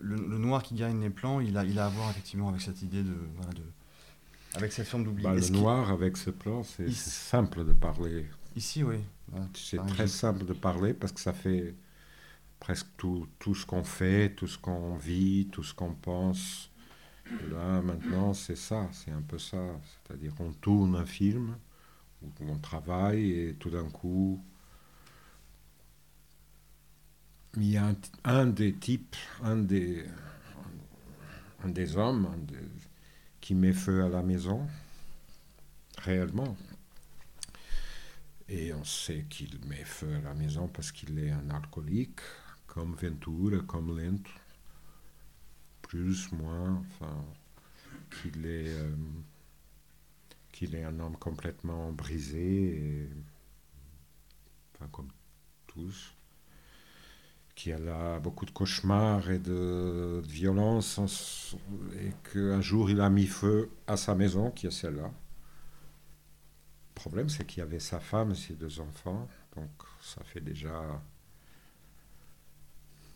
le, 0.00 0.38
noir 0.38 0.62
qui 0.62 0.74
gagne 0.74 1.00
les 1.00 1.10
plans, 1.10 1.40
il 1.40 1.56
a, 1.56 1.64
il 1.64 1.78
a 1.78 1.86
à 1.86 1.88
voir 1.88 2.10
effectivement 2.10 2.48
avec 2.48 2.60
cette 2.60 2.82
idée 2.82 3.02
de. 3.02 3.14
Voilà, 3.36 3.52
de 3.52 3.62
avec 4.54 4.72
cette 4.72 4.86
forme 4.86 5.04
d'oubli. 5.04 5.24
Bah, 5.24 5.34
le 5.34 5.48
noir 5.50 5.90
avec 5.90 6.16
ce 6.16 6.30
plan, 6.30 6.62
c'est 6.62 6.90
simple 6.90 7.64
de 7.64 7.72
parler. 7.72 8.26
Ici, 8.56 8.82
oui. 8.82 8.96
c'est 9.54 9.84
très 9.88 10.06
simple 10.06 10.44
de 10.46 10.52
parler 10.52 10.94
parce 10.94 11.12
que 11.12 11.20
ça 11.20 11.32
fait 11.32 11.74
presque 12.60 12.88
tout, 12.96 13.28
tout 13.38 13.54
ce 13.54 13.64
qu'on 13.66 13.84
fait, 13.84 14.34
tout 14.34 14.46
ce 14.46 14.58
qu'on 14.58 14.96
vit, 14.96 15.48
tout 15.52 15.62
ce 15.62 15.74
qu'on 15.74 15.94
pense 15.94 16.70
là, 17.50 17.82
maintenant, 17.82 18.32
c'est 18.34 18.56
ça, 18.56 18.88
c'est 18.92 19.10
un 19.10 19.22
peu 19.22 19.38
ça. 19.38 19.80
C'est-à-dire 20.06 20.34
qu'on 20.34 20.52
tourne 20.52 20.96
un 20.96 21.06
film, 21.06 21.56
où 22.22 22.30
on 22.48 22.58
travaille, 22.58 23.32
et 23.32 23.54
tout 23.54 23.70
d'un 23.70 23.88
coup, 23.90 24.42
il 27.56 27.70
y 27.70 27.76
a 27.76 27.94
un, 28.24 28.46
des 28.46 28.74
types, 28.74 29.16
un 29.42 29.56
des, 29.56 30.04
un 31.64 31.68
des 31.68 31.96
hommes 31.96 32.28
qui 33.40 33.54
met 33.54 33.72
feu 33.72 34.04
à 34.04 34.08
la 34.08 34.22
maison, 34.22 34.66
réellement. 35.98 36.56
Et 38.48 38.72
on 38.72 38.84
sait 38.84 39.26
qu'il 39.28 39.58
met 39.66 39.84
feu 39.84 40.14
à 40.14 40.20
la 40.20 40.34
maison 40.34 40.68
parce 40.68 40.90
qu'il 40.90 41.18
est 41.18 41.30
un 41.30 41.50
alcoolique, 41.50 42.20
comme 42.68 42.94
Ventura, 42.94 43.58
comme 43.66 43.98
Lento 43.98 44.30
plus, 45.82 46.30
moins, 46.32 46.84
enfin, 46.90 47.24
qu'il 48.10 48.46
est. 48.46 48.68
Euh, 48.68 48.94
est 50.60 50.82
un 50.82 50.98
homme 50.98 51.16
complètement 51.16 51.92
brisé, 51.92 52.76
et, 52.76 53.08
enfin 54.74 54.88
comme 54.90 55.08
tous, 55.66 56.14
qui 57.54 57.72
a 57.72 58.18
beaucoup 58.18 58.44
de 58.44 58.50
cauchemars 58.50 59.30
et 59.30 59.38
de, 59.38 60.20
de 60.20 60.28
violence, 60.28 61.56
et 61.94 62.12
qu'un 62.32 62.60
jour 62.60 62.90
il 62.90 63.00
a 63.00 63.08
mis 63.08 63.26
feu 63.26 63.70
à 63.86 63.96
sa 63.96 64.14
maison, 64.14 64.50
qui 64.50 64.66
est 64.66 64.72
celle-là. 64.72 65.12
Le 66.88 66.94
problème, 66.94 67.28
c'est 67.28 67.46
qu'il 67.46 67.60
y 67.60 67.62
avait 67.62 67.78
sa 67.78 68.00
femme 68.00 68.32
et 68.32 68.34
ses 68.34 68.54
deux 68.54 68.80
enfants, 68.80 69.28
donc 69.54 69.70
ça 70.00 70.24
fait 70.24 70.40
déjà 70.40 71.00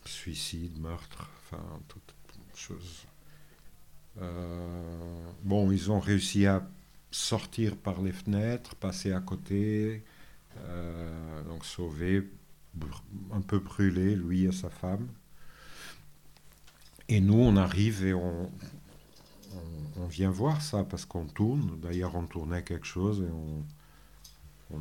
suicide, 0.08 0.80
meurtre, 0.80 1.28
enfin, 1.44 1.62
toutes 1.88 2.14
choses. 2.54 3.06
Euh, 4.20 5.32
bon, 5.42 5.70
ils 5.70 5.90
ont 5.90 6.00
réussi 6.00 6.46
à 6.46 6.66
sortir 7.10 7.76
par 7.76 8.02
les 8.02 8.12
fenêtres, 8.12 8.74
passer 8.76 9.12
à 9.12 9.20
côté, 9.20 10.02
euh, 10.58 11.42
donc 11.44 11.64
sauver, 11.64 12.28
un 13.32 13.40
peu 13.40 13.58
brûlé, 13.58 14.14
lui 14.16 14.44
et 14.44 14.52
sa 14.52 14.70
femme. 14.70 15.08
Et 17.08 17.20
nous, 17.20 17.38
on 17.38 17.56
arrive 17.56 18.04
et 18.04 18.14
on, 18.14 18.50
on, 19.96 20.06
vient 20.06 20.30
voir 20.30 20.62
ça 20.62 20.84
parce 20.84 21.04
qu'on 21.04 21.26
tourne. 21.26 21.78
D'ailleurs, 21.80 22.14
on 22.14 22.24
tournait 22.24 22.62
quelque 22.62 22.86
chose 22.86 23.20
et 23.20 23.30
on, 23.30 23.64
on, 24.74 24.80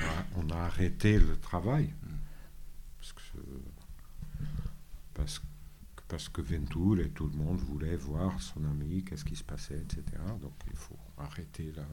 a, 0.00 0.36
on 0.36 0.50
a, 0.50 0.56
arrêté 0.56 1.18
le 1.18 1.36
travail. 1.36 1.92
Parce 2.98 3.12
que, 3.12 3.38
parce 6.10 6.28
que 6.28 6.42
Ventoul 6.42 7.00
et 7.00 7.10
tout 7.10 7.28
le 7.28 7.36
monde 7.36 7.58
voulait 7.58 7.96
voir 7.96 8.42
son 8.42 8.64
ami, 8.64 9.04
qu'est-ce 9.04 9.24
qui 9.24 9.36
se 9.36 9.44
passait, 9.44 9.78
etc. 9.78 10.02
Donc 10.40 10.52
il 10.68 10.76
faut 10.76 10.98
arrêter 11.16 11.72
là. 11.76 11.84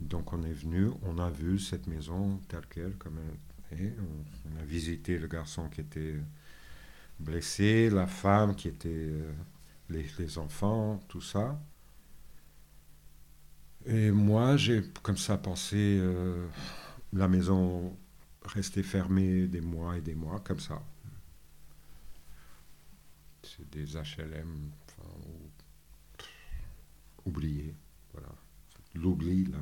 Donc 0.00 0.32
on 0.32 0.42
est 0.42 0.52
venu, 0.52 0.90
on 1.02 1.18
a 1.18 1.28
vu 1.28 1.58
cette 1.58 1.86
maison 1.86 2.40
telle 2.48 2.66
qu'elle, 2.66 2.96
comme 2.96 3.18
elle 3.70 3.80
est. 3.80 3.94
On, 4.00 4.60
a 4.60 4.64
visité 4.64 5.18
le 5.18 5.28
garçon 5.28 5.68
qui 5.68 5.82
était 5.82 6.16
blessé, 7.20 7.90
la 7.90 8.06
femme 8.06 8.54
qui 8.54 8.68
était, 8.68 8.88
euh, 8.88 9.32
les, 9.90 10.38
enfants, 10.38 10.98
tout 11.08 11.20
ça. 11.20 11.60
Et 13.84 14.10
moi, 14.10 14.56
j'ai 14.56 14.82
comme 15.02 15.18
ça 15.18 15.36
pensé, 15.36 15.98
euh, 16.00 16.46
la 17.12 17.28
maison 17.28 17.96
restait 18.44 18.82
fermée 18.82 19.46
des 19.46 19.60
mois 19.60 19.98
et 19.98 20.00
des 20.00 20.14
mois, 20.14 20.40
comme 20.40 20.60
ça 20.60 20.82
des 23.70 23.96
HLM 23.96 24.70
oubliés. 27.24 27.74
Voilà. 28.12 28.28
L'oubli, 28.94 29.46
là. 29.46 29.58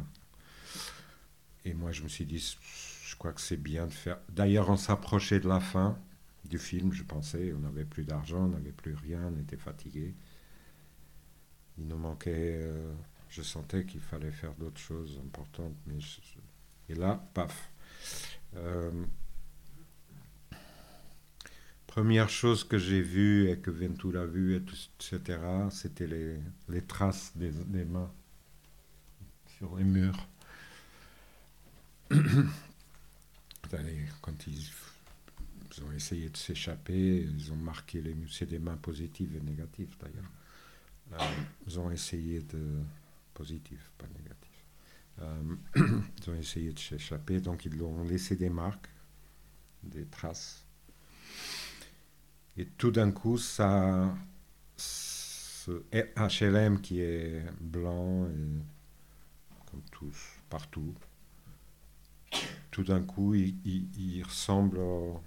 Et 1.64 1.74
moi, 1.74 1.92
je 1.92 2.02
me 2.02 2.08
suis 2.08 2.24
dit, 2.24 2.38
je 2.38 3.16
crois 3.16 3.32
que 3.32 3.40
c'est 3.40 3.56
bien 3.56 3.86
de 3.86 3.92
faire. 3.92 4.18
D'ailleurs, 4.28 4.70
on 4.70 4.76
s'approchait 4.76 5.40
de 5.40 5.48
la 5.48 5.60
fin 5.60 5.98
du 6.44 6.58
film, 6.58 6.92
je 6.92 7.02
pensais. 7.02 7.52
On 7.52 7.58
n'avait 7.58 7.84
plus 7.84 8.04
d'argent, 8.04 8.44
on 8.44 8.48
n'avait 8.48 8.72
plus 8.72 8.94
rien, 8.94 9.32
on 9.34 9.38
était 9.40 9.56
fatigué. 9.56 10.14
Il 11.78 11.88
nous 11.88 11.98
manquait. 11.98 12.60
Euh, 12.62 12.92
je 13.28 13.42
sentais 13.42 13.84
qu'il 13.84 14.00
fallait 14.00 14.30
faire 14.30 14.54
d'autres 14.54 14.80
choses 14.80 15.20
importantes. 15.24 15.74
Mais 15.86 15.98
Et 16.88 16.94
là, 16.94 17.28
paf. 17.34 17.72
Euh, 18.54 19.04
première 21.96 22.28
chose 22.28 22.62
que 22.62 22.76
j'ai 22.76 23.00
vue 23.00 23.48
et 23.48 23.56
que 23.56 23.70
Ventura 23.70 24.20
a 24.20 24.26
vue, 24.26 24.54
etc., 24.54 25.40
c'était 25.70 26.06
les, 26.06 26.82
traces 26.82 27.32
des, 27.34 27.52
mains 27.86 28.12
sur 29.56 29.74
les 29.78 29.84
murs. 29.84 30.28
Quand 34.20 34.46
ils, 34.46 34.70
ont 35.86 35.92
essayé 35.92 36.28
de 36.28 36.36
s'échapper, 36.36 37.22
ils 37.22 37.50
ont 37.50 37.56
marqué 37.56 38.02
les 38.02 38.12
murs. 38.12 38.28
C'est 38.30 38.44
des 38.44 38.58
mains 38.58 38.76
positives 38.76 39.34
et 39.34 39.40
négatives 39.40 39.96
d'ailleurs. 39.98 40.30
Euh, 41.14 41.24
ils 41.66 41.80
ont 41.80 41.90
essayé 41.90 42.42
de. 42.42 42.82
positives, 43.32 43.88
pas 43.96 44.06
négatives. 44.08 44.36
Euh, 45.22 45.56
ils 46.20 46.30
ont 46.30 46.34
essayé 46.34 46.74
de 46.74 46.78
s'échapper, 46.78 47.40
donc 47.40 47.64
ils 47.64 47.82
ont 47.82 48.04
laissé 48.04 48.36
des 48.36 48.50
marques, 48.50 48.90
des 49.82 50.04
traces. 50.04 50.65
Et 52.58 52.64
tout 52.64 52.90
d'un 52.90 53.10
coup, 53.10 53.36
ça, 53.36 54.14
ce 54.76 55.82
HLM 55.92 56.80
qui 56.80 57.00
est 57.00 57.42
blanc, 57.60 58.26
et, 58.26 59.60
comme 59.70 59.82
tous, 59.90 60.16
partout, 60.48 60.94
tout 62.70 62.84
d'un 62.84 63.02
coup, 63.02 63.34
il, 63.34 64.22
ressemble 64.24 64.78
aux, 64.78 65.20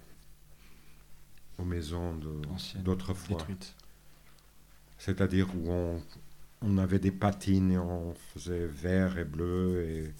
maisons 1.64 2.18
d'autrefois. 2.78 3.46
C'est-à-dire 4.98 5.48
où 5.56 5.72
on, 5.72 6.02
on, 6.62 6.78
avait 6.78 7.00
des 7.00 7.12
patines 7.12 7.72
et 7.72 7.78
on 7.78 8.14
faisait 8.34 8.66
vert 8.66 9.18
et 9.18 9.26
bleu 9.26 9.86
et, 9.88 10.14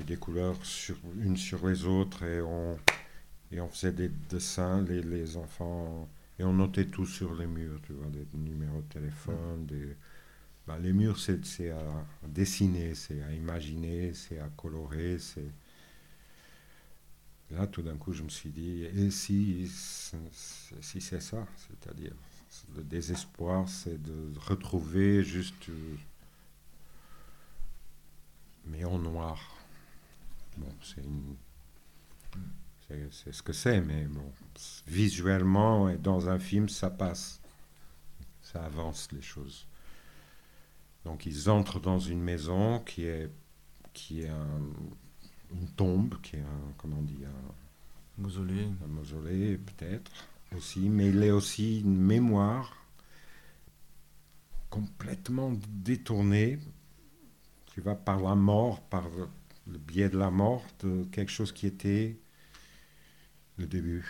et 0.00 0.04
des 0.04 0.16
couleurs 0.16 0.64
sur, 0.64 0.96
une 1.20 1.36
sur 1.36 1.66
les 1.66 1.84
autres 1.84 2.22
et 2.22 2.40
on, 2.40 2.78
et 3.50 3.60
on 3.60 3.68
faisait 3.68 3.92
des 3.92 4.08
dessins, 4.08 4.82
les, 4.82 5.02
les 5.02 5.36
enfants 5.36 6.08
et 6.38 6.44
on 6.44 6.52
notait 6.52 6.86
tout 6.86 7.06
sur 7.06 7.34
les 7.34 7.46
murs, 7.46 7.80
tu 7.82 7.92
vois, 7.92 8.08
des 8.08 8.26
numéros 8.36 8.82
de 8.82 8.88
téléphone, 8.88 9.66
des... 9.66 9.96
Bah, 10.66 10.78
les 10.78 10.92
murs, 10.92 11.18
c'est 11.18 11.70
à 11.70 12.06
dessiner, 12.26 12.94
c'est 12.94 13.22
à 13.22 13.32
imaginer, 13.32 14.14
c'est 14.14 14.38
à 14.38 14.48
colorer, 14.48 15.18
c'est... 15.18 15.50
Là, 17.50 17.66
tout 17.66 17.82
d'un 17.82 17.96
coup, 17.96 18.12
je 18.12 18.22
me 18.22 18.28
suis 18.30 18.50
dit, 18.50 18.84
et 18.84 19.10
si, 19.10 19.68
si 20.80 21.00
c'est 21.00 21.20
ça, 21.20 21.46
c'est-à-dire, 21.56 22.14
le 22.76 22.82
désespoir, 22.82 23.68
c'est 23.68 24.00
de 24.02 24.32
retrouver 24.38 25.22
juste... 25.22 25.70
mais 28.66 28.84
en 28.84 28.98
noir. 28.98 29.56
Bon, 30.56 30.72
c'est 30.82 31.02
une 31.02 31.36
c'est 33.10 33.32
ce 33.32 33.42
que 33.42 33.52
c'est, 33.52 33.80
mais 33.80 34.04
bon, 34.04 34.32
visuellement 34.86 35.88
et 35.88 35.96
dans 35.96 36.28
un 36.28 36.38
film, 36.38 36.68
ça 36.68 36.90
passe. 36.90 37.40
Ça 38.42 38.64
avance 38.64 39.08
les 39.12 39.22
choses. 39.22 39.66
Donc 41.04 41.26
ils 41.26 41.50
entrent 41.50 41.80
dans 41.80 41.98
une 41.98 42.20
maison 42.20 42.80
qui 42.80 43.04
est, 43.04 43.30
qui 43.92 44.22
est 44.22 44.30
une 45.50 45.68
tombe, 45.76 46.20
qui 46.22 46.36
est 46.36 46.40
un, 46.40 46.72
comment 46.76 46.98
on 46.98 47.02
dit, 47.02 47.24
un 47.24 48.22
mausolée. 48.22 48.68
Un 48.84 48.88
mausolée 48.88 49.58
peut-être 49.58 50.10
aussi, 50.56 50.88
mais 50.88 51.08
il 51.08 51.22
est 51.22 51.30
aussi 51.30 51.80
une 51.80 51.96
mémoire 51.96 52.76
complètement 54.70 55.52
détournée, 55.68 56.58
qui 57.66 57.80
va 57.80 57.94
par 57.94 58.20
la 58.20 58.34
mort, 58.34 58.80
par 58.82 59.04
le 59.66 59.78
biais 59.78 60.08
de 60.08 60.18
la 60.18 60.30
mort, 60.30 60.64
de 60.80 61.04
quelque 61.12 61.30
chose 61.30 61.52
qui 61.52 61.66
était 61.66 62.18
le 63.62 63.66
début. 63.66 64.04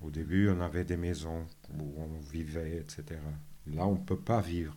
Au 0.00 0.10
début, 0.10 0.48
on 0.48 0.60
avait 0.60 0.84
des 0.84 0.96
maisons 0.96 1.46
où 1.76 2.00
on 2.00 2.18
vivait, 2.30 2.76
etc. 2.76 3.20
Là, 3.66 3.86
on 3.86 3.94
ne 3.94 4.04
peut 4.04 4.18
pas 4.18 4.40
vivre. 4.40 4.74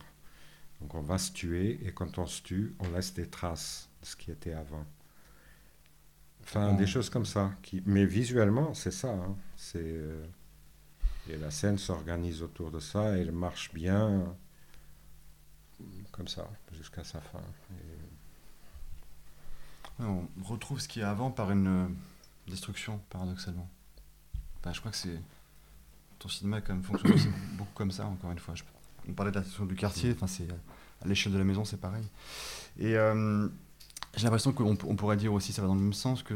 Donc 0.80 0.94
on 0.94 1.02
va 1.02 1.16
se 1.18 1.32
tuer 1.32 1.78
et 1.86 1.92
quand 1.92 2.18
on 2.18 2.26
se 2.26 2.42
tue, 2.42 2.74
on 2.80 2.90
laisse 2.90 3.14
des 3.14 3.28
traces 3.28 3.88
de 4.00 4.06
ce 4.06 4.16
qui 4.16 4.32
était 4.32 4.52
avant. 4.52 4.84
Enfin, 6.42 6.74
des 6.74 6.88
choses 6.88 7.08
comme 7.08 7.24
ça. 7.24 7.52
Qui... 7.62 7.82
Mais 7.86 8.04
visuellement, 8.04 8.74
c'est 8.74 8.90
ça. 8.90 9.12
Hein. 9.12 9.36
C'est, 9.56 9.78
euh, 9.80 10.24
Et 11.30 11.36
la 11.36 11.52
scène 11.52 11.78
s'organise 11.78 12.42
autour 12.42 12.72
de 12.72 12.80
ça 12.80 13.16
et 13.16 13.20
elle 13.20 13.30
marche 13.32 13.72
bien 13.72 14.34
comme 16.10 16.28
ça, 16.28 16.48
jusqu'à 16.72 17.04
sa 17.04 17.20
fin. 17.20 17.40
On 20.00 20.26
retrouve 20.44 20.80
ce 20.80 20.88
qui 20.88 21.00
est 21.00 21.04
avant 21.04 21.30
par 21.30 21.52
une 21.52 21.66
euh, 21.66 21.88
destruction, 22.48 23.00
paradoxalement. 23.08 23.68
Bah, 24.62 24.70
je 24.72 24.80
crois 24.80 24.92
que 24.92 24.96
c'est. 24.96 25.20
Ton 26.18 26.28
cinéma 26.28 26.60
quand 26.60 26.72
même 26.72 26.84
fonctionne 26.84 27.12
aussi 27.12 27.28
beaucoup 27.54 27.72
comme 27.74 27.90
ça, 27.90 28.06
encore 28.06 28.30
une 28.30 28.38
fois. 28.38 28.54
On 29.08 29.12
parlait 29.12 29.32
de 29.32 29.36
la 29.36 29.42
situation 29.42 29.66
du 29.66 29.74
quartier, 29.74 30.12
enfin, 30.12 30.28
c'est 30.28 30.46
à 31.02 31.08
l'échelle 31.08 31.32
de 31.32 31.38
la 31.38 31.44
maison, 31.44 31.64
c'est 31.64 31.80
pareil. 31.80 32.04
Et 32.78 32.96
euh, 32.96 33.48
j'ai 34.16 34.24
l'impression 34.24 34.52
qu'on 34.52 34.78
on 34.84 34.96
pourrait 34.96 35.16
dire 35.16 35.32
aussi, 35.32 35.52
ça 35.52 35.62
va 35.62 35.68
dans 35.68 35.74
le 35.74 35.80
même 35.80 35.92
sens 35.92 36.22
que 36.22 36.34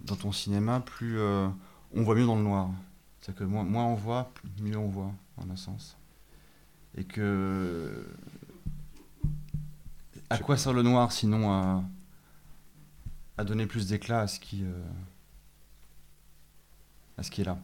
dans 0.00 0.16
ton 0.16 0.32
cinéma, 0.32 0.80
plus 0.80 1.18
euh, 1.18 1.48
on 1.94 2.02
voit 2.02 2.14
mieux 2.14 2.24
dans 2.24 2.36
le 2.36 2.42
noir. 2.42 2.70
C'est 3.20 3.34
que 3.34 3.44
moins, 3.44 3.64
moins 3.64 3.84
on 3.84 3.94
voit, 3.94 4.32
mieux 4.60 4.78
on 4.78 4.88
voit, 4.88 5.12
en 5.36 5.50
un 5.50 5.56
sens. 5.56 5.96
Et 6.96 7.04
que. 7.04 8.06
À 10.30 10.38
quoi 10.38 10.56
sert 10.56 10.72
le 10.72 10.82
noir 10.82 11.12
sinon 11.12 11.52
à, 11.52 11.84
à 13.36 13.44
donner 13.44 13.66
plus 13.66 13.88
d'éclat 13.88 14.20
à 14.22 14.26
ce 14.26 14.40
qui. 14.40 14.64
Euh, 14.64 14.82
à 17.18 17.22
ce 17.22 17.30
qui 17.30 17.42
est 17.42 17.44
là. 17.44 17.58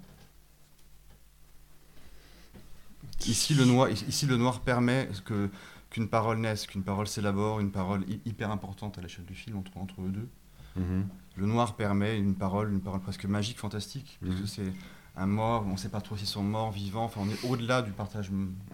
Ici 3.27 3.55
le, 3.55 3.65
noir, 3.65 3.91
ici, 3.91 4.27
le 4.27 4.37
noir 4.37 4.61
permet 4.61 5.09
que 5.25 5.51
qu'une 5.91 6.09
parole 6.09 6.39
naisse, 6.39 6.67
qu'une 6.67 6.83
parole 6.83 7.07
s'élabore, 7.07 7.61
une 7.61 7.71
parole 7.71 8.05
hyper 8.27 8.51
importante 8.51 8.99
à 8.99 9.01
l'échelle 9.01 9.25
du 9.25 9.35
film 9.35 9.57
entre, 9.57 9.77
entre 9.79 10.03
eux 10.03 10.11
deux. 10.11 10.29
Mhm. 10.77 11.09
Le 11.37 11.47
noir 11.47 11.77
permet 11.77 12.19
une 12.19 12.35
parole, 12.35 12.73
une 12.73 12.81
parole 12.81 13.01
presque 13.01 13.25
magique, 13.25 13.59
fantastique, 13.59 14.19
parce 14.23 14.41
que 14.41 14.47
c'est 14.47 14.73
un 15.17 15.27
mort, 15.27 15.65
on 15.67 15.73
ne 15.73 15.77
sait 15.77 15.89
pas 15.89 16.01
trop 16.01 16.17
s'ils 16.17 16.27
sont 16.27 16.43
morts, 16.43 16.73
vivants, 16.73 17.05
enfin 17.05 17.23
on 17.25 17.29
est 17.31 17.45
au-delà 17.49 17.83
du 17.83 17.91
partage 17.91 18.31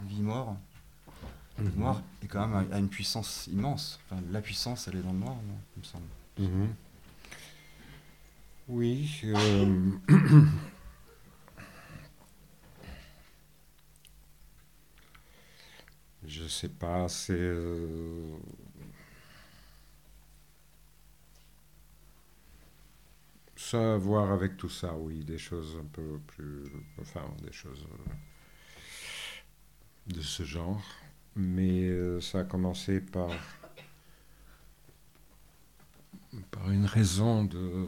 vie-mort. 0.09 0.57
Le 1.59 1.65
mhm. 1.67 1.79
noir 1.79 2.03
est 2.23 2.27
quand 2.27 2.47
même 2.47 2.67
à, 2.73 2.79
une 2.79 2.89
puissance 2.89 3.49
immense. 3.53 4.01
Enfin, 4.11 4.21
la 4.33 4.41
puissance, 4.41 4.89
elle 4.89 4.97
est 4.97 5.03
dans 5.03 5.13
le 5.13 5.19
noir, 5.19 5.37
il 5.77 5.81
me 5.81 5.85
semble. 5.85 6.05
Oui. 8.69 9.21
Euh, 9.25 9.91
je 16.27 16.47
sais 16.49 16.69
pas, 16.71 17.09
c'est. 17.09 17.33
Euh, 17.35 18.37
ça 23.57 23.95
à 23.95 23.97
voir 23.97 24.31
avec 24.33 24.57
tout 24.57 24.69
ça, 24.69 24.95
oui, 24.97 25.25
des 25.25 25.39
choses 25.39 25.77
un 25.81 25.87
peu 25.87 26.19
plus. 26.27 26.65
Enfin, 27.01 27.23
des 27.43 27.53
choses 27.53 27.85
euh, 27.91 28.13
de 30.15 30.21
ce 30.21 30.43
genre. 30.43 30.83
Mais 31.37 31.83
euh, 31.89 32.21
ça 32.21 32.41
a 32.41 32.45
commencé 32.45 33.01
par. 33.01 33.31
par 36.51 36.71
une 36.71 36.87
raison 36.87 37.45
de. 37.45 37.87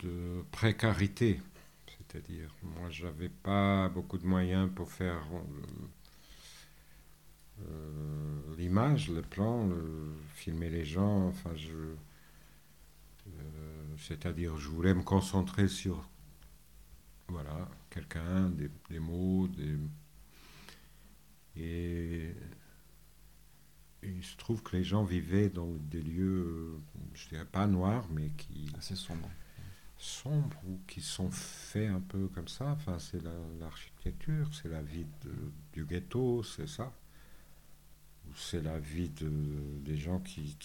De 0.00 0.42
précarité. 0.52 1.40
C'est-à-dire, 1.86 2.54
moi, 2.62 2.88
j'avais 2.90 3.28
pas 3.28 3.88
beaucoup 3.88 4.18
de 4.18 4.26
moyens 4.26 4.70
pour 4.74 4.90
faire 4.90 5.22
euh, 7.60 8.56
l'image, 8.56 9.10
le 9.10 9.22
plan, 9.22 9.68
filmer 10.34 10.70
les 10.70 10.84
gens. 10.84 11.28
Enfin, 11.28 11.54
je, 11.56 11.72
euh, 13.28 13.96
c'est-à-dire, 13.98 14.56
je 14.56 14.68
voulais 14.68 14.94
me 14.94 15.02
concentrer 15.02 15.68
sur, 15.68 16.08
voilà, 17.28 17.68
quelqu'un, 17.90 18.50
des, 18.50 18.98
mots, 18.98 19.48
des 19.48 19.76
et, 21.56 22.34
il 24.02 24.22
se 24.22 24.36
trouve 24.36 24.62
que 24.62 24.76
les 24.76 24.84
gens 24.84 25.04
vivaient 25.04 25.48
dans 25.48 25.72
des 25.90 26.02
lieux, 26.02 26.78
je 27.14 27.28
dirais 27.28 27.46
pas 27.46 27.66
noirs, 27.66 28.06
mais 28.10 28.30
qui 28.36 28.70
assez 28.78 28.94
sombres 28.94 29.30
sombres 29.98 30.60
ou 30.66 30.78
qui 30.86 31.00
sont 31.00 31.30
faits 31.30 31.90
un 31.90 32.00
peu 32.00 32.28
comme 32.28 32.48
ça. 32.48 32.66
Enfin, 32.66 32.98
c'est 32.98 33.22
l'architecture, 33.60 34.48
c'est 34.54 34.68
la 34.68 34.82
vie 34.82 35.06
du 35.72 35.84
ghetto, 35.84 36.42
c'est 36.42 36.68
ça. 36.68 36.92
C'est 38.34 38.62
la 38.62 38.78
vie 38.78 39.08
de, 39.08 39.30
des 39.82 39.96
gens 39.96 40.18
qui, 40.18 40.56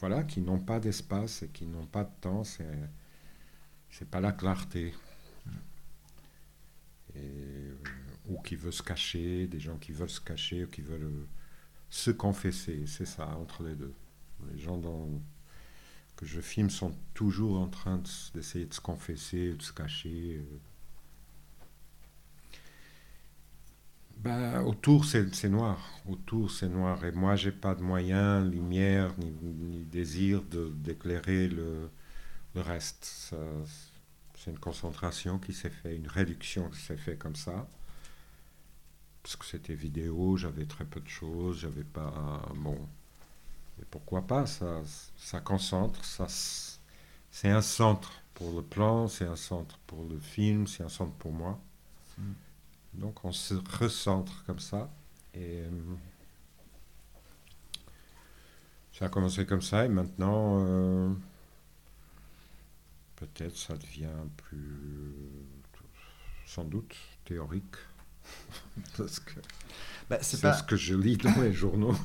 voilà, 0.00 0.24
qui 0.24 0.40
n'ont 0.40 0.58
pas 0.58 0.80
d'espace 0.80 1.42
et 1.42 1.48
qui 1.48 1.66
n'ont 1.66 1.86
pas 1.86 2.04
de 2.04 2.10
temps. 2.20 2.44
C'est, 2.44 4.10
pas 4.10 4.20
la 4.20 4.32
clarté. 4.32 4.92
Et, 7.14 7.70
ou 8.26 8.40
qui 8.40 8.56
veulent 8.56 8.72
se 8.72 8.82
cacher, 8.82 9.46
des 9.46 9.60
gens 9.60 9.76
qui 9.78 9.92
veulent 9.92 10.10
se 10.10 10.20
cacher 10.20 10.64
ou 10.64 10.68
qui 10.68 10.82
veulent 10.82 11.26
se 11.88 12.10
confesser. 12.10 12.86
C'est 12.86 13.06
ça, 13.06 13.28
entre 13.36 13.62
les 13.62 13.74
deux. 13.74 13.94
Les 14.52 14.58
gens 14.58 14.76
que 16.16 16.26
je 16.26 16.40
filme 16.40 16.70
sont 16.70 16.94
toujours 17.14 17.60
en 17.60 17.68
train 17.68 18.02
d'essayer 18.34 18.66
de, 18.66 18.74
se 18.74 18.80
confesser, 18.80 19.54
de 19.54 19.62
se 19.62 19.72
cacher. 19.72 20.40
Euh. 20.40 20.58
Ben, 24.18 24.62
autour, 24.62 25.04
c'est 25.04 25.48
noir. 25.48 25.78
Autour, 26.06 26.50
c'est 26.50 26.68
noir. 26.68 27.04
Et 27.04 27.12
moi, 27.12 27.34
j'ai 27.34 27.50
pas 27.50 27.74
de 27.74 27.82
moyens, 27.82 28.48
lumière, 28.48 29.12
ni, 29.18 29.84
désir 29.84 30.42
d'éclairer 30.42 31.48
le, 31.48 31.90
le, 32.54 32.60
reste. 32.60 33.34
C'est 34.36 34.50
une 34.50 34.58
concentration 34.58 35.38
qui 35.38 35.52
s'est 35.52 35.70
faite, 35.70 35.96
une 35.96 36.06
réduction 36.06 36.68
qui 36.70 36.80
s'est 36.80 36.96
faite 36.96 37.18
comme 37.18 37.36
ça. 37.36 37.66
Parce 39.22 39.36
que 39.36 39.44
c'était 39.44 39.74
vidéo, 39.74 40.36
j'avais 40.36 40.66
très 40.66 40.84
peu 40.84 41.00
de 41.00 41.08
choses, 41.08 41.60
j'avais 41.60 41.84
pas. 41.84 42.42
Bon, 42.56 42.78
et 43.80 43.84
pourquoi 43.90 44.22
pas 44.22 44.46
ça, 44.46 44.82
ça 45.16 45.40
concentre, 45.40 46.04
ça, 46.04 46.26
c'est 47.30 47.50
un 47.50 47.62
centre 47.62 48.12
pour 48.34 48.52
le 48.52 48.62
plan, 48.62 49.08
c'est 49.08 49.26
un 49.26 49.36
centre 49.36 49.78
pour 49.86 50.04
le 50.04 50.18
film, 50.18 50.66
c'est 50.66 50.82
un 50.82 50.88
centre 50.88 51.14
pour 51.14 51.32
moi. 51.32 51.58
Mm. 52.18 52.32
Donc 52.94 53.24
on 53.24 53.32
se 53.32 53.54
recentre 53.78 54.44
comme 54.44 54.58
ça. 54.58 54.90
Et 55.34 55.60
euh, 55.60 55.70
ça 58.92 59.06
a 59.06 59.08
commencé 59.08 59.46
comme 59.46 59.62
ça 59.62 59.84
et 59.84 59.88
maintenant, 59.88 60.58
euh, 60.60 61.12
peut-être 63.16 63.56
ça 63.56 63.76
devient 63.76 64.08
plus, 64.36 65.16
sans 66.46 66.64
doute, 66.64 66.94
théorique. 67.24 67.76
Parce 68.96 69.18
que 69.18 69.40
bah, 70.08 70.18
c'est 70.20 70.36
ce 70.36 70.62
que 70.62 70.76
je 70.76 70.94
lis 70.94 71.16
dans 71.16 71.40
les 71.40 71.52
journaux. 71.52 71.96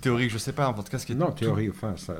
Théorique, 0.00 0.30
je 0.30 0.38
sais 0.38 0.52
pas. 0.52 0.68
En 0.68 0.74
tout 0.74 0.82
cas, 0.82 0.98
ce 0.98 1.06
qui 1.06 1.12
est 1.12 1.16
non, 1.16 1.32
théorie, 1.32 1.70
enfin, 1.70 1.96
ça, 1.96 2.14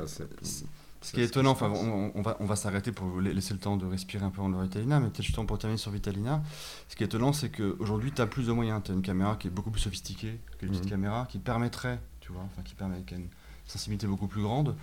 ce 1.06 1.12
qui 1.12 1.20
est 1.20 1.24
étonnant, 1.24 1.50
enfin, 1.50 1.70
on, 1.70 2.22
va, 2.22 2.36
on 2.40 2.46
va 2.46 2.56
s'arrêter 2.56 2.90
pour 2.90 3.20
laisser 3.20 3.54
le 3.54 3.60
temps 3.60 3.76
de 3.76 3.86
respirer 3.86 4.24
un 4.24 4.30
peu 4.30 4.40
en 4.40 4.50
Vitalina, 4.50 4.98
mais 4.98 5.08
peut-être 5.08 5.22
justement 5.24 5.46
pour 5.46 5.58
terminer 5.58 5.78
sur 5.78 5.92
Vitalina, 5.92 6.42
ce 6.88 6.96
qui 6.96 7.04
est 7.04 7.06
étonnant, 7.06 7.32
c'est 7.32 7.50
qu'aujourd'hui, 7.50 8.10
tu 8.12 8.20
as 8.20 8.26
plus 8.26 8.48
de 8.48 8.52
moyens. 8.52 8.82
Tu 8.84 8.90
as 8.90 8.94
une 8.94 9.02
caméra 9.02 9.36
qui 9.36 9.46
est 9.46 9.50
beaucoup 9.50 9.70
plus 9.70 9.82
sophistiquée 9.82 10.40
que 10.58 10.66
les 10.66 10.72
petites 10.72 10.84
mhm. 10.84 10.90
caméras, 10.90 11.26
qui 11.30 11.38
permettrait, 11.38 12.00
tu 12.20 12.32
vois, 12.32 12.42
enfin, 12.42 12.62
qui 12.62 12.74
permet, 12.74 13.02
qui 13.02 13.14
a 13.14 13.18
une 13.18 13.28
sensibilité 13.66 14.08
beaucoup 14.08 14.26
plus 14.26 14.42
grande. 14.42 14.74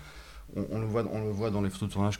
On, 0.55 0.79
le, 0.79 0.85
voit, 0.85 1.03
on 1.11 1.23
le 1.23 1.31
voit 1.31 1.49
dans 1.49 1.61
les 1.61 1.69
photos 1.69 1.89
de 1.89 1.93
tournage 1.93 2.19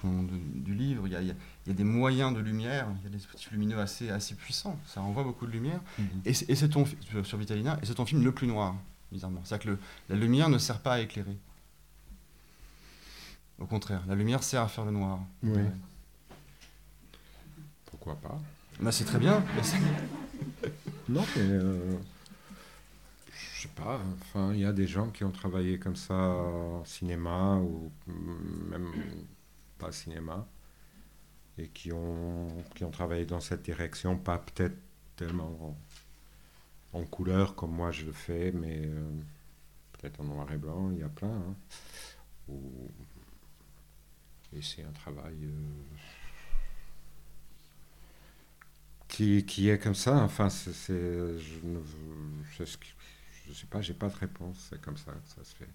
du 0.56 0.74
livre, 0.74 1.04
il 1.06 1.14
y, 1.14 1.16
a, 1.16 1.22
il 1.22 1.28
y, 1.28 1.70
a, 1.70 1.74
des 1.74 1.84
moyens 1.84 2.34
de 2.34 2.40
lumière, 2.40 2.88
il 3.00 3.04
y 3.04 3.08
a 3.08 3.10
des 3.10 3.18
dispositifs 3.18 3.52
lumineux 3.52 3.78
assez, 3.78 4.10
assez 4.10 4.34
puissants, 4.34 4.80
ça 4.88 5.02
envoie 5.02 5.24
beaucoup 5.24 5.46
de 5.46 5.52
lumière. 5.52 5.80
Mhm. 6.00 6.06
Et 6.26 6.34
c'est 6.34 6.70
ton, 6.70 6.86
sur 7.24 7.38
Vitalina, 7.38 7.78
et 7.82 7.86
c'est 7.86 7.94
ton 7.94 8.06
film 8.06 8.24
le 8.24 8.32
plus 8.32 8.48
noir 8.48 8.76
bizarrement. 9.14 9.42
C'est-à-dire 9.46 9.76
que 9.76 9.82
la 10.10 10.16
lumière 10.16 10.50
ne 10.50 10.58
sert 10.58 10.80
pas 10.80 10.94
à 10.94 11.00
éclairer. 11.00 11.38
Au 13.60 13.66
contraire, 13.66 14.04
la 14.08 14.16
lumière 14.16 14.44
sert 14.44 14.62
à 14.62 14.68
faire 14.68 14.84
le 14.86 14.92
noir. 14.92 15.20
Oui. 15.44 15.62
Pourquoi 17.86 18.16
pas? 18.16 18.42
Bah, 18.80 18.92
C'est 18.92 19.06
très 19.06 19.20
bien. 19.20 19.44
non, 21.10 21.24
mais. 21.36 21.42
Euh, 21.42 21.98
je 23.32 23.62
sais 23.62 23.74
pas. 23.76 24.02
Enfin, 24.22 24.54
il 24.54 24.60
y 24.60 24.66
a 24.66 24.74
des 24.74 24.88
gens 24.88 25.10
qui 25.10 25.24
ont 25.24 25.32
travaillé 25.32 25.80
comme 25.80 25.96
ça 25.96 26.16
en 26.16 26.84
cinéma 26.84 27.56
ou 27.56 27.92
même 28.70 28.92
pas 29.78 29.92
cinéma 29.92 30.46
et 31.58 31.68
qui 31.68 31.92
ont, 31.92 32.48
qui 32.76 32.84
ont 32.84 32.92
travaillé 32.92 33.26
dans 33.26 33.40
cette 33.40 33.62
direction, 33.62 34.18
pas 34.18 34.40
peut-être 34.40 34.76
tellement 35.16 35.78
en 36.94 37.04
couleur 37.06 37.56
comme 37.56 37.72
moi 37.72 37.92
je 37.92 38.06
le 38.06 38.12
fais, 38.12 38.52
mais 38.52 38.82
euh, 38.86 39.12
peut-être 39.94 40.20
en 40.22 40.26
noir 40.26 40.52
et 40.52 40.58
blanc, 40.58 40.92
il 40.92 41.00
y 41.00 41.04
a 41.04 41.10
plein. 41.10 41.28
Hein. 41.28 41.56
Et 44.56 44.62
c'est 44.62 44.84
un 44.84 44.92
travail 44.92 45.38
euh, 45.44 45.96
qui, 49.08 49.46
qui, 49.46 49.70
est 49.70 49.80
comme 49.80 49.96
ça. 49.96 50.18
Enfin, 50.18 50.50
c'est, 50.50 50.94
je 50.94 51.60
ne 51.64 51.80
je 52.56 53.54
sais 53.54 53.66
pas, 53.68 53.82
j'ai 53.82 53.94
pas 53.94 54.10
de 54.10 54.16
réponse. 54.16 54.68
C'est 54.70 54.82
comme 54.82 54.98
ça 54.98 55.12
que 55.12 55.30
ça 55.30 55.44
se 55.44 55.56
fait. 55.56 55.70